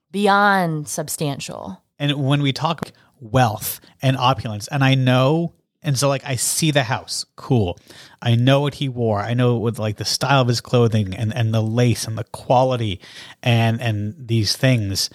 beyond 0.10 0.88
substantial. 0.88 1.84
And 2.00 2.26
when 2.26 2.41
we 2.41 2.54
talk 2.54 2.93
wealth 3.19 3.82
and 4.02 4.15
opulence, 4.15 4.69
and 4.69 4.86
I 4.86 4.96
know, 4.96 5.54
and 5.84 5.98
so 5.98 6.08
like 6.10 6.24
I 6.26 6.36
see 6.36 6.72
the 6.72 6.84
house, 6.84 7.26
cool. 7.36 7.78
I 8.22 8.36
know 8.36 8.62
what 8.62 8.76
he 8.76 8.88
wore. 8.89 9.19
I 9.19 9.34
know 9.34 9.58
with 9.58 9.80
like 9.80 9.98
the 9.98 10.06
style 10.06 10.41
of 10.41 10.48
his 10.48 10.62
clothing 10.62 11.13
and 11.15 11.34
and 11.36 11.54
the 11.54 11.62
lace 11.62 12.08
and 12.08 12.17
the 12.17 12.24
quality 12.26 13.00
and 13.41 13.82
and 13.82 14.15
these 14.17 14.56
things. 14.56 15.10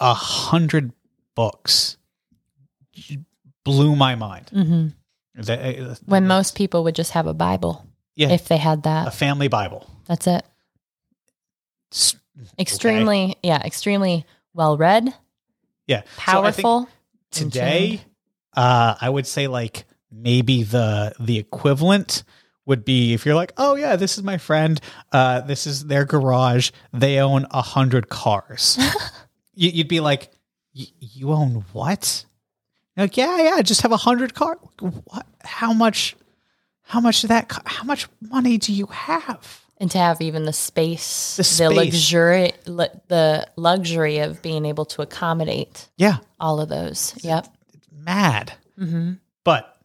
A 0.00 0.14
hundred 0.14 0.92
books 1.34 1.96
blew 3.64 3.96
my 3.96 4.14
mind. 4.14 4.48
hmm 4.50 4.88
That- 5.34 5.60
uh, 5.78 5.94
When 6.06 6.26
most 6.26 6.54
people 6.56 6.84
would 6.84 6.94
just 6.94 7.12
have 7.12 7.26
a 7.26 7.34
Bible 7.34 7.84
yeah, 8.14 8.30
if 8.30 8.48
they 8.48 8.56
had 8.56 8.84
that, 8.84 9.08
a 9.08 9.10
family 9.10 9.48
Bible. 9.48 9.86
That's 10.06 10.26
it. 10.26 10.44
Extremely, 12.58 13.36
yeah, 13.42 13.62
extremely 13.64 14.24
well 14.54 14.76
read, 14.76 15.12
Yeah, 15.86 16.02
So 16.02 16.06
powerful. 16.18 16.88
today 17.30 18.00
uh 18.56 18.94
i 19.00 19.08
would 19.08 19.26
say 19.26 19.46
like 19.46 19.84
maybe 20.10 20.62
the 20.62 21.12
the 21.20 21.38
equivalent 21.38 22.24
would 22.64 22.84
be 22.84 23.12
if 23.14 23.24
you're 23.24 23.34
like 23.34 23.52
oh 23.56 23.76
yeah 23.76 23.96
this 23.96 24.16
is 24.18 24.24
my 24.24 24.38
friend. 24.38 24.80
Uh 25.12 25.40
this 25.40 25.66
is 25.66 25.86
their 25.86 26.04
garage. 26.04 26.70
They 26.92 27.18
own 27.20 27.46
a 27.50 27.62
hundred 27.62 28.08
cars. 28.08 28.78
You, 29.58 29.70
you'd 29.70 29.88
be 29.88 30.00
like 30.00 30.28
you 30.74 31.32
own 31.32 31.64
what? 31.72 32.26
You're 32.94 33.04
like 33.04 33.16
yeah 33.16 33.40
yeah 33.40 33.54
I 33.54 33.62
just 33.62 33.80
have 33.80 33.92
a 33.92 33.96
hundred 33.96 34.34
car 34.34 34.58
what? 34.80 35.26
How 35.42 35.72
much 35.72 36.14
how 36.82 37.00
much 37.00 37.24
of 37.24 37.28
that 37.28 37.50
how 37.64 37.84
much 37.84 38.06
money 38.20 38.58
do 38.58 38.72
you 38.74 38.84
have? 38.86 39.62
And 39.78 39.90
to 39.92 39.98
have 39.98 40.20
even 40.20 40.44
the 40.44 40.52
space, 40.52 41.36
The 41.36 41.68
the, 41.68 41.70
luxury, 41.70 42.52
lu- 42.66 43.00
the 43.08 43.46
luxury 43.56 44.18
of 44.18 44.42
being 44.42 44.64
able 44.66 44.84
to 44.86 45.02
accommodate 45.02 45.88
yeah. 45.98 46.18
all 46.40 46.60
of 46.60 46.68
those. 46.68 47.12
Yep. 47.22 47.46
Mad 48.06 48.54
hmm 48.78 49.12
but 49.44 49.76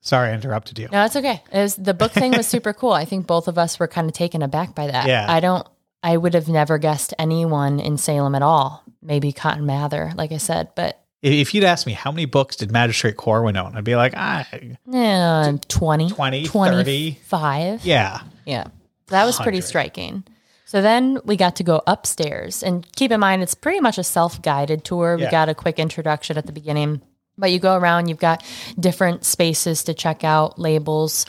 sorry 0.00 0.30
i 0.30 0.34
interrupted 0.34 0.78
you 0.78 0.88
No, 0.92 1.04
it's 1.04 1.16
okay. 1.16 1.42
It 1.52 1.58
was, 1.58 1.74
the 1.76 1.94
book 1.94 2.12
thing 2.12 2.32
was 2.32 2.46
super 2.56 2.72
cool. 2.72 2.92
I 2.92 3.04
think 3.04 3.26
both 3.26 3.48
of 3.48 3.58
us 3.58 3.78
were 3.80 3.88
kind 3.88 4.06
of 4.08 4.14
taken 4.14 4.42
aback 4.42 4.74
by 4.74 4.86
that. 4.86 5.06
Yeah. 5.08 5.26
I 5.28 5.40
don't. 5.40 5.66
I 6.02 6.16
would 6.16 6.32
have 6.34 6.48
never 6.48 6.78
guessed 6.78 7.12
anyone 7.18 7.78
in 7.80 7.98
Salem 7.98 8.34
at 8.34 8.40
all. 8.42 8.82
Maybe 9.02 9.32
Cotton 9.32 9.66
Mather, 9.66 10.12
like 10.16 10.32
I 10.32 10.38
said, 10.38 10.70
but 10.74 10.98
if 11.22 11.52
you'd 11.54 11.64
asked 11.64 11.86
me 11.86 11.92
how 11.92 12.10
many 12.10 12.24
books 12.24 12.56
did 12.56 12.72
magistrate 12.72 13.18
corwin 13.18 13.54
own 13.58 13.76
i'd 13.76 13.84
be 13.84 13.94
like 13.94 14.14
ah 14.16 14.46
eh, 14.54 15.52
20, 15.68 16.08
20, 16.08 16.08
30. 16.08 16.46
25. 16.46 17.84
yeah 17.84 18.20
Yeah. 18.46 18.64
That 19.08 19.24
was 19.24 19.38
pretty 19.38 19.60
striking. 19.60 20.24
So 20.64 20.80
then 20.80 21.18
we 21.24 21.36
got 21.36 21.56
to 21.56 21.64
go 21.64 21.82
upstairs. 21.86 22.62
And 22.62 22.86
keep 22.94 23.10
in 23.10 23.18
mind, 23.20 23.42
it's 23.42 23.56
pretty 23.56 23.80
much 23.80 23.98
a 23.98 24.04
self 24.04 24.40
guided 24.40 24.84
tour. 24.84 25.16
We 25.16 25.22
Yeah. 25.24 25.30
got 25.30 25.48
a 25.48 25.54
quick 25.54 25.78
introduction 25.80 26.38
at 26.38 26.46
the 26.46 26.52
beginning, 26.52 27.02
but 27.40 27.50
you 27.50 27.58
go 27.58 27.74
around, 27.74 28.08
you've 28.08 28.18
got 28.18 28.44
different 28.78 29.24
spaces 29.24 29.84
to 29.84 29.94
check 29.94 30.22
out, 30.22 30.58
labels. 30.58 31.26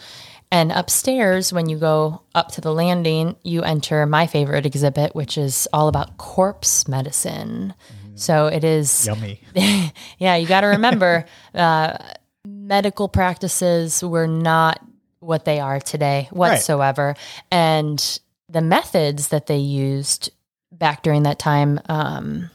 And 0.52 0.72
upstairs, 0.74 1.54
when 1.54 1.70
you 1.70 1.78
go 1.78 2.22
up 2.36 2.52
to 2.54 2.62
the 2.62 2.74
landing, 2.74 3.38
you 3.44 3.64
enter 3.64 4.06
my 4.06 4.28
favorite 4.28 4.66
exhibit, 4.66 5.16
which 5.16 5.38
is 5.38 5.68
all 5.72 5.88
about 5.88 6.18
corpse 6.18 6.88
medicine. 6.90 7.74
So 8.16 8.48
it 8.48 8.64
is 8.64 9.08
Yummy. 9.08 9.40
yeah, 10.20 10.36
you 10.36 10.46
got 10.46 10.62
to 10.62 10.68
remember 10.68 11.26
uh, 11.56 11.98
medical 12.46 13.08
practices 13.08 14.04
were 14.04 14.28
not 14.28 14.82
what 15.20 15.46
they 15.46 15.60
are 15.60 15.80
today 15.80 16.28
whatsoever. 16.32 17.16
And 17.50 18.20
the 18.50 18.62
methods 18.62 19.30
that 19.30 19.48
they 19.48 19.58
used 19.58 20.32
back 20.72 21.04
during 21.04 21.24
that 21.24 21.40
time, 21.40 21.80
um, 21.88 22.50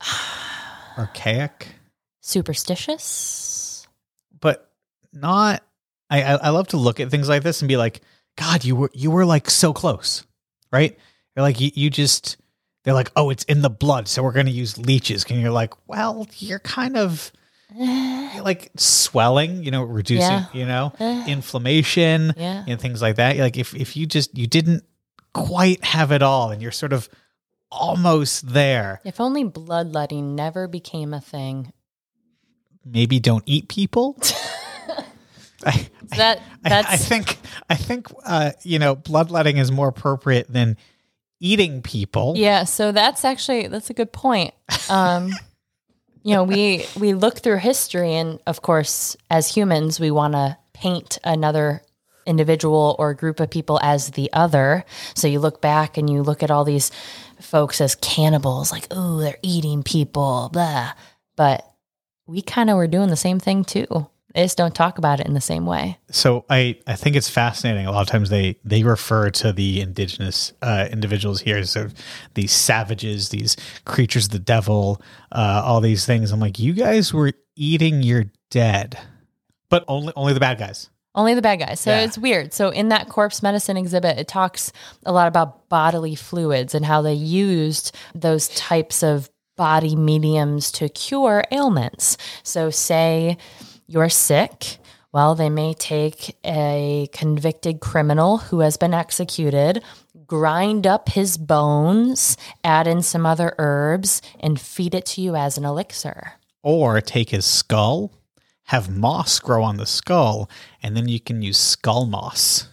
Archaic, 0.98 1.68
superstitious. 2.30 3.86
but 4.40 4.70
not. 5.12 5.62
I, 6.08 6.22
I 6.22 6.32
I 6.34 6.48
love 6.50 6.68
to 6.68 6.76
look 6.76 6.98
at 7.00 7.10
things 7.10 7.28
like 7.28 7.42
this 7.42 7.60
and 7.62 7.68
be 7.68 7.76
like, 7.76 8.00
God, 8.36 8.64
you 8.64 8.74
were 8.76 8.90
you 8.94 9.10
were 9.10 9.24
like 9.26 9.50
so 9.50 9.72
close, 9.72 10.24
right? 10.72 10.96
You're 11.36 11.42
like 11.42 11.60
you, 11.60 11.70
you 11.74 11.90
just. 11.90 12.36
They're 12.82 12.94
like, 12.94 13.10
oh, 13.14 13.28
it's 13.28 13.44
in 13.44 13.60
the 13.60 13.68
blood, 13.68 14.08
so 14.08 14.22
we're 14.22 14.32
going 14.32 14.46
to 14.46 14.52
use 14.52 14.78
leeches. 14.78 15.26
And 15.28 15.38
you're 15.38 15.50
like, 15.50 15.74
well, 15.86 16.26
you're 16.38 16.58
kind 16.60 16.96
of 16.96 17.30
you're 17.76 18.42
like 18.42 18.70
swelling, 18.76 19.62
you 19.62 19.70
know, 19.70 19.82
reducing, 19.82 20.30
Yeah. 20.30 20.46
you 20.54 20.64
know, 20.64 20.92
inflammation 21.28 22.32
Yeah. 22.38 22.64
and 22.66 22.80
things 22.80 23.02
like 23.02 23.16
that. 23.16 23.36
Like 23.36 23.58
if 23.58 23.74
if 23.74 23.96
you 23.96 24.06
just 24.06 24.36
you 24.36 24.46
didn't 24.46 24.84
quite 25.34 25.84
have 25.84 26.10
it 26.10 26.22
all, 26.22 26.50
and 26.50 26.62
you're 26.62 26.72
sort 26.72 26.92
of 26.94 27.08
almost 27.70 28.48
there, 28.52 29.00
If 29.04 29.20
only 29.20 29.44
bloodletting 29.44 30.34
never 30.34 30.66
became 30.66 31.12
a 31.14 31.20
thing. 31.20 31.72
Maybe 32.90 33.20
don't 33.20 33.44
eat 33.46 33.68
people. 33.68 34.20
I, 35.64 35.88
That 36.16 36.40
I, 36.64 36.94
I 36.94 36.96
think 36.96 37.36
I 37.68 37.74
think 37.76 38.08
uh, 38.24 38.52
you 38.62 38.78
know 38.78 38.94
bloodletting 38.94 39.58
is 39.58 39.70
more 39.70 39.88
appropriate 39.88 40.50
than 40.50 40.76
eating 41.38 41.82
people. 41.82 42.34
Yeah, 42.36 42.64
so 42.64 42.92
that's 42.92 43.24
actually 43.24 43.68
that's 43.68 43.90
a 43.90 43.94
good 43.94 44.12
point. 44.12 44.54
Um, 44.88 45.30
you 46.22 46.34
know, 46.34 46.44
we 46.44 46.86
we 46.98 47.14
look 47.14 47.38
through 47.38 47.58
history, 47.58 48.14
and 48.14 48.40
of 48.46 48.62
course, 48.62 49.16
as 49.30 49.52
humans, 49.54 49.98
we 50.00 50.10
want 50.10 50.34
to 50.34 50.56
paint 50.72 51.18
another 51.24 51.82
individual 52.26 52.96
or 52.98 53.14
group 53.14 53.40
of 53.40 53.50
people 53.50 53.80
as 53.82 54.10
the 54.10 54.30
other. 54.32 54.84
So 55.14 55.26
you 55.28 55.40
look 55.40 55.60
back 55.60 55.96
and 55.96 56.08
you 56.08 56.22
look 56.22 56.42
at 56.42 56.50
all 56.50 56.64
these 56.64 56.90
folks 57.40 57.80
as 57.80 57.94
cannibals, 57.96 58.70
like, 58.70 58.86
oh, 58.90 59.18
they're 59.18 59.38
eating 59.42 59.82
people, 59.82 60.50
blah. 60.52 60.92
But 61.36 61.69
we 62.30 62.42
kind 62.42 62.70
of 62.70 62.76
were 62.76 62.86
doing 62.86 63.08
the 63.10 63.16
same 63.16 63.40
thing 63.40 63.64
too. 63.64 63.86
They 64.34 64.44
just 64.44 64.56
don't 64.56 64.74
talk 64.74 64.98
about 64.98 65.18
it 65.18 65.26
in 65.26 65.34
the 65.34 65.40
same 65.40 65.66
way. 65.66 65.98
So 66.12 66.44
I, 66.48 66.78
I 66.86 66.94
think 66.94 67.16
it's 67.16 67.28
fascinating. 67.28 67.86
A 67.86 67.90
lot 67.90 68.02
of 68.02 68.06
times 68.06 68.30
they 68.30 68.56
they 68.64 68.84
refer 68.84 69.28
to 69.30 69.52
the 69.52 69.80
indigenous 69.80 70.52
uh, 70.62 70.86
individuals 70.90 71.40
here 71.40 71.56
as 71.56 71.70
sort 71.70 71.86
of 71.86 71.94
these 72.34 72.52
savages, 72.52 73.30
these 73.30 73.56
creatures 73.84 74.26
of 74.26 74.30
the 74.30 74.38
devil, 74.38 75.02
uh, 75.32 75.62
all 75.64 75.80
these 75.80 76.06
things. 76.06 76.30
I'm 76.30 76.38
like, 76.38 76.60
you 76.60 76.74
guys 76.74 77.12
were 77.12 77.32
eating 77.56 78.02
your 78.02 78.26
dead, 78.50 78.96
but 79.68 79.84
only 79.88 80.12
only 80.14 80.32
the 80.32 80.40
bad 80.40 80.58
guys. 80.58 80.90
Only 81.12 81.34
the 81.34 81.42
bad 81.42 81.56
guys. 81.58 81.80
So 81.80 81.90
Yeah. 81.90 82.02
it's 82.02 82.16
weird. 82.16 82.52
So 82.54 82.68
in 82.68 82.90
that 82.90 83.08
corpse 83.08 83.42
medicine 83.42 83.76
exhibit, 83.76 84.16
it 84.16 84.28
talks 84.28 84.70
a 85.04 85.10
lot 85.10 85.26
about 85.26 85.68
bodily 85.68 86.14
fluids 86.14 86.72
and 86.72 86.84
how 86.84 87.02
they 87.02 87.14
used 87.14 87.96
those 88.14 88.46
types 88.50 89.02
of 89.02 89.28
body 89.60 89.94
mediums 89.94 90.72
to 90.72 90.88
cure 90.88 91.44
ailments. 91.52 92.16
So 92.42 92.70
say 92.70 93.36
you're 93.86 94.08
sick. 94.08 94.78
Well, 95.12 95.34
they 95.34 95.50
may 95.50 95.74
take 95.74 96.34
a 96.46 97.10
convicted 97.12 97.80
criminal 97.80 98.38
who 98.38 98.60
has 98.60 98.78
been 98.78 98.94
executed, 98.94 99.84
grind 100.26 100.86
up 100.86 101.10
his 101.10 101.36
bones, 101.36 102.38
add 102.64 102.86
in 102.86 103.02
some 103.02 103.26
other 103.26 103.54
herbs, 103.58 104.22
and 104.38 104.58
feed 104.58 104.94
it 104.94 105.04
to 105.06 105.20
you 105.20 105.36
as 105.36 105.58
an 105.58 105.66
elixir. 105.66 106.32
Or 106.62 107.02
take 107.02 107.28
his 107.28 107.44
skull, 107.44 108.12
have 108.68 108.88
moss 108.88 109.38
grow 109.40 109.62
on 109.62 109.76
the 109.76 109.84
skull, 109.84 110.48
and 110.82 110.96
then 110.96 111.06
you 111.06 111.20
can 111.20 111.42
use 111.42 111.58
skull 111.58 112.06
moss. 112.06 112.66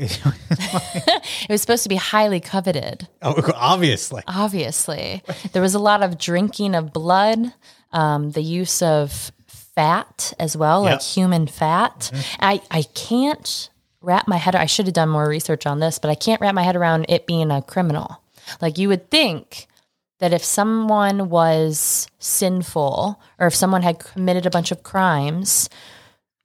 It 1.42 1.48
was 1.48 1.60
supposed 1.60 1.82
to 1.84 1.88
be 1.88 1.96
highly 1.96 2.40
coveted. 2.40 3.08
oh, 3.22 3.34
obviously. 3.54 4.22
Obviously, 4.26 5.22
there 5.52 5.62
was 5.62 5.74
a 5.74 5.78
lot 5.78 6.02
of 6.02 6.18
drinking 6.18 6.74
of 6.74 6.92
blood, 6.92 7.52
um, 7.92 8.30
the 8.32 8.42
use 8.42 8.82
of 8.82 9.32
fat 9.46 10.32
as 10.38 10.56
well, 10.56 10.82
like 10.82 11.02
human 11.02 11.46
fat. 11.46 12.10
I 12.40 12.60
I 12.70 12.82
can't 12.94 13.70
wrap 14.00 14.26
my 14.28 14.36
head. 14.36 14.54
I 14.54 14.66
should 14.66 14.86
have 14.86 14.94
done 14.94 15.08
more 15.08 15.28
research 15.28 15.66
on 15.66 15.80
this, 15.80 15.98
but 15.98 16.10
I 16.10 16.14
can't 16.14 16.40
wrap 16.40 16.54
my 16.54 16.62
head 16.62 16.76
around 16.76 17.06
it 17.08 17.26
being 17.26 17.50
a 17.50 17.62
criminal. 17.62 18.22
Like 18.60 18.78
you 18.78 18.88
would 18.88 19.10
think 19.10 19.66
that 20.18 20.32
if 20.32 20.44
someone 20.44 21.30
was 21.30 22.06
sinful 22.18 23.20
or 23.38 23.46
if 23.46 23.54
someone 23.54 23.82
had 23.82 23.98
committed 23.98 24.46
a 24.46 24.50
bunch 24.50 24.70
of 24.70 24.82
crimes, 24.82 25.68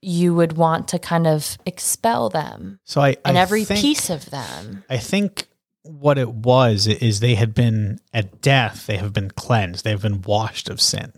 you 0.02 0.34
would 0.34 0.52
want 0.56 0.88
to 0.88 0.98
kind 0.98 1.26
of 1.26 1.56
expel 1.66 2.28
them 2.28 2.78
So 2.84 3.00
I 3.00 3.16
and 3.24 3.36
I 3.36 3.40
every 3.40 3.64
think- 3.64 3.80
piece 3.80 4.10
of 4.10 4.30
them. 4.30 4.84
I 4.90 4.98
think 4.98 5.48
what 5.82 6.18
it 6.18 6.28
was 6.30 6.86
is 6.86 7.20
they 7.20 7.34
had 7.36 7.54
been 7.54 7.98
at 8.12 8.40
death, 8.42 8.86
they 8.86 8.96
have 8.96 9.12
been 9.12 9.30
cleansed, 9.30 9.84
they 9.84 9.90
have 9.90 10.02
been 10.02 10.20
washed 10.22 10.68
of 10.68 10.80
sin. 10.80 11.12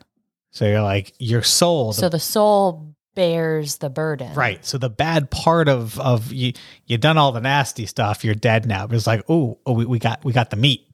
So 0.51 0.67
you're 0.67 0.83
like 0.83 1.15
your 1.19 1.43
soul, 1.43 1.89
the- 1.93 2.01
So 2.01 2.09
the 2.09 2.21
soul 2.21 2.95
bears 3.15 3.79
the 3.79 3.91
burden. 3.91 4.33
right? 4.35 4.65
So 4.65 4.79
the 4.79 4.89
bad 4.91 5.31
part 5.31 5.69
of 5.69 5.99
of 5.99 6.33
you 6.33 6.53
you 6.87 6.99
done 6.99 7.19
all 7.19 7.33
the 7.33 7.41
nasty 7.41 7.85
stuff, 7.87 8.25
you're 8.25 8.35
dead 8.35 8.65
now. 8.67 8.87
But 8.87 8.97
it's 8.97 9.07
like, 9.07 9.25
oh, 9.29 9.59
oh, 9.67 9.73
we, 9.73 9.85
we 9.87 9.99
got 9.99 10.25
we 10.25 10.33
got 10.33 10.51
the 10.51 10.57
meat. 10.57 10.87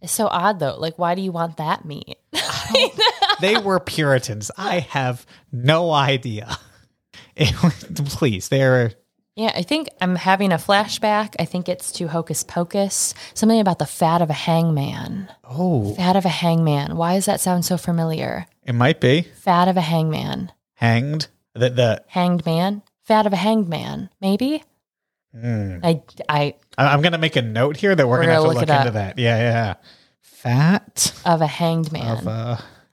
It's 0.00 0.12
so 0.12 0.26
odd 0.28 0.60
though. 0.60 0.76
Like, 0.78 0.98
why 0.98 1.14
do 1.16 1.22
you 1.22 1.32
want 1.32 1.56
that 1.56 1.84
meat? 1.84 2.16
They 3.40 3.56
were 3.58 3.80
Puritans. 3.80 4.50
I 4.56 4.80
have 4.80 5.26
no 5.52 5.90
idea. 5.90 6.56
Please, 8.06 8.48
they're 8.48 8.92
yeah, 9.34 9.52
I 9.54 9.62
think 9.62 9.88
I'm 10.00 10.16
having 10.16 10.50
a 10.50 10.56
flashback. 10.56 11.34
I 11.38 11.44
think 11.44 11.68
it's 11.68 11.92
to 11.92 12.08
Hocus 12.08 12.42
Pocus. 12.42 13.12
Something 13.34 13.60
about 13.60 13.78
the 13.78 13.84
fat 13.84 14.22
of 14.22 14.30
a 14.30 14.32
hangman. 14.32 15.28
oh, 15.44 15.94
Fat 15.94 16.16
of 16.16 16.24
a 16.24 16.30
hangman. 16.30 16.96
Why 16.96 17.16
does 17.16 17.26
that 17.26 17.40
sound 17.40 17.66
so 17.66 17.76
familiar? 17.76 18.46
it 18.64 18.72
might 18.74 18.98
be 18.98 19.22
Fat 19.22 19.68
of 19.68 19.76
a 19.76 19.82
hangman. 19.82 20.52
hanged. 20.74 21.28
The 21.54 21.68
the 21.70 22.02
Hanged 22.08 22.44
man. 22.46 22.82
Fat 23.04 23.26
of 23.26 23.32
a 23.32 23.36
hanged 23.36 23.68
man. 23.68 24.08
Maybe. 24.20 24.62
hmm. 25.38 25.78
I 25.82 26.02
I 26.28 26.54
I'm 26.78 27.02
gonna 27.02 27.18
make 27.18 27.36
a 27.36 27.42
note 27.42 27.76
here 27.76 27.94
that 27.94 28.06
we're, 28.06 28.16
We're 28.18 28.22
gonna 28.22 28.32
have 28.32 28.42
gonna 28.42 28.58
look 28.58 28.68
look, 28.68 28.78
into 28.78 28.90
that. 28.92 29.18
Yeah, 29.18 29.36
yeah. 29.38 29.74
Fat 30.22 31.12
of 31.26 31.40
a 31.42 31.46
hanged 31.46 31.92
man. 31.92 32.26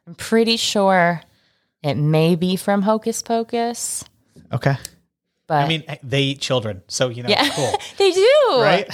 I'm 0.08 0.16
pretty 0.16 0.58
sure 0.58 1.22
it 1.82 1.96
may 1.96 2.36
be 2.36 2.56
from 2.56 2.82
Hocus 2.84 3.22
Pocus, 3.22 4.04
okay. 4.52 4.76
but 5.48 5.64
I 5.64 5.68
mean, 5.68 5.84
they 6.04 6.24
eat 6.24 6.40
children, 6.40 6.84
so 6.88 7.10
you 7.10 7.24
know, 7.24 7.30
yeah, 7.30 7.50
cool, 7.50 7.74
they 7.98 8.12
do. 8.12 8.40
right? 8.52 8.90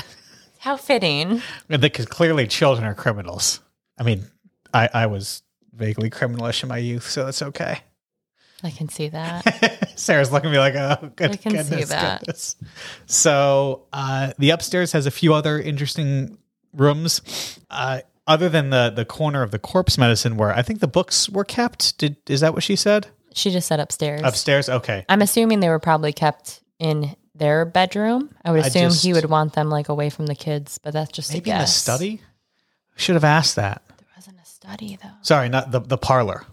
How 0.60 0.76
fitting. 0.76 1.42
Because 1.68 2.06
clearly, 2.06 2.46
children 2.48 2.86
are 2.86 2.94
criminals. 2.94 3.62
I 3.98 4.04
mean, 4.04 4.26
I 4.74 4.90
I 4.94 5.06
was 5.06 5.44
vaguely 5.74 6.10
criminalish 6.10 6.64
in 6.64 6.70
my 6.70 6.78
youth, 6.78 7.10
so 7.10 7.26
that's 7.26 7.42
okay. 7.42 7.80
I 8.64 8.72
can 8.72 8.90
see 8.90 9.10
that. 9.10 9.94
Sarah's 9.96 10.32
looking 10.32 10.50
at 10.50 10.54
me 10.54 10.60
like, 10.60 10.76
oh, 10.76 11.12
good 11.16 11.32
I 11.32 11.36
can 11.38 11.64
see 11.64 11.84
that. 11.86 12.20
goodness. 12.20 12.58
So 13.06 13.88
uh, 13.94 14.34
the 14.38 14.50
upstairs 14.50 14.92
has 14.92 15.06
a 15.06 15.12
few 15.12 15.34
other 15.34 15.60
interesting 15.60 16.38
rooms. 16.74 17.58
Uh, 17.70 18.02
other 18.28 18.48
than 18.48 18.70
the 18.70 18.92
the 18.92 19.06
corner 19.06 19.42
of 19.42 19.52
the 19.52 19.60
corpse 19.60 19.98
medicine 19.98 20.38
where 20.38 20.54
I 20.54 20.62
think 20.62 20.80
the 20.80 20.88
books 20.88 21.30
were 21.30 21.44
kept. 21.44 21.98
Did 21.98 22.18
is 22.28 22.42
that 22.42 22.54
what 22.54 22.64
she 22.64 22.76
said? 22.76 23.08
She 23.40 23.52
just 23.52 23.68
said 23.68 23.80
upstairs. 23.80 24.22
Upstairs? 24.24 24.70
Okay. 24.70 25.06
I'm 25.10 25.22
assuming 25.22 25.60
they 25.62 25.70
were 25.70 25.80
probably 25.80 26.14
kept 26.14 26.62
in 26.78 27.16
their 27.36 27.66
bedroom. 27.66 28.36
I 28.44 28.52
would 28.52 28.64
I 28.64 28.68
assume 28.68 28.90
just- 28.90 29.04
he 29.04 29.14
would 29.14 29.26
want 29.30 29.54
them 29.54 29.70
like 29.70 29.90
away 29.90 30.10
from 30.10 30.26
the 30.26 30.36
kids, 30.36 30.78
but 30.78 30.94
that's 30.94 31.12
just 31.12 31.32
Maybe 31.34 31.50
a 31.50 31.54
in 31.54 31.58
the 31.60 31.64
guess. 31.64 31.76
study? 31.76 32.22
Should 32.98 33.16
have 33.16 33.24
asked 33.24 33.56
that. 33.56 33.82
There 33.88 34.08
wasn't 34.16 34.38
a 34.44 34.46
study 34.46 34.98
though. 35.02 35.10
Sorry, 35.22 35.48
not 35.50 35.72
the 35.72 35.80
the 35.80 35.98
parlor, 35.98 36.44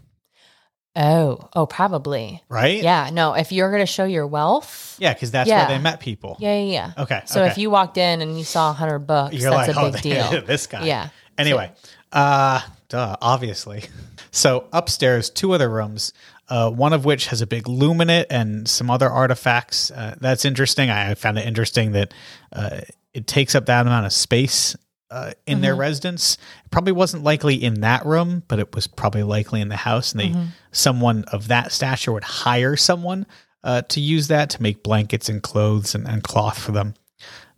Oh, 0.98 1.48
oh, 1.54 1.66
probably. 1.66 2.42
right? 2.48 2.82
Yeah, 2.82 3.10
no. 3.12 3.34
If 3.34 3.52
you're 3.52 3.70
gonna 3.70 3.84
show 3.84 4.04
your 4.04 4.26
wealth, 4.26 4.96
Yeah, 4.98 5.12
because 5.12 5.30
that's 5.30 5.48
Yeah. 5.48 5.66
where 5.68 5.76
they 5.76 5.82
met 5.82 6.00
people. 6.00 6.36
yeah, 6.38 6.54
yeah, 6.58 6.72
yeah. 6.96 7.02
Okay. 7.02 7.22
So 7.26 7.42
okay. 7.42 7.50
if 7.50 7.58
you 7.58 7.68
walked 7.68 7.98
in 7.98 8.22
and 8.22 8.38
you 8.38 8.44
saw 8.44 8.70
a 8.70 8.72
hundred 8.72 9.00
bucks, 9.00 9.34
You're 9.34 9.50
that's 9.50 9.68
like, 9.68 9.76
a 9.76 9.80
oh, 9.80 9.90
big 9.92 10.02
deal. 10.02 10.42
this 10.46 10.66
guy. 10.66 10.84
Yeah. 10.86 11.08
Anyway, 11.36 11.70
uh, 12.12 12.60
duh, 12.88 13.16
obviously. 13.20 13.84
So 14.32 14.66
upstairs, 14.70 15.30
two 15.30 15.52
other 15.52 15.70
rooms, 15.70 16.12
uh, 16.48 16.70
one 16.70 16.92
of 16.92 17.04
which 17.04 17.26
has 17.26 17.40
a 17.40 17.46
big 17.46 17.68
loom 17.68 18.00
in 18.00 18.10
it 18.10 18.26
and 18.30 18.68
some 18.68 18.90
other 18.90 19.10
artifacts. 19.10 19.90
Uh, 19.90 20.16
that's 20.20 20.44
interesting. 20.44 20.90
I 20.90 21.14
found 21.14 21.38
it 21.38 21.46
interesting 21.46 21.92
that 21.92 22.14
uh, 22.52 22.80
it 23.12 23.26
takes 23.26 23.54
up 23.54 23.66
that 23.66 23.86
amount 23.86 24.06
of 24.06 24.12
space 24.12 24.76
uh, 25.10 25.32
in 25.46 25.60
their 25.60 25.74
residence. 25.76 26.36
It 26.64 26.70
probably 26.70 26.92
wasn't 26.92 27.22
likely 27.22 27.54
in 27.54 27.80
that 27.80 28.04
room, 28.04 28.42
but 28.48 28.58
it 28.58 28.74
was 28.74 28.86
probably 28.86 29.22
likely 29.22 29.60
in 29.60 29.68
the 29.68 29.76
house. 29.76 30.12
And 30.12 30.20
they, 30.20 30.34
someone 30.72 31.24
of 31.32 31.48
that 31.48 31.72
stature 31.72 32.12
would 32.12 32.24
hire 32.24 32.76
someone 32.76 33.26
uh, 33.64 33.82
to 33.82 34.00
use 34.00 34.28
that 34.28 34.50
to 34.50 34.62
make 34.62 34.82
blankets 34.82 35.28
and 35.28 35.42
clothes 35.42 35.94
and, 35.94 36.06
and 36.08 36.22
cloth 36.22 36.58
for 36.58 36.72
them. 36.72 36.94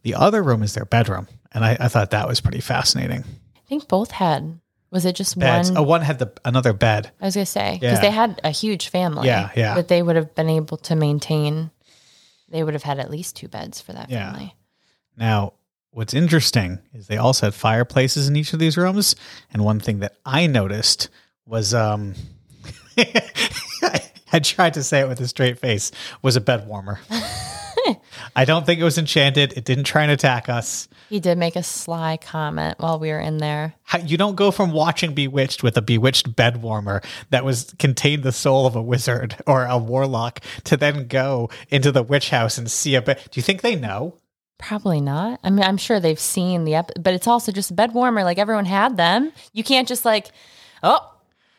The 0.03 0.15
other 0.15 0.43
room 0.43 0.63
is 0.63 0.75
their 0.75 0.85
bedroom, 0.85 1.27
and 1.53 1.65
I, 1.65 1.77
I 1.81 1.89
thought 1.89 2.11
that 2.13 2.29
was 2.29 2.41
pretty 2.41 2.61
fascinating. 2.61 3.25
I 3.57 3.61
think 3.69 3.89
both 3.89 4.13
had. 4.13 4.61
Was 4.91 5.05
it 5.05 5.15
just 5.17 5.39
Beds. 5.39 5.71
one? 5.71 5.79
Oh, 5.79 5.83
one 5.83 6.01
had 6.03 6.19
the 6.19 6.33
another 6.45 6.73
bed. 6.73 7.11
I 7.21 7.27
was 7.27 7.35
gonna 7.35 7.45
say 7.47 7.79
because 7.81 7.99
Yeah. 7.99 8.01
they 8.01 8.11
had 8.11 8.41
a 8.45 8.51
huge 8.51 8.89
family. 8.89 9.27
Yeah, 9.29 9.51
yeah. 9.55 9.75
But 9.75 9.89
they 9.89 10.03
would 10.03 10.17
have 10.17 10.35
been 10.35 10.49
able 10.49 10.77
to 10.79 10.97
maintain. 10.97 11.71
They 12.49 12.63
would 12.65 12.73
have 12.75 12.83
had 12.85 12.99
at 12.99 13.11
least 13.11 13.37
two 13.37 13.49
beds 13.49 13.81
for 13.81 13.93
that 13.93 14.09
Yeah. 14.09 14.33
family. 14.33 14.55
Now, 15.17 15.53
what's 15.91 16.15
interesting 16.15 16.79
is 16.95 17.07
they 17.07 17.19
also 17.19 17.47
had 17.47 17.55
fireplaces 17.55 18.29
in 18.29 18.37
each 18.37 18.53
of 18.55 18.59
these 18.61 18.77
rooms, 18.79 19.15
and 19.53 19.63
one 19.65 19.79
thing 19.81 19.99
that 19.99 20.15
I 20.25 20.47
noticed 20.47 21.09
was 21.45 21.75
um 21.75 22.15
I 24.33 24.41
tried 24.41 24.75
to 24.75 24.83
say 24.83 25.01
it 25.01 25.09
with 25.09 25.21
a 25.21 25.29
straight 25.29 25.59
face 25.59 25.91
was 26.23 26.37
a 26.37 26.41
bed 26.41 26.67
warmer. 26.67 27.01
I 28.37 28.45
don't 28.45 28.67
think 28.67 28.81
it 28.81 28.85
was 28.85 28.99
enchanted. 28.99 29.53
It 29.57 29.65
didn't 29.65 29.85
try 29.85 30.03
and 30.03 30.11
attack 30.13 30.49
us. 30.49 30.89
He 31.09 31.21
did 31.21 31.39
make 31.39 31.57
a 31.57 31.63
sly 31.63 32.17
comment 32.17 32.79
while 32.79 32.99
we 32.99 33.09
were 33.11 33.21
in 33.21 33.39
there. 33.39 33.75
How, 33.85 33.99
you 33.99 34.17
don't 34.17 34.37
go 34.37 34.51
from 34.51 34.73
watching 34.73 35.15
Bewitched 35.15 35.63
with 35.63 35.77
a 35.77 35.83
bewitched 35.83 36.37
bed 36.37 36.63
warmer 36.63 37.03
that 37.31 37.45
was 37.45 37.75
contained 37.79 38.23
the 38.23 38.33
soul 38.33 38.67
of 38.67 38.77
a 38.77 38.83
wizard 38.83 39.37
or 39.47 39.65
a 39.65 39.79
warlock 39.79 40.41
to 40.65 40.77
then 40.77 41.07
go 41.07 41.49
into 41.69 41.91
the 41.93 42.03
witch 42.03 42.31
house 42.31 42.59
and 42.59 42.71
see 42.71 42.95
a 42.95 43.03
bed. 43.03 43.21
Do 43.31 43.39
you 43.39 43.43
think 43.43 43.63
they 43.63 43.77
know? 43.77 44.15
Probably 44.59 45.01
not. 45.01 45.39
I 45.45 45.51
mean, 45.51 45.65
I'm 45.65 45.77
sure 45.77 46.01
they've 46.01 46.19
seen 46.19 46.65
the 46.65 46.75
ep- 46.75 46.91
but 47.01 47.15
it's 47.15 47.29
also 47.29 47.53
just 47.53 47.71
a 47.71 47.75
bed 47.75 47.95
warmer. 47.95 48.25
Like 48.25 48.39
everyone 48.39 48.65
had 48.65 48.97
them. 48.97 49.33
You 49.53 49.63
can't 49.63 49.87
just 49.87 50.05
like, 50.05 50.31
oh, 50.83 50.99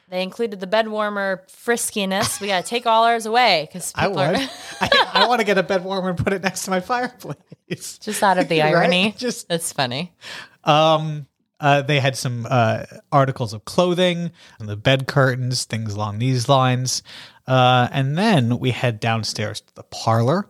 they 0.09 0.23
included 0.23 0.59
the 0.59 0.67
bed 0.67 0.87
warmer 0.87 1.43
friskiness. 1.47 2.41
We 2.41 2.47
got 2.47 2.63
to 2.63 2.69
take 2.69 2.85
all 2.85 3.03
ours 3.05 3.25
away 3.25 3.67
because 3.69 3.91
I 3.95 4.07
would. 4.07 4.17
are 4.17 4.35
I, 4.81 5.09
I 5.13 5.27
want 5.27 5.39
to 5.39 5.45
get 5.45 5.57
a 5.57 5.63
bed 5.63 5.83
warmer 5.83 6.09
and 6.09 6.17
put 6.17 6.33
it 6.33 6.41
next 6.41 6.63
to 6.65 6.71
my 6.71 6.79
fireplace. 6.79 7.97
just 7.99 8.23
out 8.23 8.37
of 8.37 8.47
the 8.49 8.59
Right? 8.61 8.73
irony. 8.75 9.13
Just 9.17 9.47
That's 9.47 9.71
funny. 9.73 10.13
um, 10.63 11.27
uh, 11.59 11.81
they 11.81 11.99
had 11.99 12.15
some 12.15 12.47
uh, 12.49 12.85
articles 13.11 13.53
of 13.53 13.65
clothing 13.65 14.31
and 14.59 14.69
the 14.69 14.77
bed 14.77 15.07
curtains, 15.07 15.65
things 15.65 15.93
along 15.93 16.19
these 16.19 16.47
lines. 16.47 17.03
Uh, 17.45 17.87
and 17.91 18.17
then 18.17 18.59
we 18.59 18.71
head 18.71 18.99
downstairs 18.99 19.59
to 19.61 19.75
the 19.75 19.83
parlor. 19.83 20.47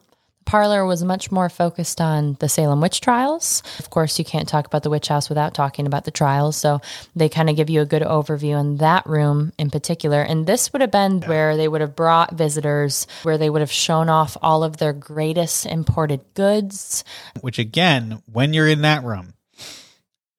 Parlor 0.50 0.84
was 0.84 1.04
much 1.04 1.32
more 1.32 1.48
focused 1.48 2.02
on 2.02 2.36
the 2.40 2.50
Salem 2.50 2.82
witch 2.82 3.02
trials. 3.02 3.62
Of 3.78 3.92
course, 3.92 4.18
you 4.18 4.26
can't 4.26 4.50
talk 4.50 4.66
about 4.66 4.82
the 4.82 4.90
witch 4.90 5.08
house 5.08 5.30
without 5.30 5.54
talking 5.54 5.86
about 5.86 6.06
the 6.06 6.12
trials. 6.12 6.58
So 6.58 6.82
they 7.16 7.30
kind 7.30 7.52
of 7.52 7.56
give 7.56 7.70
you 7.70 7.82
a 7.82 7.86
good 7.86 8.02
overview 8.02 8.60
in 8.60 8.78
that 8.78 9.06
room 9.06 9.54
in 9.60 9.70
particular. 9.70 10.24
And 10.24 10.48
this 10.48 10.74
would 10.74 10.82
have 10.82 10.90
been 10.90 11.22
where 11.22 11.56
they 11.56 11.68
would 11.68 11.82
have 11.82 11.96
brought 11.96 12.34
visitors, 12.34 13.06
where 13.22 13.38
they 13.38 13.48
would 13.48 13.62
have 13.62 13.72
shown 13.72 14.10
off 14.10 14.38
all 14.42 14.64
of 14.64 14.78
their 14.78 14.92
greatest 14.92 15.68
imported 15.68 16.22
goods. 16.34 17.04
which 17.42 17.60
again, 17.60 18.24
when 18.26 18.52
you're 18.52 18.68
in 18.68 18.82
that 18.82 19.04
room, 19.04 19.36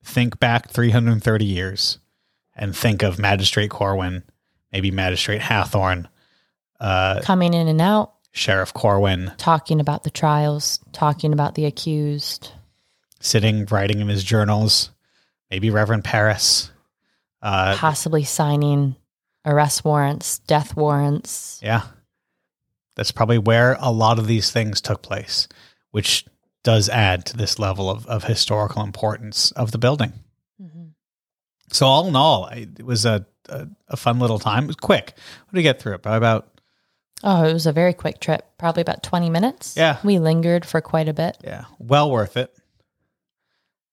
think 0.04 0.40
back 0.40 0.70
330 0.70 1.44
years 1.44 2.00
and 2.56 2.74
think 2.74 3.04
of 3.04 3.20
Magistrate 3.20 3.70
Corwin, 3.70 4.24
maybe 4.72 4.90
Magistrate 4.90 5.40
Hathorne, 5.40 6.08
uh, 6.80 7.20
coming 7.22 7.54
in 7.54 7.68
and 7.68 7.80
out, 7.80 8.14
Sheriff 8.32 8.72
Corwin, 8.72 9.32
talking 9.38 9.80
about 9.80 10.04
the 10.04 10.10
trials, 10.10 10.78
talking 10.92 11.32
about 11.32 11.54
the 11.54 11.64
accused. 11.64 12.52
sitting, 13.20 13.66
writing 13.66 14.00
in 14.00 14.08
his 14.08 14.24
journals, 14.24 14.90
maybe 15.50 15.70
Reverend 15.70 16.04
Parris. 16.04 16.70
Uh, 17.42 17.74
possibly 17.76 18.22
signing 18.24 18.96
arrest 19.44 19.84
warrants, 19.84 20.38
death 20.40 20.76
warrants. 20.76 21.60
yeah. 21.62 21.82
That's 22.96 23.12
probably 23.12 23.38
where 23.38 23.76
a 23.80 23.90
lot 23.90 24.18
of 24.18 24.26
these 24.26 24.50
things 24.50 24.80
took 24.80 25.00
place, 25.00 25.48
which 25.90 26.26
does 26.62 26.90
add 26.90 27.24
to 27.26 27.36
this 27.36 27.58
level 27.58 27.88
of, 27.88 28.06
of 28.06 28.24
historical 28.24 28.82
importance 28.82 29.52
of 29.52 29.70
the 29.70 29.78
building. 29.78 30.12
So 31.72 31.86
all 31.86 32.08
in 32.08 32.16
all, 32.16 32.46
it 32.48 32.84
was 32.84 33.06
a, 33.06 33.24
a, 33.48 33.68
a 33.88 33.96
fun 33.96 34.18
little 34.18 34.40
time. 34.40 34.64
It 34.64 34.66
was 34.66 34.76
quick. 34.76 35.14
What 35.14 35.52
did 35.52 35.56
we 35.58 35.62
get 35.62 35.80
through 35.80 35.94
it? 35.94 36.02
By 36.02 36.16
about 36.16 36.59
Oh, 37.22 37.44
it 37.44 37.52
was 37.52 37.66
a 37.66 37.72
very 37.72 37.92
quick 37.92 38.18
trip, 38.20 38.46
probably 38.58 38.80
about 38.80 39.02
20 39.02 39.28
minutes. 39.30 39.76
Yeah. 39.76 39.98
We 40.02 40.18
lingered 40.18 40.64
for 40.64 40.80
quite 40.80 41.08
a 41.08 41.12
bit. 41.12 41.36
yeah, 41.44 41.64
well 41.78 42.10
worth 42.10 42.36
it. 42.36 42.54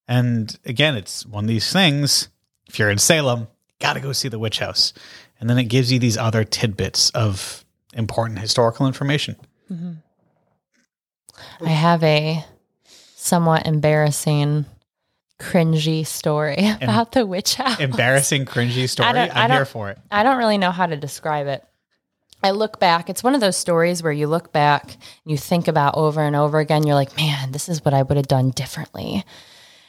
And 0.08 0.58
again, 0.66 0.96
it's 0.96 1.26
one 1.26 1.44
of 1.44 1.48
these 1.50 1.72
things. 1.74 2.30
If 2.68 2.80
you're 2.80 2.90
in 2.90 2.98
Salem, 2.98 3.42
you 3.42 3.76
got 3.82 3.94
to 3.94 4.00
go 4.00 4.14
see 4.14 4.30
the 4.30 4.40
witch 4.40 4.60
house, 4.60 4.94
and 5.40 5.50
then 5.50 5.58
it 5.58 5.66
gives 5.66 5.92
you 5.92 6.00
these 6.00 6.18
other 6.18 6.44
tidbits 6.46 7.10
of 7.12 7.66
important 7.94 8.40
historical 8.40 8.88
information. 8.88 9.36
Mm-hmm. 9.72 9.94
I 11.66 11.70
have 11.70 12.04
a 12.04 12.46
somewhat 13.16 13.66
embarrassing, 13.68 14.66
cringy 15.40 16.06
story 16.08 16.56
about 16.82 17.12
the 17.12 17.26
witch 17.26 17.56
house. 17.56 17.80
Embarrassing, 17.80 18.46
cringy 18.46 18.88
story. 18.90 19.12
don't- 19.12 19.36
I 19.36 19.44
I'm 19.44 19.52
here 19.52 19.66
for 19.66 19.90
it. 19.90 20.00
I 20.10 20.24
don't 20.24 20.38
really 20.38 20.58
know 20.58 20.72
how 20.72 20.86
to 20.86 20.96
describe 20.96 21.48
it. 21.48 21.64
I 22.48 22.52
look 22.52 22.80
back, 22.80 23.10
it's 23.10 23.24
one 23.24 23.36
of 23.36 23.42
those 23.42 23.58
stories 23.58 24.02
where 24.02 24.12
you 24.12 24.28
look 24.28 24.52
back, 24.52 24.84
and 24.86 25.32
you 25.32 25.38
think 25.38 25.68
about 25.68 25.96
over 25.96 26.22
and 26.22 26.36
over 26.36 26.60
again, 26.60 26.86
you're 26.88 26.96
like, 26.96 27.16
man, 27.18 27.52
this 27.52 27.70
is 27.70 27.84
what 27.86 27.94
I 27.94 28.02
would 28.04 28.18
have 28.18 28.28
done 28.28 28.50
differently. 28.52 29.24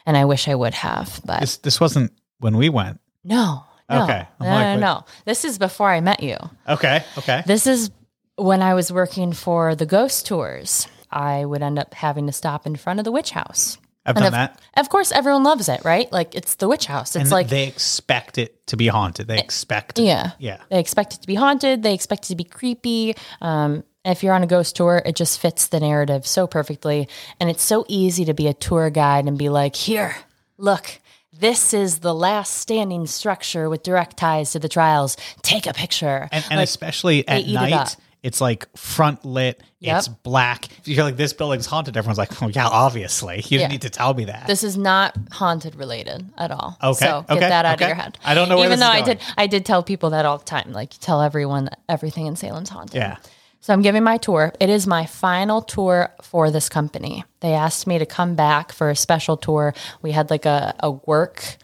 And 0.05 0.17
I 0.17 0.25
wish 0.25 0.49
I 0.49 0.55
would 0.55 0.75
have, 0.75 1.21
but 1.25 1.41
This 1.41 1.57
this 1.59 1.81
wasn't 1.81 2.13
when 2.41 2.57
we 2.57 2.69
went. 2.69 3.01
no. 3.25 3.65
No, 3.91 4.03
Okay. 4.05 4.27
I'm 4.39 4.47
no, 4.47 4.51
like, 4.53 4.79
no, 4.81 4.87
no. 4.99 5.05
This 5.25 5.47
is 5.47 5.57
before 5.57 5.89
I 5.91 6.01
met 6.01 6.23
you. 6.23 6.37
Okay. 6.69 7.03
Okay. 7.17 7.43
This 7.47 7.67
is 7.67 7.91
when 8.37 8.61
I 8.61 8.75
was 8.75 8.93
working 8.93 9.33
for 9.33 9.75
the 9.75 9.87
ghost 9.87 10.27
tours. 10.27 10.87
I 11.11 11.47
would 11.47 11.63
end 11.63 11.79
up 11.79 11.95
having 11.95 12.27
to 12.27 12.33
stop 12.33 12.67
in 12.67 12.77
front 12.77 12.99
of 13.01 13.05
the 13.07 13.13
witch 13.13 13.31
house. 13.31 13.79
I've 14.09 14.17
And 14.17 14.25
done 14.25 14.27
of, 14.27 14.33
that. 14.33 14.61
Of 14.77 14.89
course, 14.89 15.13
everyone 15.13 15.45
loves 15.45 15.69
it, 15.69 15.85
right? 15.85 16.11
Like 16.11 16.35
it's 16.35 16.55
the 16.57 16.67
witch 16.69 16.87
house. 16.87 17.15
It's 17.15 17.23
And 17.25 17.31
like 17.31 17.49
they 17.49 17.69
expect 17.69 18.39
it 18.39 18.67
to 18.69 18.77
be 18.77 18.87
haunted. 18.89 19.29
They 19.29 19.39
expect 19.39 19.99
it. 19.99 20.05
yeah, 20.05 20.33
Yeah. 20.39 20.59
They 20.71 20.81
expect 20.81 21.15
it 21.15 21.21
to 21.21 21.27
be 21.27 21.35
haunted. 21.35 21.83
They 21.83 21.95
expect 21.95 22.25
it 22.25 22.29
to 22.29 22.37
be 22.37 22.45
creepy. 22.45 23.15
Um, 23.41 23.85
if 24.05 24.23
you're 24.23 24.33
on 24.33 24.43
a 24.43 24.47
ghost 24.47 24.75
tour, 24.77 25.03
it 25.05 25.15
just 25.17 25.39
fits 25.39 25.67
the 25.69 25.81
narrative 25.81 26.27
so 26.27 26.47
perfectly, 26.47 27.09
and 27.39 27.51
it's 27.51 27.63
so 27.63 27.85
easy 27.89 28.25
to 28.25 28.33
be 28.33 28.47
a 28.47 28.55
tour 28.55 28.89
guide 28.91 29.27
and 29.27 29.37
be 29.37 29.49
like, 29.51 29.77
"Here, 29.77 30.17
look." 30.57 31.01
This 31.41 31.73
is 31.73 32.01
the 32.01 32.15
last 32.15 32.55
standing 32.55 33.07
structure 33.07 33.69
with 33.71 33.85
direct 33.85 34.17
ties 34.17 34.53
to 34.53 34.59
the 34.59 34.69
trials. 34.69 35.17
Take 35.43 35.69
a 35.69 35.73
picture. 35.73 36.29
And, 36.33 36.45
and 36.51 36.57
Like, 36.59 36.65
especially 36.65 37.29
at 37.29 37.47
night, 37.47 37.97
it's 38.29 38.41
like 38.41 38.69
front 38.77 39.25
lit. 39.25 39.61
Yep. 39.81 39.99
It's 39.99 40.09
black. 40.09 40.67
If 40.81 40.89
you're 40.89 41.05
like, 41.05 41.17
this 41.17 41.33
building's 41.33 41.67
haunted, 41.67 41.97
everyone's 41.97 42.19
like, 42.19 42.41
oh, 42.43 42.49
yeah, 42.49 42.69
obviously. 42.69 43.37
You 43.37 43.43
Yeah. 43.49 43.59
didn't 43.59 43.71
need 43.73 43.83
to 43.83 43.91
tell 43.91 44.13
me 44.15 44.27
that. 44.27 44.47
This 44.47 44.63
is 44.63 44.77
not 44.77 45.17
haunted 45.33 45.75
related 45.75 46.31
at 46.37 46.51
all. 46.51 46.77
Okay, 46.83 47.07
So 47.07 47.23
get 47.29 47.31
okay, 47.39 47.49
that 47.49 47.65
out 47.65 47.75
okay. 47.77 47.85
of 47.85 47.89
your 47.89 47.97
head. 47.97 48.19
I 48.25 48.35
don't 48.35 48.49
know 48.49 48.57
where 48.57 48.67
Even 48.67 48.79
this 48.79 48.87
though 48.89 48.95
is 48.95 49.03
I 49.03 49.05
did 49.05 49.21
I 49.37 49.47
did 49.47 49.65
tell 49.67 49.83
people 49.83 50.11
that 50.11 50.25
all 50.27 50.39
the 50.39 50.45
time. 50.45 50.73
Like 50.73 50.91
tell 51.01 51.23
everyone 51.23 51.71
everything 51.89 52.27
in 52.27 52.37
Salem's 52.37 52.69
haunted. 52.69 52.95
yeah. 52.97 53.17
So 53.61 53.73
I'm 53.73 53.83
giving 53.83 54.05
my 54.05 54.19
tour. 54.19 54.53
It 54.61 54.71
is 54.71 54.87
my 54.87 55.05
final 55.07 55.63
tour 55.63 56.15
for 56.23 56.51
this 56.51 56.69
company. 56.69 57.25
They 57.41 57.55
asked 57.55 57.87
me 57.89 57.99
to 57.99 58.07
come 58.07 58.37
back 58.37 58.71
for 58.73 58.89
a 58.91 58.95
special 58.97 59.37
tour. 59.37 59.75
We 60.01 60.13
had 60.13 60.31
like 60.31 60.47
a, 60.47 60.77
a 60.81 60.91
work 60.93 61.57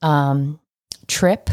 um, 0.00 0.58
trip, 1.06 1.50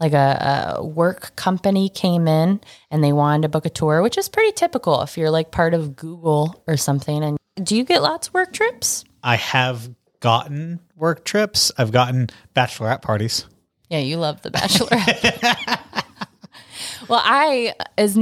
like 0.00 0.12
a, 0.12 0.76
a 0.78 0.84
work 0.84 1.34
company 1.36 1.88
came 1.88 2.26
in 2.26 2.60
and 2.90 3.02
they 3.02 3.12
wanted 3.12 3.42
to 3.42 3.48
book 3.48 3.66
a 3.66 3.70
tour, 3.70 4.02
which 4.02 4.18
is 4.18 4.28
pretty 4.28 4.52
typical 4.52 5.02
if 5.02 5.16
you're 5.16 5.30
like 5.30 5.50
part 5.50 5.74
of 5.74 5.96
Google 5.96 6.62
or 6.66 6.76
something. 6.76 7.22
And 7.22 7.38
do 7.62 7.76
you 7.76 7.84
get 7.84 8.02
lots 8.02 8.28
of 8.28 8.34
work 8.34 8.52
trips? 8.52 9.04
I 9.22 9.36
have 9.36 9.88
gotten 10.20 10.80
work 10.96 11.24
trips. 11.24 11.70
I've 11.78 11.92
gotten 11.92 12.28
bachelorette 12.54 13.02
parties. 13.02 13.46
Yeah, 13.88 13.98
you 14.00 14.16
love 14.16 14.42
The 14.42 14.50
Bachelorette. 14.50 15.80
well, 17.08 17.20
I 17.22 17.74
is 17.96 18.18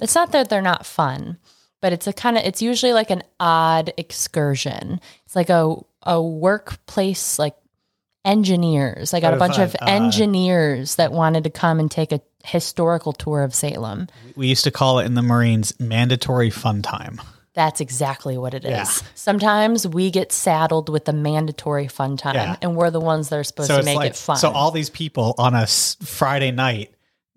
it's 0.00 0.14
not 0.14 0.32
that 0.32 0.48
they're 0.48 0.62
not 0.62 0.86
fun, 0.86 1.38
but 1.80 1.92
it's 1.92 2.06
a 2.06 2.12
kind 2.12 2.36
of 2.36 2.44
it's 2.44 2.62
usually 2.62 2.92
like 2.92 3.10
an 3.10 3.22
odd 3.38 3.92
excursion. 3.96 5.00
It's 5.26 5.36
like 5.36 5.50
a 5.50 5.76
a 6.02 6.20
workplace 6.20 7.38
like 7.38 7.54
engineers. 8.24 9.14
I 9.14 9.20
got 9.20 9.34
a 9.34 9.36
bunch 9.36 9.58
of 9.58 9.74
Uh, 9.80 9.86
engineers 9.86 10.96
that 10.96 11.12
wanted 11.12 11.44
to 11.44 11.50
come 11.50 11.78
and 11.80 11.90
take 11.90 12.12
a 12.12 12.20
historical 12.44 13.12
tour 13.12 13.42
of 13.42 13.54
Salem. 13.54 14.08
We 14.36 14.48
used 14.48 14.64
to 14.64 14.70
call 14.70 14.98
it 14.98 15.06
in 15.06 15.14
the 15.14 15.22
Marines 15.22 15.72
mandatory 15.78 16.50
fun 16.50 16.82
time. 16.82 17.20
That's 17.54 17.80
exactly 17.82 18.38
what 18.38 18.54
it 18.54 18.64
is. 18.64 18.70
Yeah. 18.70 18.84
Sometimes 19.14 19.86
we 19.86 20.10
get 20.10 20.32
saddled 20.32 20.88
with 20.88 21.04
the 21.04 21.12
mandatory 21.12 21.86
fun 21.86 22.16
time, 22.16 22.34
Yeah. 22.34 22.56
and 22.62 22.76
we're 22.76 22.90
the 22.90 23.00
ones 23.00 23.28
that 23.28 23.38
are 23.38 23.44
supposed 23.44 23.70
to 23.70 23.82
make 23.82 24.00
it 24.02 24.16
fun. 24.16 24.36
so 24.38 24.50
all 24.50 24.70
these 24.70 24.88
people 24.88 25.34
on 25.36 25.54
a 25.54 25.66
Friday 25.66 26.50
night 26.50 26.94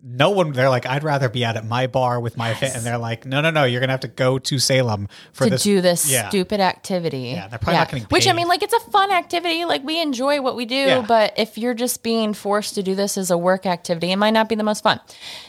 no 0.08 0.30
one 0.30 0.52
they're 0.52 0.70
like 0.70 0.86
i'd 0.86 1.04
rather 1.04 1.28
be 1.30 1.44
out 1.44 1.58
at 1.58 1.66
my 1.66 1.88
bar 1.88 2.20
with 2.20 2.38
my 2.38 2.54
fit 2.54 2.76
and 2.76 2.86
they're 2.86 3.00
like 3.00 3.26
no 3.26 3.42
no 3.42 3.50
no 3.50 3.64
you're 3.64 3.80
gonna 3.80 3.92
have 3.92 4.02
to 4.02 4.08
go 4.08 4.38
to 4.38 4.60
salem 4.60 5.10
for 5.34 5.46
to 5.46 5.50
this 5.50 5.64
do 5.64 5.82
this 5.82 6.10
yeah. 6.12 6.30
stupid 6.30 6.60
activity. 6.60 7.34
Yeah, 7.36 7.48
they're 7.48 7.58
probably 7.58 7.80
not 7.80 7.90
getting 7.90 8.06
Which 8.06 8.28
I 8.28 8.34
mean, 8.34 8.48
like 8.48 8.62
it's 8.62 8.74
a 8.74 8.80
fun 8.92 9.12
activity. 9.12 9.66
Like 9.66 9.84
we 9.84 10.00
enjoy 10.00 10.42
what 10.42 10.56
we 10.56 10.66
do, 10.66 10.76
Yeah. 10.76 11.06
but 11.08 11.34
if 11.38 11.58
you're 11.58 11.74
just 11.74 12.04
being 12.04 12.34
forced 12.36 12.76
to 12.76 12.84
do 12.84 12.94
this 12.94 13.18
as 13.18 13.32
a 13.32 13.38
work 13.38 13.66
activity, 13.66 14.12
it 14.12 14.18
might 14.18 14.32
not 14.32 14.48
be 14.48 14.54
the 14.56 14.64
most 14.64 14.84
fun. 14.84 15.00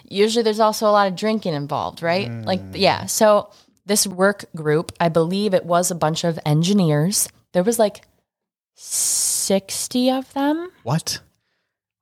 Usually, 0.08 0.42
there's 0.42 0.60
also 0.60 0.86
a 0.88 0.90
lot 0.90 1.06
of 1.08 1.16
drinking 1.16 1.52
involved, 1.54 2.02
right? 2.02 2.30
Like, 2.30 2.60
Mm. 2.62 2.72
yeah. 2.76 3.06
So 3.06 3.50
this 3.84 4.06
work 4.06 4.46
group, 4.56 4.90
I 4.98 5.10
believe 5.10 5.52
it 5.52 5.66
was 5.66 5.90
a 5.90 5.94
bunch 5.94 6.24
of 6.24 6.38
engineers. 6.46 7.28
There 7.52 7.62
was 7.62 7.78
like 7.78 8.02
sixty 8.74 10.10
of 10.10 10.32
them. 10.34 10.68
what 10.82 11.20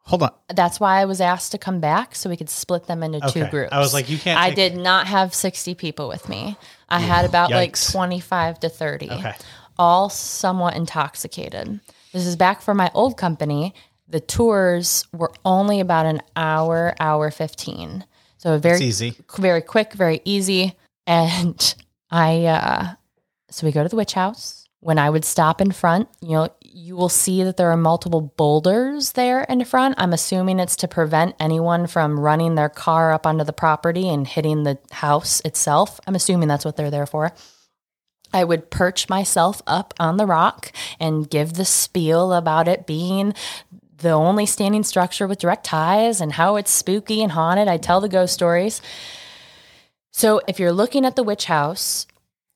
hold 0.05 0.23
on 0.23 0.31
That's 0.55 0.79
why 0.79 1.01
I 1.01 1.05
was 1.07 1.21
asked 1.21 1.53
to 1.53 1.59
come 1.59 1.81
back 1.81 2.15
so 2.15 2.31
we 2.31 2.37
could 2.37 2.51
split 2.51 2.87
them 2.87 3.03
into 3.03 3.21
two 3.33 3.47
groups. 3.47 3.73
I 3.73 3.79
was 3.81 3.93
like, 3.95 4.09
you 4.09 4.19
can't 4.19 4.39
I 4.39 4.49
take- 4.51 4.57
did 4.57 4.77
not 4.77 5.07
have 5.07 5.35
60 5.35 5.75
people 5.75 6.09
with 6.09 6.29
me. 6.29 6.57
I 6.89 7.01
had 7.01 7.25
about 7.25 7.51
like 7.51 7.79
25 7.81 8.61
to 8.61 8.69
30, 8.69 9.11
Okay. 9.11 9.35
all 9.79 10.09
somewhat 10.11 10.77
intoxicated. 10.77 11.81
This 12.13 12.27
is 12.27 12.37
back 12.37 12.63
for 12.63 12.75
my 12.75 12.91
old 12.95 13.17
company. 13.17 13.75
The 14.09 14.21
tours 14.21 15.07
were 15.13 15.33
only 15.45 15.81
about 15.81 16.07
an 16.07 16.21
hour, 16.37 16.95
hour 17.01 17.31
15. 17.31 18.05
So 18.37 18.59
very 18.59 18.77
it's 18.77 18.83
easy 18.83 19.17
very 19.39 19.63
quick, 19.63 19.95
very 19.95 20.21
easy. 20.25 20.77
And 21.07 21.75
I, 22.11 22.45
uh, 22.45 22.95
so 23.51 23.67
we 23.67 23.73
go 23.73 23.83
to 23.83 23.89
the 23.89 23.97
witch 23.97 24.13
house. 24.13 24.69
When 24.81 24.99
I 24.99 25.09
would 25.09 25.25
stop 25.25 25.63
in 25.63 25.73
front, 25.73 26.09
you 26.21 26.33
know, 26.33 26.49
you 26.75 26.97
will 26.97 27.09
see 27.09 27.45
that 27.45 27.57
there 27.57 27.71
are 27.71 27.77
multiple 27.77 28.21
boulders 28.37 29.13
there 29.13 29.45
in 29.45 29.65
front. 29.65 29.95
I'm 29.97 30.13
assuming 30.13 30.59
it's 30.59 30.75
to 30.77 30.89
prevent 30.89 31.37
anyone 31.39 31.87
from 31.87 32.19
running 32.19 32.57
their 32.57 32.69
car 32.69 33.13
up 33.13 33.27
onto 33.27 33.45
the 33.45 33.53
property 33.53 34.09
and 34.09 34.27
hitting 34.27 34.65
the 34.65 34.79
house 34.91 35.41
itself. 35.45 36.01
I'm 36.07 36.17
assuming 36.17 36.49
that's 36.49 36.65
what 36.65 36.77
they're 36.77 36.91
there 36.91 37.07
for. 37.07 37.33
I 38.33 38.43
would 38.43 38.71
perch 38.71 39.09
myself 39.09 39.63
up 39.69 39.95
on 40.01 40.17
the 40.17 40.27
rock 40.27 40.73
and 40.99 41.31
give 41.31 41.55
the 41.55 41.65
spiel 41.65 42.33
about 42.33 42.67
it 42.67 42.87
being 42.87 43.35
the 43.99 44.11
only 44.11 44.45
standing 44.45 44.83
structure 44.83 45.29
with 45.29 45.39
direct 45.39 45.65
ties 45.65 46.21
and 46.21 46.33
how 46.33 46.57
it's 46.57 46.73
spooky 46.73 47.23
and 47.23 47.31
haunted. 47.31 47.69
I 47.69 47.77
tell 47.77 48.01
the 48.01 48.09
ghost 48.09 48.35
stories. 48.35 48.83
So 50.13 50.41
if 50.49 50.59
you're 50.59 50.73
looking 50.73 51.05
at 51.05 51.15
the 51.15 51.23
witch 51.23 51.45
house, 51.45 52.09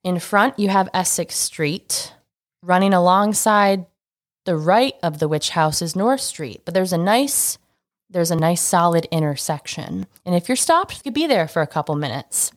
in 0.02 0.18
front 0.18 0.58
you 0.58 0.68
have 0.70 0.88
Essex 0.92 1.36
Street. 1.36 2.12
Running 2.60 2.92
alongside 2.92 3.86
the 4.48 4.56
right 4.56 4.94
of 5.02 5.18
the 5.18 5.28
witch 5.28 5.50
house 5.50 5.82
is 5.82 5.94
North 5.94 6.22
Street, 6.22 6.62
but 6.64 6.72
there's 6.72 6.94
a 6.94 6.96
nice 6.96 7.58
there's 8.08 8.30
a 8.30 8.36
nice 8.36 8.62
solid 8.62 9.06
intersection. 9.10 10.06
And 10.24 10.34
if 10.34 10.48
you're 10.48 10.56
stopped, 10.56 10.94
you 10.96 11.02
could 11.02 11.12
be 11.12 11.26
there 11.26 11.46
for 11.46 11.60
a 11.60 11.66
couple 11.66 11.94
minutes. 11.96 12.50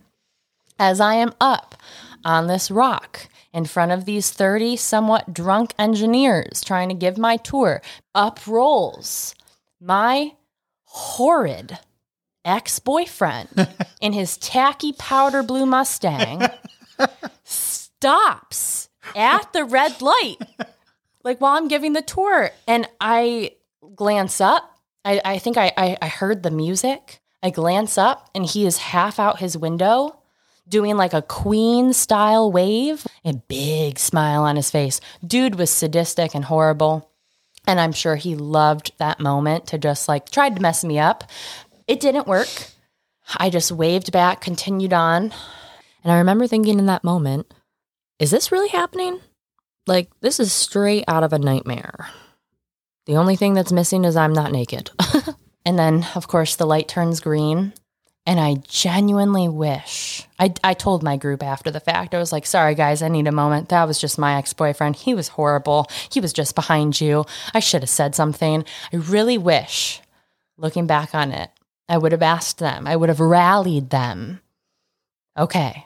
As 0.79 1.01
I 1.01 1.15
am 1.15 1.33
up 1.41 1.75
on 2.23 2.47
this 2.47 2.71
rock 2.71 3.27
in 3.53 3.65
front 3.65 3.91
of 3.91 4.05
these 4.05 4.31
30 4.31 4.77
somewhat 4.77 5.33
drunk 5.33 5.73
engineers 5.77 6.63
trying 6.63 6.87
to 6.87 6.95
give 6.95 7.17
my 7.17 7.35
tour, 7.35 7.81
up 8.15 8.47
rolls 8.47 9.35
my 9.81 10.35
horrid 10.83 11.77
ex 12.45 12.79
boyfriend 12.79 13.67
in 13.99 14.13
his 14.13 14.37
tacky 14.37 14.93
powder 14.93 15.43
blue 15.43 15.65
Mustang 15.65 16.47
stops 17.43 18.87
at 19.15 19.51
the 19.53 19.65
red 19.65 20.01
light, 20.01 20.37
like 21.23 21.39
while 21.39 21.57
I'm 21.57 21.67
giving 21.67 21.93
the 21.93 22.01
tour. 22.01 22.51
And 22.67 22.87
I 22.99 23.55
glance 23.95 24.41
up. 24.41 24.77
I, 25.03 25.21
I 25.23 25.37
think 25.39 25.57
I, 25.57 25.71
I, 25.77 25.97
I 26.01 26.07
heard 26.07 26.43
the 26.43 26.51
music. 26.51 27.21
I 27.43 27.49
glance 27.49 27.97
up 27.97 28.29
and 28.35 28.45
he 28.45 28.65
is 28.65 28.77
half 28.77 29.19
out 29.19 29.39
his 29.39 29.57
window 29.57 30.21
doing 30.67 30.95
like 30.95 31.13
a 31.13 31.21
queen 31.21 31.91
style 31.93 32.51
wave, 32.51 33.05
a 33.25 33.33
big 33.33 33.99
smile 33.99 34.43
on 34.43 34.55
his 34.55 34.71
face. 34.71 35.01
Dude 35.25 35.55
was 35.55 35.69
sadistic 35.69 36.33
and 36.33 36.45
horrible. 36.45 37.09
And 37.67 37.79
I'm 37.79 37.91
sure 37.91 38.15
he 38.15 38.35
loved 38.35 38.93
that 38.97 39.19
moment 39.19 39.67
to 39.67 39.77
just 39.77 40.07
like 40.07 40.29
tried 40.29 40.55
to 40.55 40.61
mess 40.61 40.83
me 40.83 40.97
up. 40.97 41.25
It 41.87 41.99
didn't 41.99 42.27
work. 42.27 42.47
I 43.37 43.49
just 43.49 43.71
waved 43.71 44.11
back, 44.11 44.41
continued 44.41 44.93
on. 44.93 45.33
And 46.03 46.11
I 46.11 46.17
remember 46.17 46.47
thinking 46.47 46.79
in 46.79 46.87
that 46.87 47.03
moment, 47.03 47.53
is 48.17 48.31
this 48.31 48.51
really 48.51 48.69
happening? 48.69 49.19
Like, 49.87 50.09
this 50.21 50.39
is 50.39 50.53
straight 50.53 51.03
out 51.07 51.23
of 51.23 51.33
a 51.33 51.39
nightmare. 51.39 52.07
The 53.05 53.17
only 53.17 53.35
thing 53.35 53.53
that's 53.53 53.71
missing 53.71 54.05
is 54.05 54.15
I'm 54.15 54.33
not 54.33 54.51
naked. 54.51 54.91
and 55.65 55.77
then, 55.77 56.05
of 56.15 56.27
course, 56.27 56.55
the 56.55 56.67
light 56.67 56.87
turns 56.87 57.19
green. 57.19 57.73
And 58.25 58.39
I 58.39 58.55
genuinely 58.67 59.47
wish, 59.47 60.27
I, 60.37 60.53
I 60.63 60.75
told 60.75 61.01
my 61.01 61.17
group 61.17 61.41
after 61.41 61.71
the 61.71 61.79
fact, 61.79 62.13
I 62.13 62.19
was 62.19 62.31
like, 62.31 62.45
sorry 62.45 62.75
guys, 62.75 63.01
I 63.01 63.07
need 63.07 63.25
a 63.25 63.31
moment. 63.31 63.69
That 63.69 63.87
was 63.87 63.97
just 63.97 64.19
my 64.19 64.37
ex 64.37 64.53
boyfriend. 64.53 64.95
He 64.95 65.15
was 65.15 65.29
horrible. 65.29 65.87
He 66.11 66.19
was 66.19 66.31
just 66.31 66.53
behind 66.53 67.01
you. 67.01 67.25
I 67.55 67.59
should 67.59 67.81
have 67.81 67.89
said 67.89 68.13
something. 68.13 68.63
I 68.93 68.97
really 68.97 69.39
wish, 69.39 70.01
looking 70.55 70.85
back 70.85 71.15
on 71.15 71.31
it, 71.31 71.49
I 71.89 71.97
would 71.97 72.11
have 72.11 72.21
asked 72.21 72.59
them, 72.59 72.85
I 72.85 72.95
would 72.95 73.09
have 73.09 73.19
rallied 73.19 73.89
them. 73.89 74.39
Okay, 75.35 75.85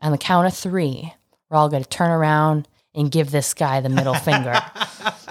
on 0.00 0.10
the 0.10 0.18
count 0.18 0.46
of 0.46 0.54
three, 0.54 1.12
we're 1.50 1.58
all 1.58 1.68
going 1.68 1.82
to 1.82 1.88
turn 1.88 2.10
around 2.10 2.66
and 2.94 3.10
give 3.10 3.30
this 3.30 3.54
guy 3.54 3.80
the 3.80 3.88
middle 3.88 4.14
finger. 4.28 4.54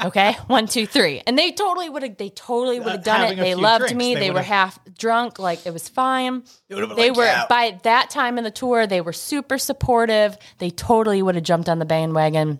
Okay, 0.04 0.34
one, 0.48 0.68
two, 0.68 0.86
three, 0.86 1.22
and 1.26 1.38
they 1.38 1.52
totally 1.52 1.90
would 1.90 2.04
have. 2.04 2.18
They 2.18 2.30
totally 2.30 2.80
would 2.80 2.92
have 2.92 3.00
uh, 3.00 3.04
done 3.04 3.32
it. 3.32 3.36
They 3.38 3.56
loved 3.56 3.84
drinks, 3.86 3.96
me. 3.96 4.16
they 4.16 4.22
They, 4.22 4.32
were 4.32 4.42
half 4.42 4.78
drunk. 4.98 5.40
Like 5.40 5.66
it 5.66 5.72
was 5.74 5.88
fine. 5.88 6.44
They 6.70 6.76
They 6.76 7.10
like, 7.10 7.16
were 7.16 7.24
"Yeah." 7.26 7.46
by 7.48 7.80
that 7.84 8.10
time 8.10 8.38
in 8.38 8.44
the 8.44 8.52
tour. 8.52 8.86
They 8.86 9.00
were 9.02 9.14
super 9.14 9.58
supportive. 9.58 10.38
They 10.58 10.70
totally 10.70 11.22
would 11.22 11.36
have 11.36 11.44
jumped 11.44 11.70
on 11.70 11.80
the 11.80 11.86
bandwagon, 11.86 12.60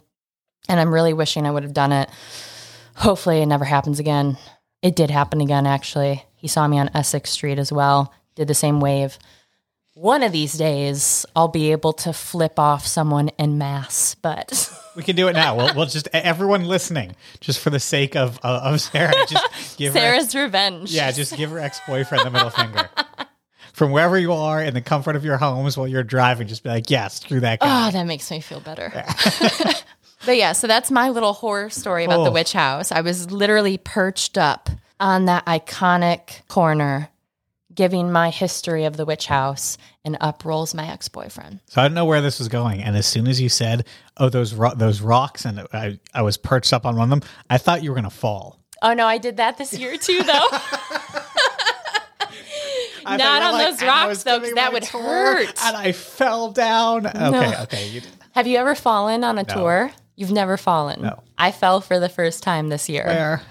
and 0.70 0.80
I'm 0.80 0.94
really 0.94 1.14
wishing 1.14 1.46
I 1.46 1.52
would 1.52 1.64
have 1.64 1.74
done 1.74 1.92
it. 1.92 2.10
Hopefully, 2.96 3.42
it 3.42 3.46
never 3.48 3.66
happens 3.66 4.00
again. 4.00 4.38
It 4.82 4.96
did 4.96 5.10
happen 5.12 5.42
again. 5.42 5.66
Actually, 5.68 6.24
he 6.36 6.48
saw 6.48 6.68
me 6.68 6.80
on 6.80 6.90
Essex 6.94 7.32
Street 7.32 7.60
as 7.60 7.72
well. 7.74 8.14
Did 8.36 8.48
the 8.48 8.54
same 8.54 8.80
wave. 8.80 9.18
One 9.96 10.24
of 10.24 10.32
these 10.32 10.54
days, 10.54 11.24
I'll 11.36 11.48
be 11.50 11.72
able 11.72 11.94
to 11.94 12.14
flip 12.14 12.58
off 12.58 12.86
someone 12.88 13.30
en 13.38 13.58
masse, 13.60 14.16
but. 14.16 14.72
We 14.96 15.04
can 15.04 15.16
do 15.16 15.28
it 15.28 15.34
now. 15.34 15.56
We'll, 15.56 15.74
we'll 15.76 15.86
just 15.86 16.08
everyone 16.14 16.66
listening, 16.66 17.16
just 17.40 17.60
for 17.60 17.70
the 17.70 17.80
sake 17.80 18.16
of 18.16 18.38
of, 18.44 18.74
of 18.74 18.82
Sarah, 18.82 19.14
just 19.28 19.78
give 19.78 19.94
her 19.94 20.00
Sarah's 20.00 20.36
revenge. 20.36 20.92
yeah, 20.92 21.12
just 21.12 21.36
give 21.36 21.50
her 21.52 21.60
ex 21.60 21.80
boyfriend 21.88 22.26
the 22.26 22.32
middle 22.32 22.50
finger 22.52 22.90
from 23.74 23.92
wherever 23.92 24.18
you 24.20 24.34
are 24.34 24.62
in 24.64 24.74
the 24.76 24.82
comfort 24.82 25.16
of 25.16 25.26
your 25.26 25.38
homes 25.38 25.76
while 25.78 25.88
you're 25.88 26.04
driving. 26.04 26.48
Just 26.48 26.64
be 26.64 26.70
like, 26.70 26.90
yeah, 26.92 27.08
screw 27.08 27.40
that 27.40 27.60
guy. 27.60 27.88
Oh, 27.88 27.92
that 27.92 28.04
makes 28.06 28.30
me 28.30 28.40
feel 28.40 28.60
better. 28.60 28.92
Yeah. 28.94 29.14
but 30.26 30.38
yeah, 30.38 30.52
so 30.54 30.68
that's 30.68 30.92
my 30.92 31.10
little 31.10 31.34
horror 31.34 31.70
story 31.72 32.06
about 32.06 32.24
the 32.24 32.30
Oh. 32.30 32.34
witch 32.34 32.54
house. 32.54 32.92
I 32.92 33.02
was 33.02 33.32
literally 33.32 33.78
perched 33.80 34.38
up 34.38 34.70
on 35.00 35.26
that 35.26 35.46
iconic 35.48 36.48
corner 36.50 37.10
giving 37.76 38.12
my 38.12 38.30
history 38.30 38.86
of 38.86 38.98
the 38.98 39.06
witch 39.06 39.28
house 39.28 39.78
and 40.06 40.18
up 40.22 40.46
rolls 40.46 40.74
my 40.74 40.88
ex-boyfriend. 40.90 41.60
So 41.68 41.82
I 41.82 41.86
don't 41.86 41.94
know 41.94 42.06
where 42.06 42.22
this 42.22 42.40
was 42.40 42.48
going, 42.50 42.82
and 42.82 42.96
as 42.96 43.06
soon 43.06 43.28
as 43.28 43.40
you 43.42 43.50
said, 43.50 43.86
"Oh, 44.18 44.30
those 44.30 44.54
ro- 44.54 44.76
those 44.76 45.02
rocks," 45.02 45.46
and 45.46 45.62
I 45.74 46.00
I 46.14 46.22
was 46.22 46.38
perched 46.38 46.74
up 46.74 46.86
on 46.86 46.96
one 46.96 47.12
of 47.12 47.22
them, 47.22 47.30
I 47.50 47.58
thought 47.58 47.84
you 47.84 47.90
were 47.92 47.96
gonna 47.96 48.10
fall. 48.10 48.60
Oh 48.82 48.94
no, 48.94 49.08
I 49.08 49.18
did 49.18 49.38
that 49.38 49.58
this 49.58 49.74
year 49.74 49.98
too 49.98 50.22
though. 50.24 50.48
Not 53.06 53.42
on 53.44 53.54
like, 53.54 53.72
those 53.72 53.82
rocks, 53.82 54.24
though, 54.24 54.40
doing 54.40 54.52
'cause 54.52 54.56
that 54.56 54.74
would 54.74 54.84
tour, 54.84 55.02
hurt. 55.02 55.64
and 55.66 55.76
I 55.76 55.92
fell 55.92 56.52
down. 56.52 57.06
Okay, 57.08 57.62
okay, 57.64 57.90
you, 57.90 58.02
Have 58.32 58.48
you 58.48 58.58
ever 58.58 58.76
fallen 58.76 59.24
on 59.24 59.38
a 59.38 59.44
tour? 59.44 59.92
You've 60.16 60.32
never 60.32 60.58
fallen. 60.58 61.02
No. 61.02 61.22
I 61.38 61.52
fell 61.52 61.82
for 61.82 62.00
the 62.00 62.08
first 62.10 62.44
time 62.44 62.70
this 62.70 62.88
year. 62.88 63.06
where? 63.06 63.42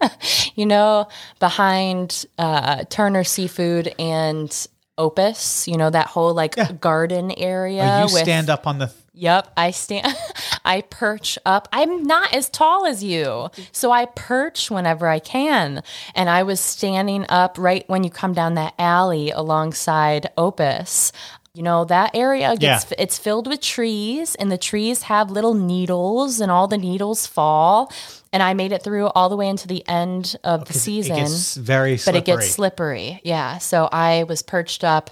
you 0.54 0.66
know, 0.66 1.08
behind 1.40 2.26
uh, 2.38 2.84
Turner 2.90 3.24
Seafood 3.24 3.94
and 3.98 4.68
Opus, 4.98 5.68
you 5.68 5.76
know, 5.76 5.90
that 5.90 6.06
whole 6.06 6.32
like 6.32 6.80
garden 6.80 7.30
area. 7.32 7.82
Oh, 7.82 8.06
you 8.06 8.14
with, 8.14 8.22
stand 8.22 8.48
up 8.48 8.66
on 8.66 8.78
the. 8.78 8.90
Yep, 9.12 9.52
I 9.56 9.70
stand. 9.70 10.14
I 10.64 10.82
perch 10.82 11.38
up. 11.44 11.68
I'm 11.72 12.02
not 12.02 12.34
as 12.34 12.48
tall 12.48 12.86
as 12.86 13.04
you, 13.04 13.50
so 13.72 13.90
I 13.90 14.06
perch 14.06 14.70
whenever 14.70 15.06
I 15.06 15.18
can. 15.18 15.82
And 16.14 16.30
I 16.30 16.42
was 16.42 16.60
standing 16.60 17.26
up 17.28 17.56
right 17.58 17.84
when 17.88 18.04
you 18.04 18.10
come 18.10 18.32
down 18.32 18.54
that 18.54 18.74
alley 18.78 19.30
alongside 19.30 20.30
Opus. 20.36 21.12
You 21.56 21.62
know 21.62 21.86
that 21.86 22.10
area 22.14 22.54
gets 22.54 22.90
Yeah. 22.90 22.96
it's 22.98 23.16
filled 23.16 23.46
with 23.46 23.62
trees, 23.62 24.34
and 24.34 24.52
the 24.52 24.58
trees 24.58 25.04
have 25.04 25.30
little 25.30 25.54
needles, 25.54 26.38
and 26.38 26.52
all 26.52 26.68
the 26.68 26.76
needles 26.76 27.26
fall. 27.26 27.90
And 28.30 28.42
I 28.42 28.52
made 28.52 28.72
it 28.72 28.82
through 28.82 29.06
all 29.06 29.30
the 29.30 29.36
way 29.36 29.48
into 29.48 29.66
the 29.66 29.82
end 29.88 30.36
of 30.44 30.66
the 30.66 30.74
season 30.74 31.16
It 31.16 31.20
gets 31.20 31.54
very 31.54 31.98
but 32.04 32.14
it 32.14 32.26
gets 32.26 32.50
slippery. 32.50 33.22
Yeah. 33.24 33.56
So 33.56 33.88
I 33.90 34.24
was 34.24 34.42
perched 34.42 34.84
up, 34.84 35.08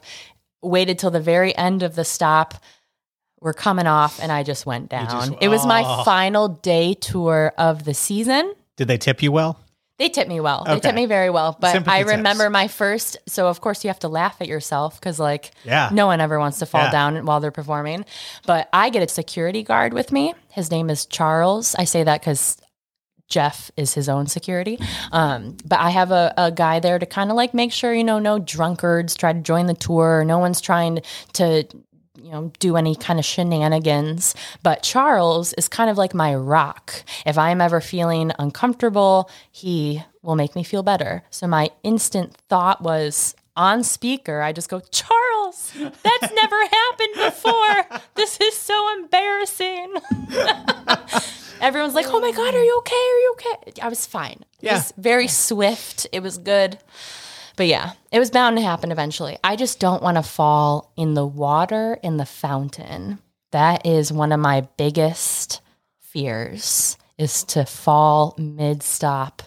waited 0.60 0.98
till 0.98 1.10
the 1.10 1.18
very 1.18 1.56
end 1.56 1.82
of 1.82 1.94
the 1.94 2.04
stop. 2.04 2.62
We're 3.40 3.54
coming 3.54 3.86
off, 3.86 4.20
and 4.22 4.30
I 4.30 4.42
just 4.42 4.66
went 4.66 4.90
down. 4.90 5.08
just- 5.08 5.32
it 5.40 5.48
was 5.48 5.64
my 5.64 5.82
oh. 5.86 6.04
final 6.04 6.48
day 6.48 6.92
tour 6.92 7.54
of 7.56 7.84
the 7.84 7.94
season. 7.94 8.54
Did 8.76 8.88
they 8.88 8.98
tip 8.98 9.22
you 9.22 9.32
well? 9.32 9.63
They 9.98 10.08
tip 10.08 10.26
me 10.26 10.40
well. 10.40 10.64
They 10.64 10.72
Okay. 10.72 10.80
tip 10.80 10.94
me 10.94 11.06
very 11.06 11.30
well. 11.30 11.56
But 11.60 11.72
Sympathy 11.72 11.94
I 11.96 11.98
tips. 12.02 12.10
remember 12.16 12.50
my 12.50 12.66
first. 12.66 13.16
So 13.28 13.46
of 13.46 13.60
course 13.60 13.84
you 13.84 13.88
have 13.88 14.00
to 14.00 14.08
laugh 14.08 14.36
at 14.40 14.48
yourself 14.48 14.98
because 14.98 15.20
like 15.20 15.52
Yeah. 15.64 15.88
no 15.92 16.06
one 16.06 16.20
ever 16.20 16.38
wants 16.40 16.58
to 16.58 16.66
fall 16.66 16.82
Yeah. 16.82 16.90
down 16.90 17.24
while 17.26 17.38
they're 17.40 17.52
performing. 17.52 18.04
But 18.44 18.68
I 18.72 18.90
get 18.90 19.02
a 19.02 19.08
security 19.08 19.62
guard 19.62 19.92
with 19.92 20.10
me. 20.10 20.34
His 20.50 20.70
name 20.70 20.90
is 20.90 21.06
Charles. 21.06 21.76
I 21.78 21.84
say 21.84 22.02
that 22.02 22.20
because 22.20 22.56
Jeff 23.28 23.70
is 23.76 23.94
his 23.94 24.08
own 24.08 24.26
security. 24.26 24.78
Um, 25.12 25.56
but 25.64 25.78
I 25.78 25.90
have 25.90 26.10
a, 26.10 26.34
a 26.36 26.50
guy 26.50 26.80
there 26.80 26.98
to 26.98 27.06
kind 27.06 27.30
of 27.30 27.36
like 27.36 27.54
make 27.54 27.72
sure, 27.72 27.94
you 27.94 28.04
know, 28.04 28.18
no 28.18 28.38
drunkards 28.38 29.14
try 29.14 29.32
to 29.32 29.40
join 29.40 29.66
the 29.66 29.74
tour. 29.74 30.24
No 30.26 30.38
one's 30.38 30.60
trying 30.60 31.00
to, 31.34 31.64
you 32.24 32.30
know, 32.32 32.50
do 32.58 32.76
any 32.76 32.96
kind 32.96 33.18
of 33.18 33.24
shenanigans. 33.24 34.34
But 34.62 34.82
Charles 34.82 35.52
is 35.52 35.68
kind 35.68 35.90
of 35.90 35.98
like 35.98 36.14
my 36.14 36.34
rock. 36.34 37.04
If 37.26 37.36
I'm 37.36 37.60
ever 37.60 37.80
feeling 37.82 38.32
uncomfortable, 38.38 39.30
he 39.52 40.02
will 40.22 40.34
make 40.34 40.56
me 40.56 40.64
feel 40.64 40.82
better. 40.82 41.22
So 41.30 41.46
my 41.46 41.70
instant 41.82 42.34
thought 42.48 42.80
was 42.82 43.34
on 43.56 43.84
speaker, 43.84 44.40
I 44.40 44.52
just 44.52 44.68
go, 44.68 44.80
Charles, 44.80 45.72
that's 46.02 46.32
never 46.34 46.56
happened 46.66 47.14
before. 47.14 48.00
This 48.14 48.40
is 48.40 48.56
so 48.56 48.94
embarrassing. 48.94 49.94
Everyone's 51.60 51.94
like, 51.94 52.06
"Oh 52.08 52.20
my 52.20 52.32
god, 52.32 52.52
are 52.54 52.64
you 52.64 52.76
okay? 52.78 52.94
Are 52.96 53.20
you 53.20 53.36
okay?" 53.38 53.80
I 53.80 53.88
was 53.88 54.06
fine. 54.06 54.44
It 54.60 54.72
was 54.72 54.92
very 54.98 55.28
swift. 55.28 56.06
It 56.12 56.20
was 56.20 56.36
good. 56.36 56.78
But 57.56 57.66
yeah, 57.68 57.92
it 58.10 58.18
was 58.18 58.30
bound 58.30 58.56
to 58.56 58.62
happen 58.62 58.90
eventually. 58.90 59.38
I 59.44 59.56
just 59.56 59.78
don't 59.78 60.02
want 60.02 60.16
to 60.16 60.22
fall 60.22 60.92
in 60.96 61.14
the 61.14 61.26
water 61.26 61.98
in 62.02 62.16
the 62.16 62.26
fountain. 62.26 63.18
That 63.52 63.86
is 63.86 64.12
one 64.12 64.32
of 64.32 64.40
my 64.40 64.62
biggest 64.76 65.60
fears 66.00 66.98
is 67.16 67.44
to 67.44 67.64
fall 67.64 68.34
mid-stop 68.38 69.42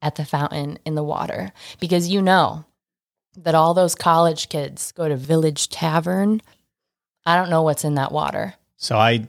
at 0.00 0.14
the 0.14 0.24
fountain 0.24 0.78
in 0.84 0.94
the 0.94 1.02
water 1.02 1.52
because 1.80 2.08
you 2.08 2.22
know 2.22 2.64
that 3.36 3.54
all 3.54 3.74
those 3.74 3.94
college 3.94 4.48
kids 4.48 4.92
go 4.92 5.08
to 5.08 5.16
Village 5.16 5.68
Tavern. 5.68 6.40
I 7.26 7.36
don't 7.36 7.50
know 7.50 7.62
what's 7.62 7.84
in 7.84 7.94
that 7.96 8.12
water. 8.12 8.54
So 8.76 8.96
I 8.96 9.26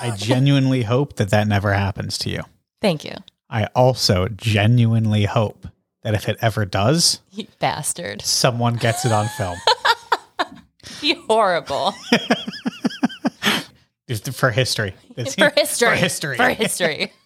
I 0.00 0.12
genuinely 0.16 0.82
hope 0.82 1.16
that 1.16 1.30
that 1.30 1.48
never 1.48 1.72
happens 1.72 2.18
to 2.18 2.30
you. 2.30 2.42
Thank 2.80 3.04
you. 3.04 3.14
I 3.50 3.66
also 3.74 4.28
genuinely 4.28 5.24
hope 5.24 5.66
that 6.02 6.14
if 6.14 6.28
it 6.28 6.36
ever 6.40 6.64
does, 6.64 7.20
You 7.30 7.46
bastard. 7.58 8.22
someone 8.22 8.74
gets 8.76 9.04
it 9.04 9.12
on 9.12 9.28
film. 9.28 9.58
Be 11.00 11.14
horrible. 11.28 11.94
For 14.32 14.50
history. 14.50 14.94
It's- 15.16 15.34
For 15.38 15.50
history. 15.56 15.88
For 15.88 15.94
history. 15.96 16.36
For 16.36 16.48
history. 16.50 17.12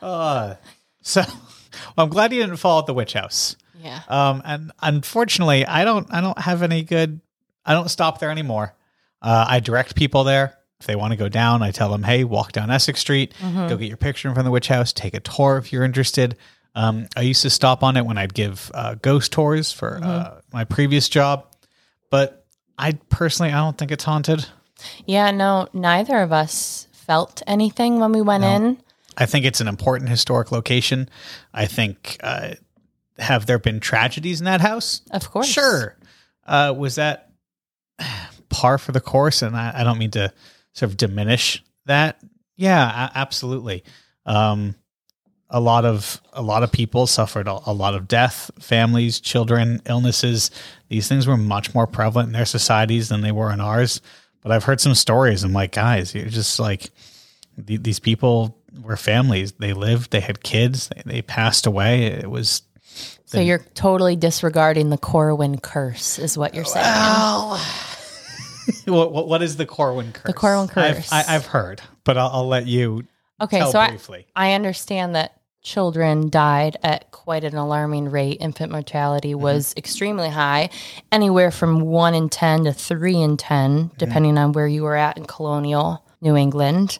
Uh, 0.00 0.54
so 1.02 1.22
well, 1.26 2.04
I'm 2.04 2.08
glad 2.08 2.32
you 2.32 2.40
didn't 2.40 2.56
fall 2.56 2.78
at 2.78 2.86
the 2.86 2.94
witch 2.94 3.12
house. 3.12 3.56
Yeah. 3.78 4.00
Um, 4.08 4.40
and 4.44 4.72
unfortunately, 4.80 5.66
I 5.66 5.84
don't 5.84 6.06
I 6.12 6.20
don't 6.20 6.38
have 6.38 6.62
any 6.62 6.82
good. 6.82 7.20
I 7.66 7.74
don't 7.74 7.88
stop 7.90 8.18
there 8.20 8.30
anymore. 8.30 8.74
Uh, 9.20 9.44
I 9.48 9.60
direct 9.60 9.96
people 9.96 10.24
there. 10.24 10.56
If 10.80 10.86
they 10.86 10.96
want 10.96 11.10
to 11.12 11.16
go 11.16 11.28
down, 11.28 11.62
I 11.62 11.72
tell 11.72 11.90
them, 11.90 12.04
"Hey, 12.04 12.24
walk 12.24 12.52
down 12.52 12.70
Essex 12.70 13.00
Street, 13.00 13.34
Mm-hmm. 13.40 13.68
go 13.68 13.76
get 13.76 13.88
your 13.88 13.96
picture 13.98 14.28
in 14.28 14.34
front 14.34 14.44
of 14.46 14.50
the 14.50 14.52
witch 14.52 14.68
house, 14.68 14.92
take 14.92 15.14
a 15.14 15.20
tour 15.20 15.58
if 15.58 15.72
you're 15.72 15.84
interested." 15.84 16.36
Um, 16.74 17.08
I 17.16 17.22
used 17.22 17.42
to 17.42 17.50
stop 17.50 17.82
on 17.82 17.96
it 17.96 18.06
when 18.06 18.18
I'd 18.18 18.34
give 18.34 18.70
uh, 18.74 18.94
ghost 18.94 19.32
tours 19.32 19.72
for 19.72 19.92
Mm-hmm. 20.00 20.04
uh, 20.04 20.30
my 20.52 20.64
previous 20.64 21.08
job, 21.08 21.46
but 22.10 22.46
I 22.78 22.92
personally 23.10 23.52
I 23.52 23.56
don't 23.58 23.76
think 23.76 23.90
it's 23.90 24.04
haunted. 24.04 24.46
Yeah, 25.06 25.30
no, 25.32 25.68
neither 25.72 26.20
of 26.20 26.32
us 26.32 26.86
felt 26.92 27.42
anything 27.46 27.98
when 27.98 28.12
we 28.12 28.22
went 28.22 28.44
in. 28.44 28.78
I 29.16 29.26
think 29.26 29.44
it's 29.44 29.60
an 29.60 29.66
important 29.68 30.08
historic 30.10 30.52
location. 30.52 31.08
I 31.52 31.66
think 31.66 32.18
uh, 32.22 32.54
have 33.18 33.46
there 33.46 33.58
been 33.58 33.80
tragedies 33.80 34.40
in 34.40 34.44
that 34.44 34.60
house? 34.60 35.00
Of 35.10 35.28
course. 35.30 35.48
Sure. 35.48 35.96
Uh, 36.46 36.72
was 36.76 36.94
that 36.94 37.32
par 38.48 38.78
for 38.78 38.92
the 38.92 39.00
course? 39.00 39.42
And 39.42 39.56
I, 39.56 39.72
I 39.80 39.84
don't 39.84 39.98
mean 39.98 40.12
to 40.12 40.32
sort 40.72 40.90
of 40.92 40.96
diminish 40.96 41.62
that. 41.86 42.20
Yeah, 42.56 43.10
absolutely. 43.14 43.82
Um, 44.24 44.74
a 45.50 45.60
lot 45.60 45.84
of 45.84 46.20
a 46.32 46.42
lot 46.42 46.62
of 46.62 46.70
people 46.70 47.06
suffered 47.06 47.48
a, 47.48 47.58
a 47.66 47.72
lot 47.72 47.94
of 47.94 48.06
death, 48.06 48.50
families, 48.58 49.20
children, 49.20 49.80
illnesses. 49.86 50.50
These 50.88 51.08
things 51.08 51.26
were 51.26 51.36
much 51.36 51.74
more 51.74 51.86
prevalent 51.86 52.28
in 52.28 52.32
their 52.32 52.44
societies 52.44 53.08
than 53.08 53.22
they 53.22 53.32
were 53.32 53.52
in 53.52 53.60
ours. 53.60 54.00
But 54.42 54.52
I've 54.52 54.64
heard 54.64 54.80
some 54.80 54.94
stories. 54.94 55.42
I'm 55.42 55.52
like, 55.52 55.72
guys, 55.72 56.14
you're 56.14 56.26
just 56.26 56.60
like 56.60 56.90
th- 57.66 57.82
these 57.82 57.98
people 57.98 58.56
were 58.82 58.96
families. 58.96 59.52
They 59.52 59.72
lived. 59.72 60.10
They 60.10 60.20
had 60.20 60.42
kids. 60.42 60.88
They, 60.88 61.02
they 61.04 61.22
passed 61.22 61.66
away. 61.66 62.04
It 62.04 62.30
was 62.30 62.62
So 63.24 63.40
you're 63.40 63.64
totally 63.74 64.16
disregarding 64.16 64.90
the 64.90 64.98
Corwin 64.98 65.58
curse, 65.58 66.18
is 66.18 66.36
what 66.36 66.54
you're 66.54 66.64
saying. 66.64 66.84
Well, 66.84 67.58
what, 68.86 69.12
what, 69.12 69.28
what 69.28 69.42
is 69.42 69.56
the 69.56 69.66
Corwin 69.66 70.12
curse? 70.12 70.24
The 70.24 70.34
Corwin 70.34 70.70
I've, 70.76 70.96
curse. 70.96 71.12
I, 71.12 71.24
I've 71.28 71.46
heard, 71.46 71.80
but 72.04 72.18
I'll, 72.18 72.28
I'll 72.28 72.48
let 72.48 72.66
you 72.66 73.04
okay, 73.40 73.58
tell 73.58 73.72
so 73.72 73.78
I, 73.78 73.88
briefly. 73.88 74.26
I 74.36 74.52
understand 74.52 75.14
that 75.14 75.37
children 75.68 76.30
died 76.30 76.76
at 76.82 77.10
quite 77.10 77.44
an 77.44 77.54
alarming 77.56 78.10
rate. 78.10 78.38
Infant 78.40 78.72
mortality 78.72 79.32
Mm-hmm. 79.32 79.42
was 79.42 79.74
extremely 79.76 80.30
high, 80.30 80.70
anywhere 81.12 81.50
from 81.50 81.80
one 81.80 82.14
in 82.14 82.28
10 82.30 82.64
to 82.64 82.72
three 82.72 83.16
in 83.20 83.36
10, 83.36 83.70
Mm-hmm. 83.90 83.96
depending 83.98 84.38
on 84.38 84.52
where 84.52 84.66
you 84.66 84.82
were 84.82 84.96
at 84.96 85.18
in 85.18 85.24
colonial 85.26 86.02
New 86.20 86.36
England. 86.36 86.98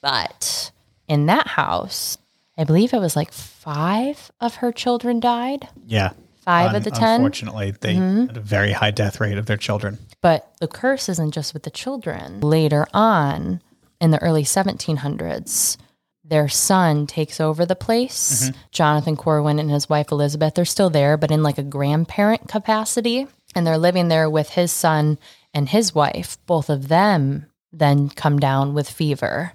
But 0.00 0.70
in 1.08 1.26
that 1.26 1.46
house, 1.48 2.16
I 2.56 2.64
believe 2.64 2.92
it 2.94 2.98
was 3.00 3.16
like 3.16 3.32
five 3.32 4.30
of 4.40 4.56
her 4.56 4.70
children 4.72 5.18
died. 5.20 5.68
yeah. 5.86 6.10
Five 6.44 6.70
Un- 6.70 6.76
of 6.76 6.84
the 6.84 6.90
10. 6.90 7.14
Unfortunately, 7.22 7.70
they 7.80 7.94
had 7.94 8.36
a 8.36 8.40
very 8.40 8.72
high 8.72 8.90
death 8.90 9.18
rate 9.18 9.38
of 9.38 9.46
their 9.46 9.56
children. 9.56 9.96
But 10.20 10.52
the 10.60 10.68
curse 10.68 11.08
isn't 11.08 11.30
just 11.32 11.54
with 11.54 11.62
the 11.62 11.70
children. 11.70 12.40
Later 12.42 12.86
on, 12.92 13.62
in 13.98 14.10
the 14.10 14.20
early 14.20 14.42
1700s, 14.44 15.78
their 16.24 16.48
son 16.48 17.06
takes 17.06 17.40
over 17.40 17.66
the 17.66 17.76
place. 17.76 18.44
Mm-hmm. 18.44 18.58
Jonathan 18.70 19.16
Corwin 19.16 19.58
and 19.58 19.70
his 19.70 19.88
wife 19.88 20.10
Elizabeth, 20.10 20.54
they're 20.54 20.64
still 20.64 20.90
there, 20.90 21.16
but 21.16 21.30
in 21.30 21.42
like 21.42 21.58
a 21.58 21.62
grandparent 21.62 22.48
capacity. 22.48 23.26
And 23.54 23.66
they're 23.66 23.78
living 23.78 24.08
there 24.08 24.28
with 24.28 24.50
his 24.50 24.72
son 24.72 25.18
and 25.52 25.68
his 25.68 25.94
wife. 25.94 26.38
Both 26.46 26.70
of 26.70 26.88
them 26.88 27.46
then 27.72 28.08
come 28.08 28.38
down 28.38 28.74
with 28.74 28.90
fever. 28.90 29.52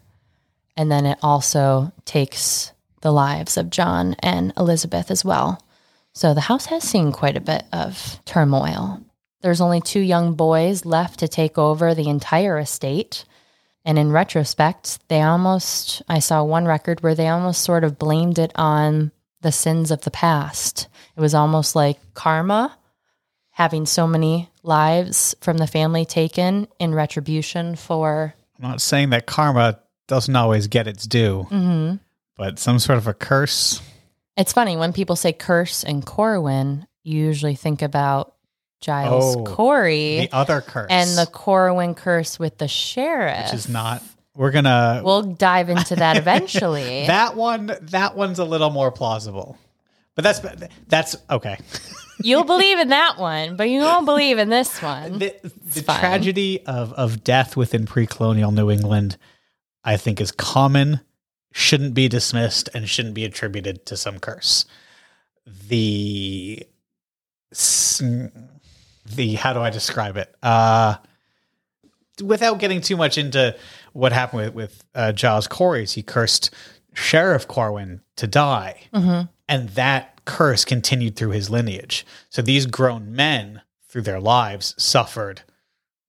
And 0.77 0.91
then 0.91 1.05
it 1.05 1.17
also 1.21 1.91
takes 2.05 2.71
the 3.01 3.11
lives 3.11 3.57
of 3.57 3.69
John 3.69 4.15
and 4.19 4.53
Elizabeth 4.55 5.11
as 5.11 5.25
well. 5.25 5.61
So 6.13 6.33
the 6.33 6.41
house 6.41 6.67
has 6.67 6.83
seen 6.83 7.11
quite 7.11 7.37
a 7.37 7.41
bit 7.41 7.63
of 7.73 8.19
turmoil. 8.25 9.01
There's 9.41 9.61
only 9.61 9.81
two 9.81 10.01
young 10.01 10.33
boys 10.35 10.85
left 10.85 11.19
to 11.19 11.27
take 11.27 11.57
over 11.57 11.93
the 11.93 12.09
entire 12.09 12.59
estate. 12.59 13.25
And 13.89 13.97
in 13.97 14.11
retrospect, 14.11 14.99
they 15.07 15.23
almost, 15.23 16.03
I 16.07 16.19
saw 16.19 16.43
one 16.43 16.65
record 16.65 17.01
where 17.01 17.15
they 17.15 17.27
almost 17.27 17.63
sort 17.63 17.83
of 17.83 17.97
blamed 17.97 18.37
it 18.37 18.51
on 18.53 19.11
the 19.41 19.51
sins 19.51 19.89
of 19.89 20.01
the 20.01 20.11
past. 20.11 20.87
It 21.17 21.19
was 21.19 21.33
almost 21.33 21.75
like 21.75 21.97
karma, 22.13 22.77
having 23.49 23.87
so 23.87 24.05
many 24.05 24.47
lives 24.61 25.33
from 25.41 25.57
the 25.57 25.65
family 25.65 26.05
taken 26.05 26.67
in 26.77 26.93
retribution 26.93 27.75
for. 27.75 28.35
I'm 28.61 28.69
not 28.69 28.79
saying 28.79 29.09
that 29.09 29.25
karma 29.25 29.79
doesn't 30.07 30.35
always 30.35 30.67
get 30.67 30.85
its 30.85 31.07
due, 31.07 31.47
hmm 31.49 31.95
but 32.37 32.59
some 32.59 32.77
sort 32.77 32.99
of 32.99 33.07
a 33.07 33.15
curse. 33.15 33.81
It's 34.37 34.53
funny 34.53 34.77
when 34.77 34.93
people 34.93 35.15
say 35.15 35.33
curse 35.33 35.83
and 35.83 36.05
Corwin, 36.05 36.85
you 37.03 37.25
usually 37.25 37.55
think 37.55 37.81
about 37.81 38.35
Giles 38.81 39.35
Oh, 39.37 39.43
Corey 39.43 40.21
The 40.21 40.29
other 40.31 40.61
curse. 40.61 40.87
and 40.89 41.09
the 41.17 41.25
Corwin 41.25 41.95
curse 41.95 42.39
with 42.39 42.57
the 42.57 42.67
sheriff. 42.67 43.45
which 43.45 43.53
is 43.53 43.69
not. 43.69 44.01
We're 44.35 44.51
gonna 44.51 45.01
We'll 45.03 45.23
dive 45.23 45.69
into 45.69 45.95
that 45.97 46.15
eventually. 46.23 47.07
that 47.07 47.35
one. 47.35 47.75
That 47.81 48.15
one's 48.15 48.39
a 48.39 48.45
little 48.45 48.69
more 48.69 48.91
plausible, 48.91 49.57
but 50.15 50.23
that's 50.23 50.39
that's 50.87 51.15
okay. 51.29 51.57
You'll 52.21 52.43
believe 52.43 52.79
in 52.79 52.89
that 52.89 53.17
one, 53.17 53.55
but 53.55 53.69
you 53.69 53.79
won't 53.81 54.05
believe 54.05 54.37
in 54.39 54.49
this 54.49 54.81
one. 54.81 55.19
the 55.19 55.35
the 55.73 55.81
tragedy 55.81 56.65
of 56.65 56.91
of 56.93 57.23
death 57.23 57.55
within 57.57 57.85
pre-colonial 57.85 58.51
New 58.51 58.69
England, 58.69 59.17
I 59.83 59.95
think, 59.97 60.19
is 60.21 60.31
common. 60.31 61.01
Shouldn't 61.51 61.93
be 61.93 62.07
dismissed 62.07 62.69
and 62.73 62.87
shouldn't 62.87 63.15
be 63.15 63.25
attributed 63.25 63.85
to 63.87 63.97
some 63.97 64.19
curse. 64.19 64.65
The 65.45 66.63
the 69.15 69.33
how 69.35 69.53
do 69.53 69.59
I 69.59 69.69
describe 69.69 70.17
it? 70.17 70.33
Uh, 70.43 70.95
without 72.23 72.59
getting 72.59 72.81
too 72.81 72.97
much 72.97 73.17
into 73.17 73.55
what 73.93 74.11
happened 74.11 74.41
with 74.41 74.53
with 74.55 74.83
uh, 74.95 75.11
Giles 75.11 75.47
Corey's, 75.47 75.93
he 75.93 76.03
cursed 76.03 76.53
Sheriff 76.93 77.47
Corwin 77.47 78.01
to 78.17 78.27
die, 78.27 78.81
and 79.47 79.69
that 79.69 80.21
curse 80.25 80.65
continued 80.65 81.15
through 81.15 81.31
his 81.31 81.49
lineage. 81.49 82.05
So 82.29 82.41
these 82.41 82.65
grown 82.65 83.13
men, 83.15 83.61
through 83.87 84.03
their 84.03 84.19
lives, 84.19 84.75
suffered 84.77 85.41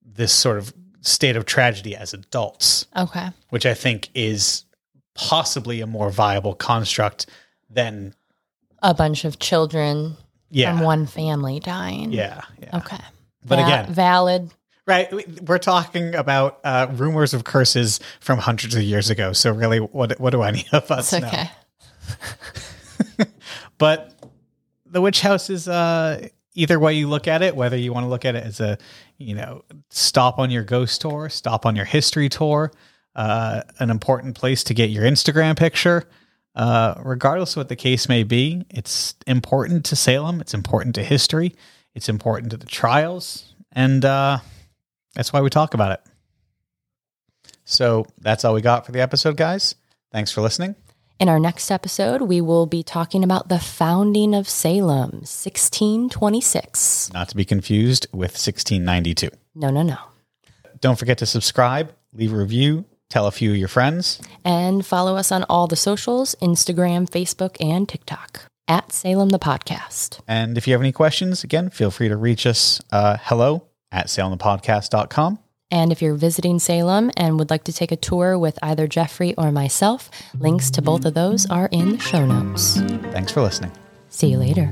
this 0.05 0.31
sort 0.33 0.57
of 0.57 0.73
state 1.01 1.35
of 1.35 1.45
tragedy 1.45 1.95
as 1.95 2.13
adults, 2.13 2.85
Okay. 2.95 3.29
which 3.49 3.65
I 3.65 3.73
think 3.73 4.09
is 4.13 4.65
possibly 5.15 5.81
a 5.81 5.87
more 5.87 6.11
viable 6.11 6.53
construct 6.53 7.25
than 7.69 8.13
a 8.83 8.93
bunch 8.93 9.25
of 9.25 9.39
children 9.39 10.17
Yeah. 10.51 10.75
from 10.75 10.85
one 10.85 11.07
family 11.07 11.59
dying. 11.59 12.11
yeah. 12.11 12.41
Yeah. 12.61 12.77
Okay. 12.77 12.97
But 13.45 13.55
Va- 13.57 13.65
again- 13.65 13.93
valid. 13.93 14.51
Right. 14.85 15.11
we- 15.13 15.25
We're 15.47 15.57
talking 15.59 16.13
about 16.15 16.59
uh, 16.63 16.87
rumors 16.91 17.33
of 17.33 17.43
curses 17.43 17.99
from 18.19 18.39
hundreds 18.39 18.75
of 18.75 18.81
years 18.83 19.09
ago. 19.09 19.31
So 19.33 19.51
really, 19.51 19.79
what 19.79 20.19
what 20.19 20.31
do 20.31 20.41
any 20.43 20.65
of 20.71 20.91
us 20.91 21.13
It's 21.13 21.21
know? 21.21 21.29
But 23.77 24.13
the 24.85 25.01
witch 25.01 25.21
house 25.21 25.49
is 25.49 25.67
uh, 25.67 26.27
either 26.53 26.79
way 26.79 26.93
you 26.93 27.07
look 27.07 27.27
at 27.27 27.41
it, 27.41 27.55
whether 27.55 27.77
you 27.77 27.93
want 27.93 28.03
to 28.03 28.09
look 28.09 28.25
at 28.25 28.35
it 28.35 28.43
as 28.43 28.59
a 28.59 28.77
you 29.17 29.33
know 29.35 29.63
stop 29.89 30.37
on 30.39 30.51
your 30.51 30.63
ghost 30.63 31.01
tour, 31.01 31.29
stop 31.29 31.65
on 31.65 31.75
your 31.75 31.85
history 31.85 32.29
tour, 32.29 32.71
uh, 33.15 33.61
an 33.79 33.89
important 33.89 34.35
place 34.35 34.63
to 34.65 34.73
get 34.73 34.89
your 34.89 35.03
Instagram 35.03 35.57
picture. 35.57 36.07
Uh, 36.55 36.95
regardless 37.03 37.51
of 37.51 37.57
what 37.57 37.69
the 37.69 37.75
case 37.75 38.09
may 38.09 38.23
be, 38.23 38.65
it's 38.69 39.15
important 39.25 39.85
to 39.85 39.95
Salem. 39.95 40.41
It's 40.41 40.53
important 40.53 40.95
to 40.95 41.03
history. 41.03 41.55
It's 41.95 42.09
important 42.09 42.51
to 42.51 42.57
the 42.57 42.65
trials, 42.65 43.53
and 43.71 44.03
uh, 44.03 44.39
that's 45.13 45.31
why 45.31 45.41
we 45.41 45.49
talk 45.49 45.73
about 45.73 45.93
it. 45.93 46.01
So 47.63 48.05
that's 48.19 48.43
all 48.43 48.53
we 48.53 48.61
got 48.61 48.85
for 48.85 48.91
the 48.91 49.01
episode, 49.01 49.37
guys. 49.37 49.75
Thanks 50.11 50.31
for 50.31 50.41
listening. 50.41 50.75
In 51.19 51.29
our 51.29 51.39
next 51.39 51.69
episode, 51.69 52.23
we 52.23 52.41
will 52.41 52.65
be 52.65 52.81
talking 52.81 53.23
about 53.23 53.47
the 53.47 53.59
founding 53.59 54.33
of 54.33 54.49
Salem, 54.49 55.21
1626. 55.21 57.13
Not 57.13 57.29
to 57.29 57.35
be 57.35 57.45
confused 57.45 58.07
with 58.11 58.31
1692. 58.31 59.29
No, 59.53 59.69
no, 59.69 59.83
no. 59.83 59.97
Don't 60.79 60.97
forget 60.97 61.19
to 61.19 61.27
subscribe, 61.27 61.93
leave 62.11 62.33
a 62.33 62.37
review, 62.37 62.85
tell 63.11 63.27
a 63.27 63.31
few 63.31 63.51
of 63.51 63.57
your 63.57 63.67
friends. 63.67 64.21
And 64.43 64.85
follow 64.85 65.15
us 65.15 65.31
on 65.31 65.43
all 65.49 65.67
the 65.67 65.75
socials 65.75 66.35
Instagram, 66.41 67.09
Facebook, 67.09 67.57
and 67.59 67.87
TikTok 67.87 68.45
at 68.67 68.91
Salem 68.91 69.29
the 69.29 69.39
Podcast. 69.39 70.19
And 70.27 70.57
if 70.57 70.67
you 70.67 70.73
have 70.73 70.81
any 70.81 70.91
questions, 70.91 71.43
again, 71.43 71.69
feel 71.69 71.91
free 71.91 72.07
to 72.07 72.17
reach 72.17 72.45
us 72.45 72.81
uh, 72.91 73.17
hello 73.21 73.67
at 73.91 74.07
salemthepodcast.com. 74.07 75.39
And 75.73 75.91
if 75.91 76.01
you're 76.01 76.15
visiting 76.15 76.59
Salem 76.59 77.11
and 77.15 77.39
would 77.39 77.49
like 77.49 77.63
to 77.65 77.73
take 77.73 77.91
a 77.91 77.95
tour 77.95 78.37
with 78.37 78.59
either 78.61 78.87
Jeffrey 78.87 79.33
or 79.35 79.51
myself, 79.51 80.09
links 80.37 80.69
to 80.71 80.81
both 80.81 81.05
of 81.05 81.13
those 81.13 81.49
are 81.49 81.69
in 81.71 81.93
the 81.93 81.99
show 81.99 82.25
notes. 82.25 82.81
Thanks 83.11 83.31
for 83.31 83.41
listening. 83.41 83.71
See 84.09 84.27
you 84.27 84.37
later. 84.37 84.69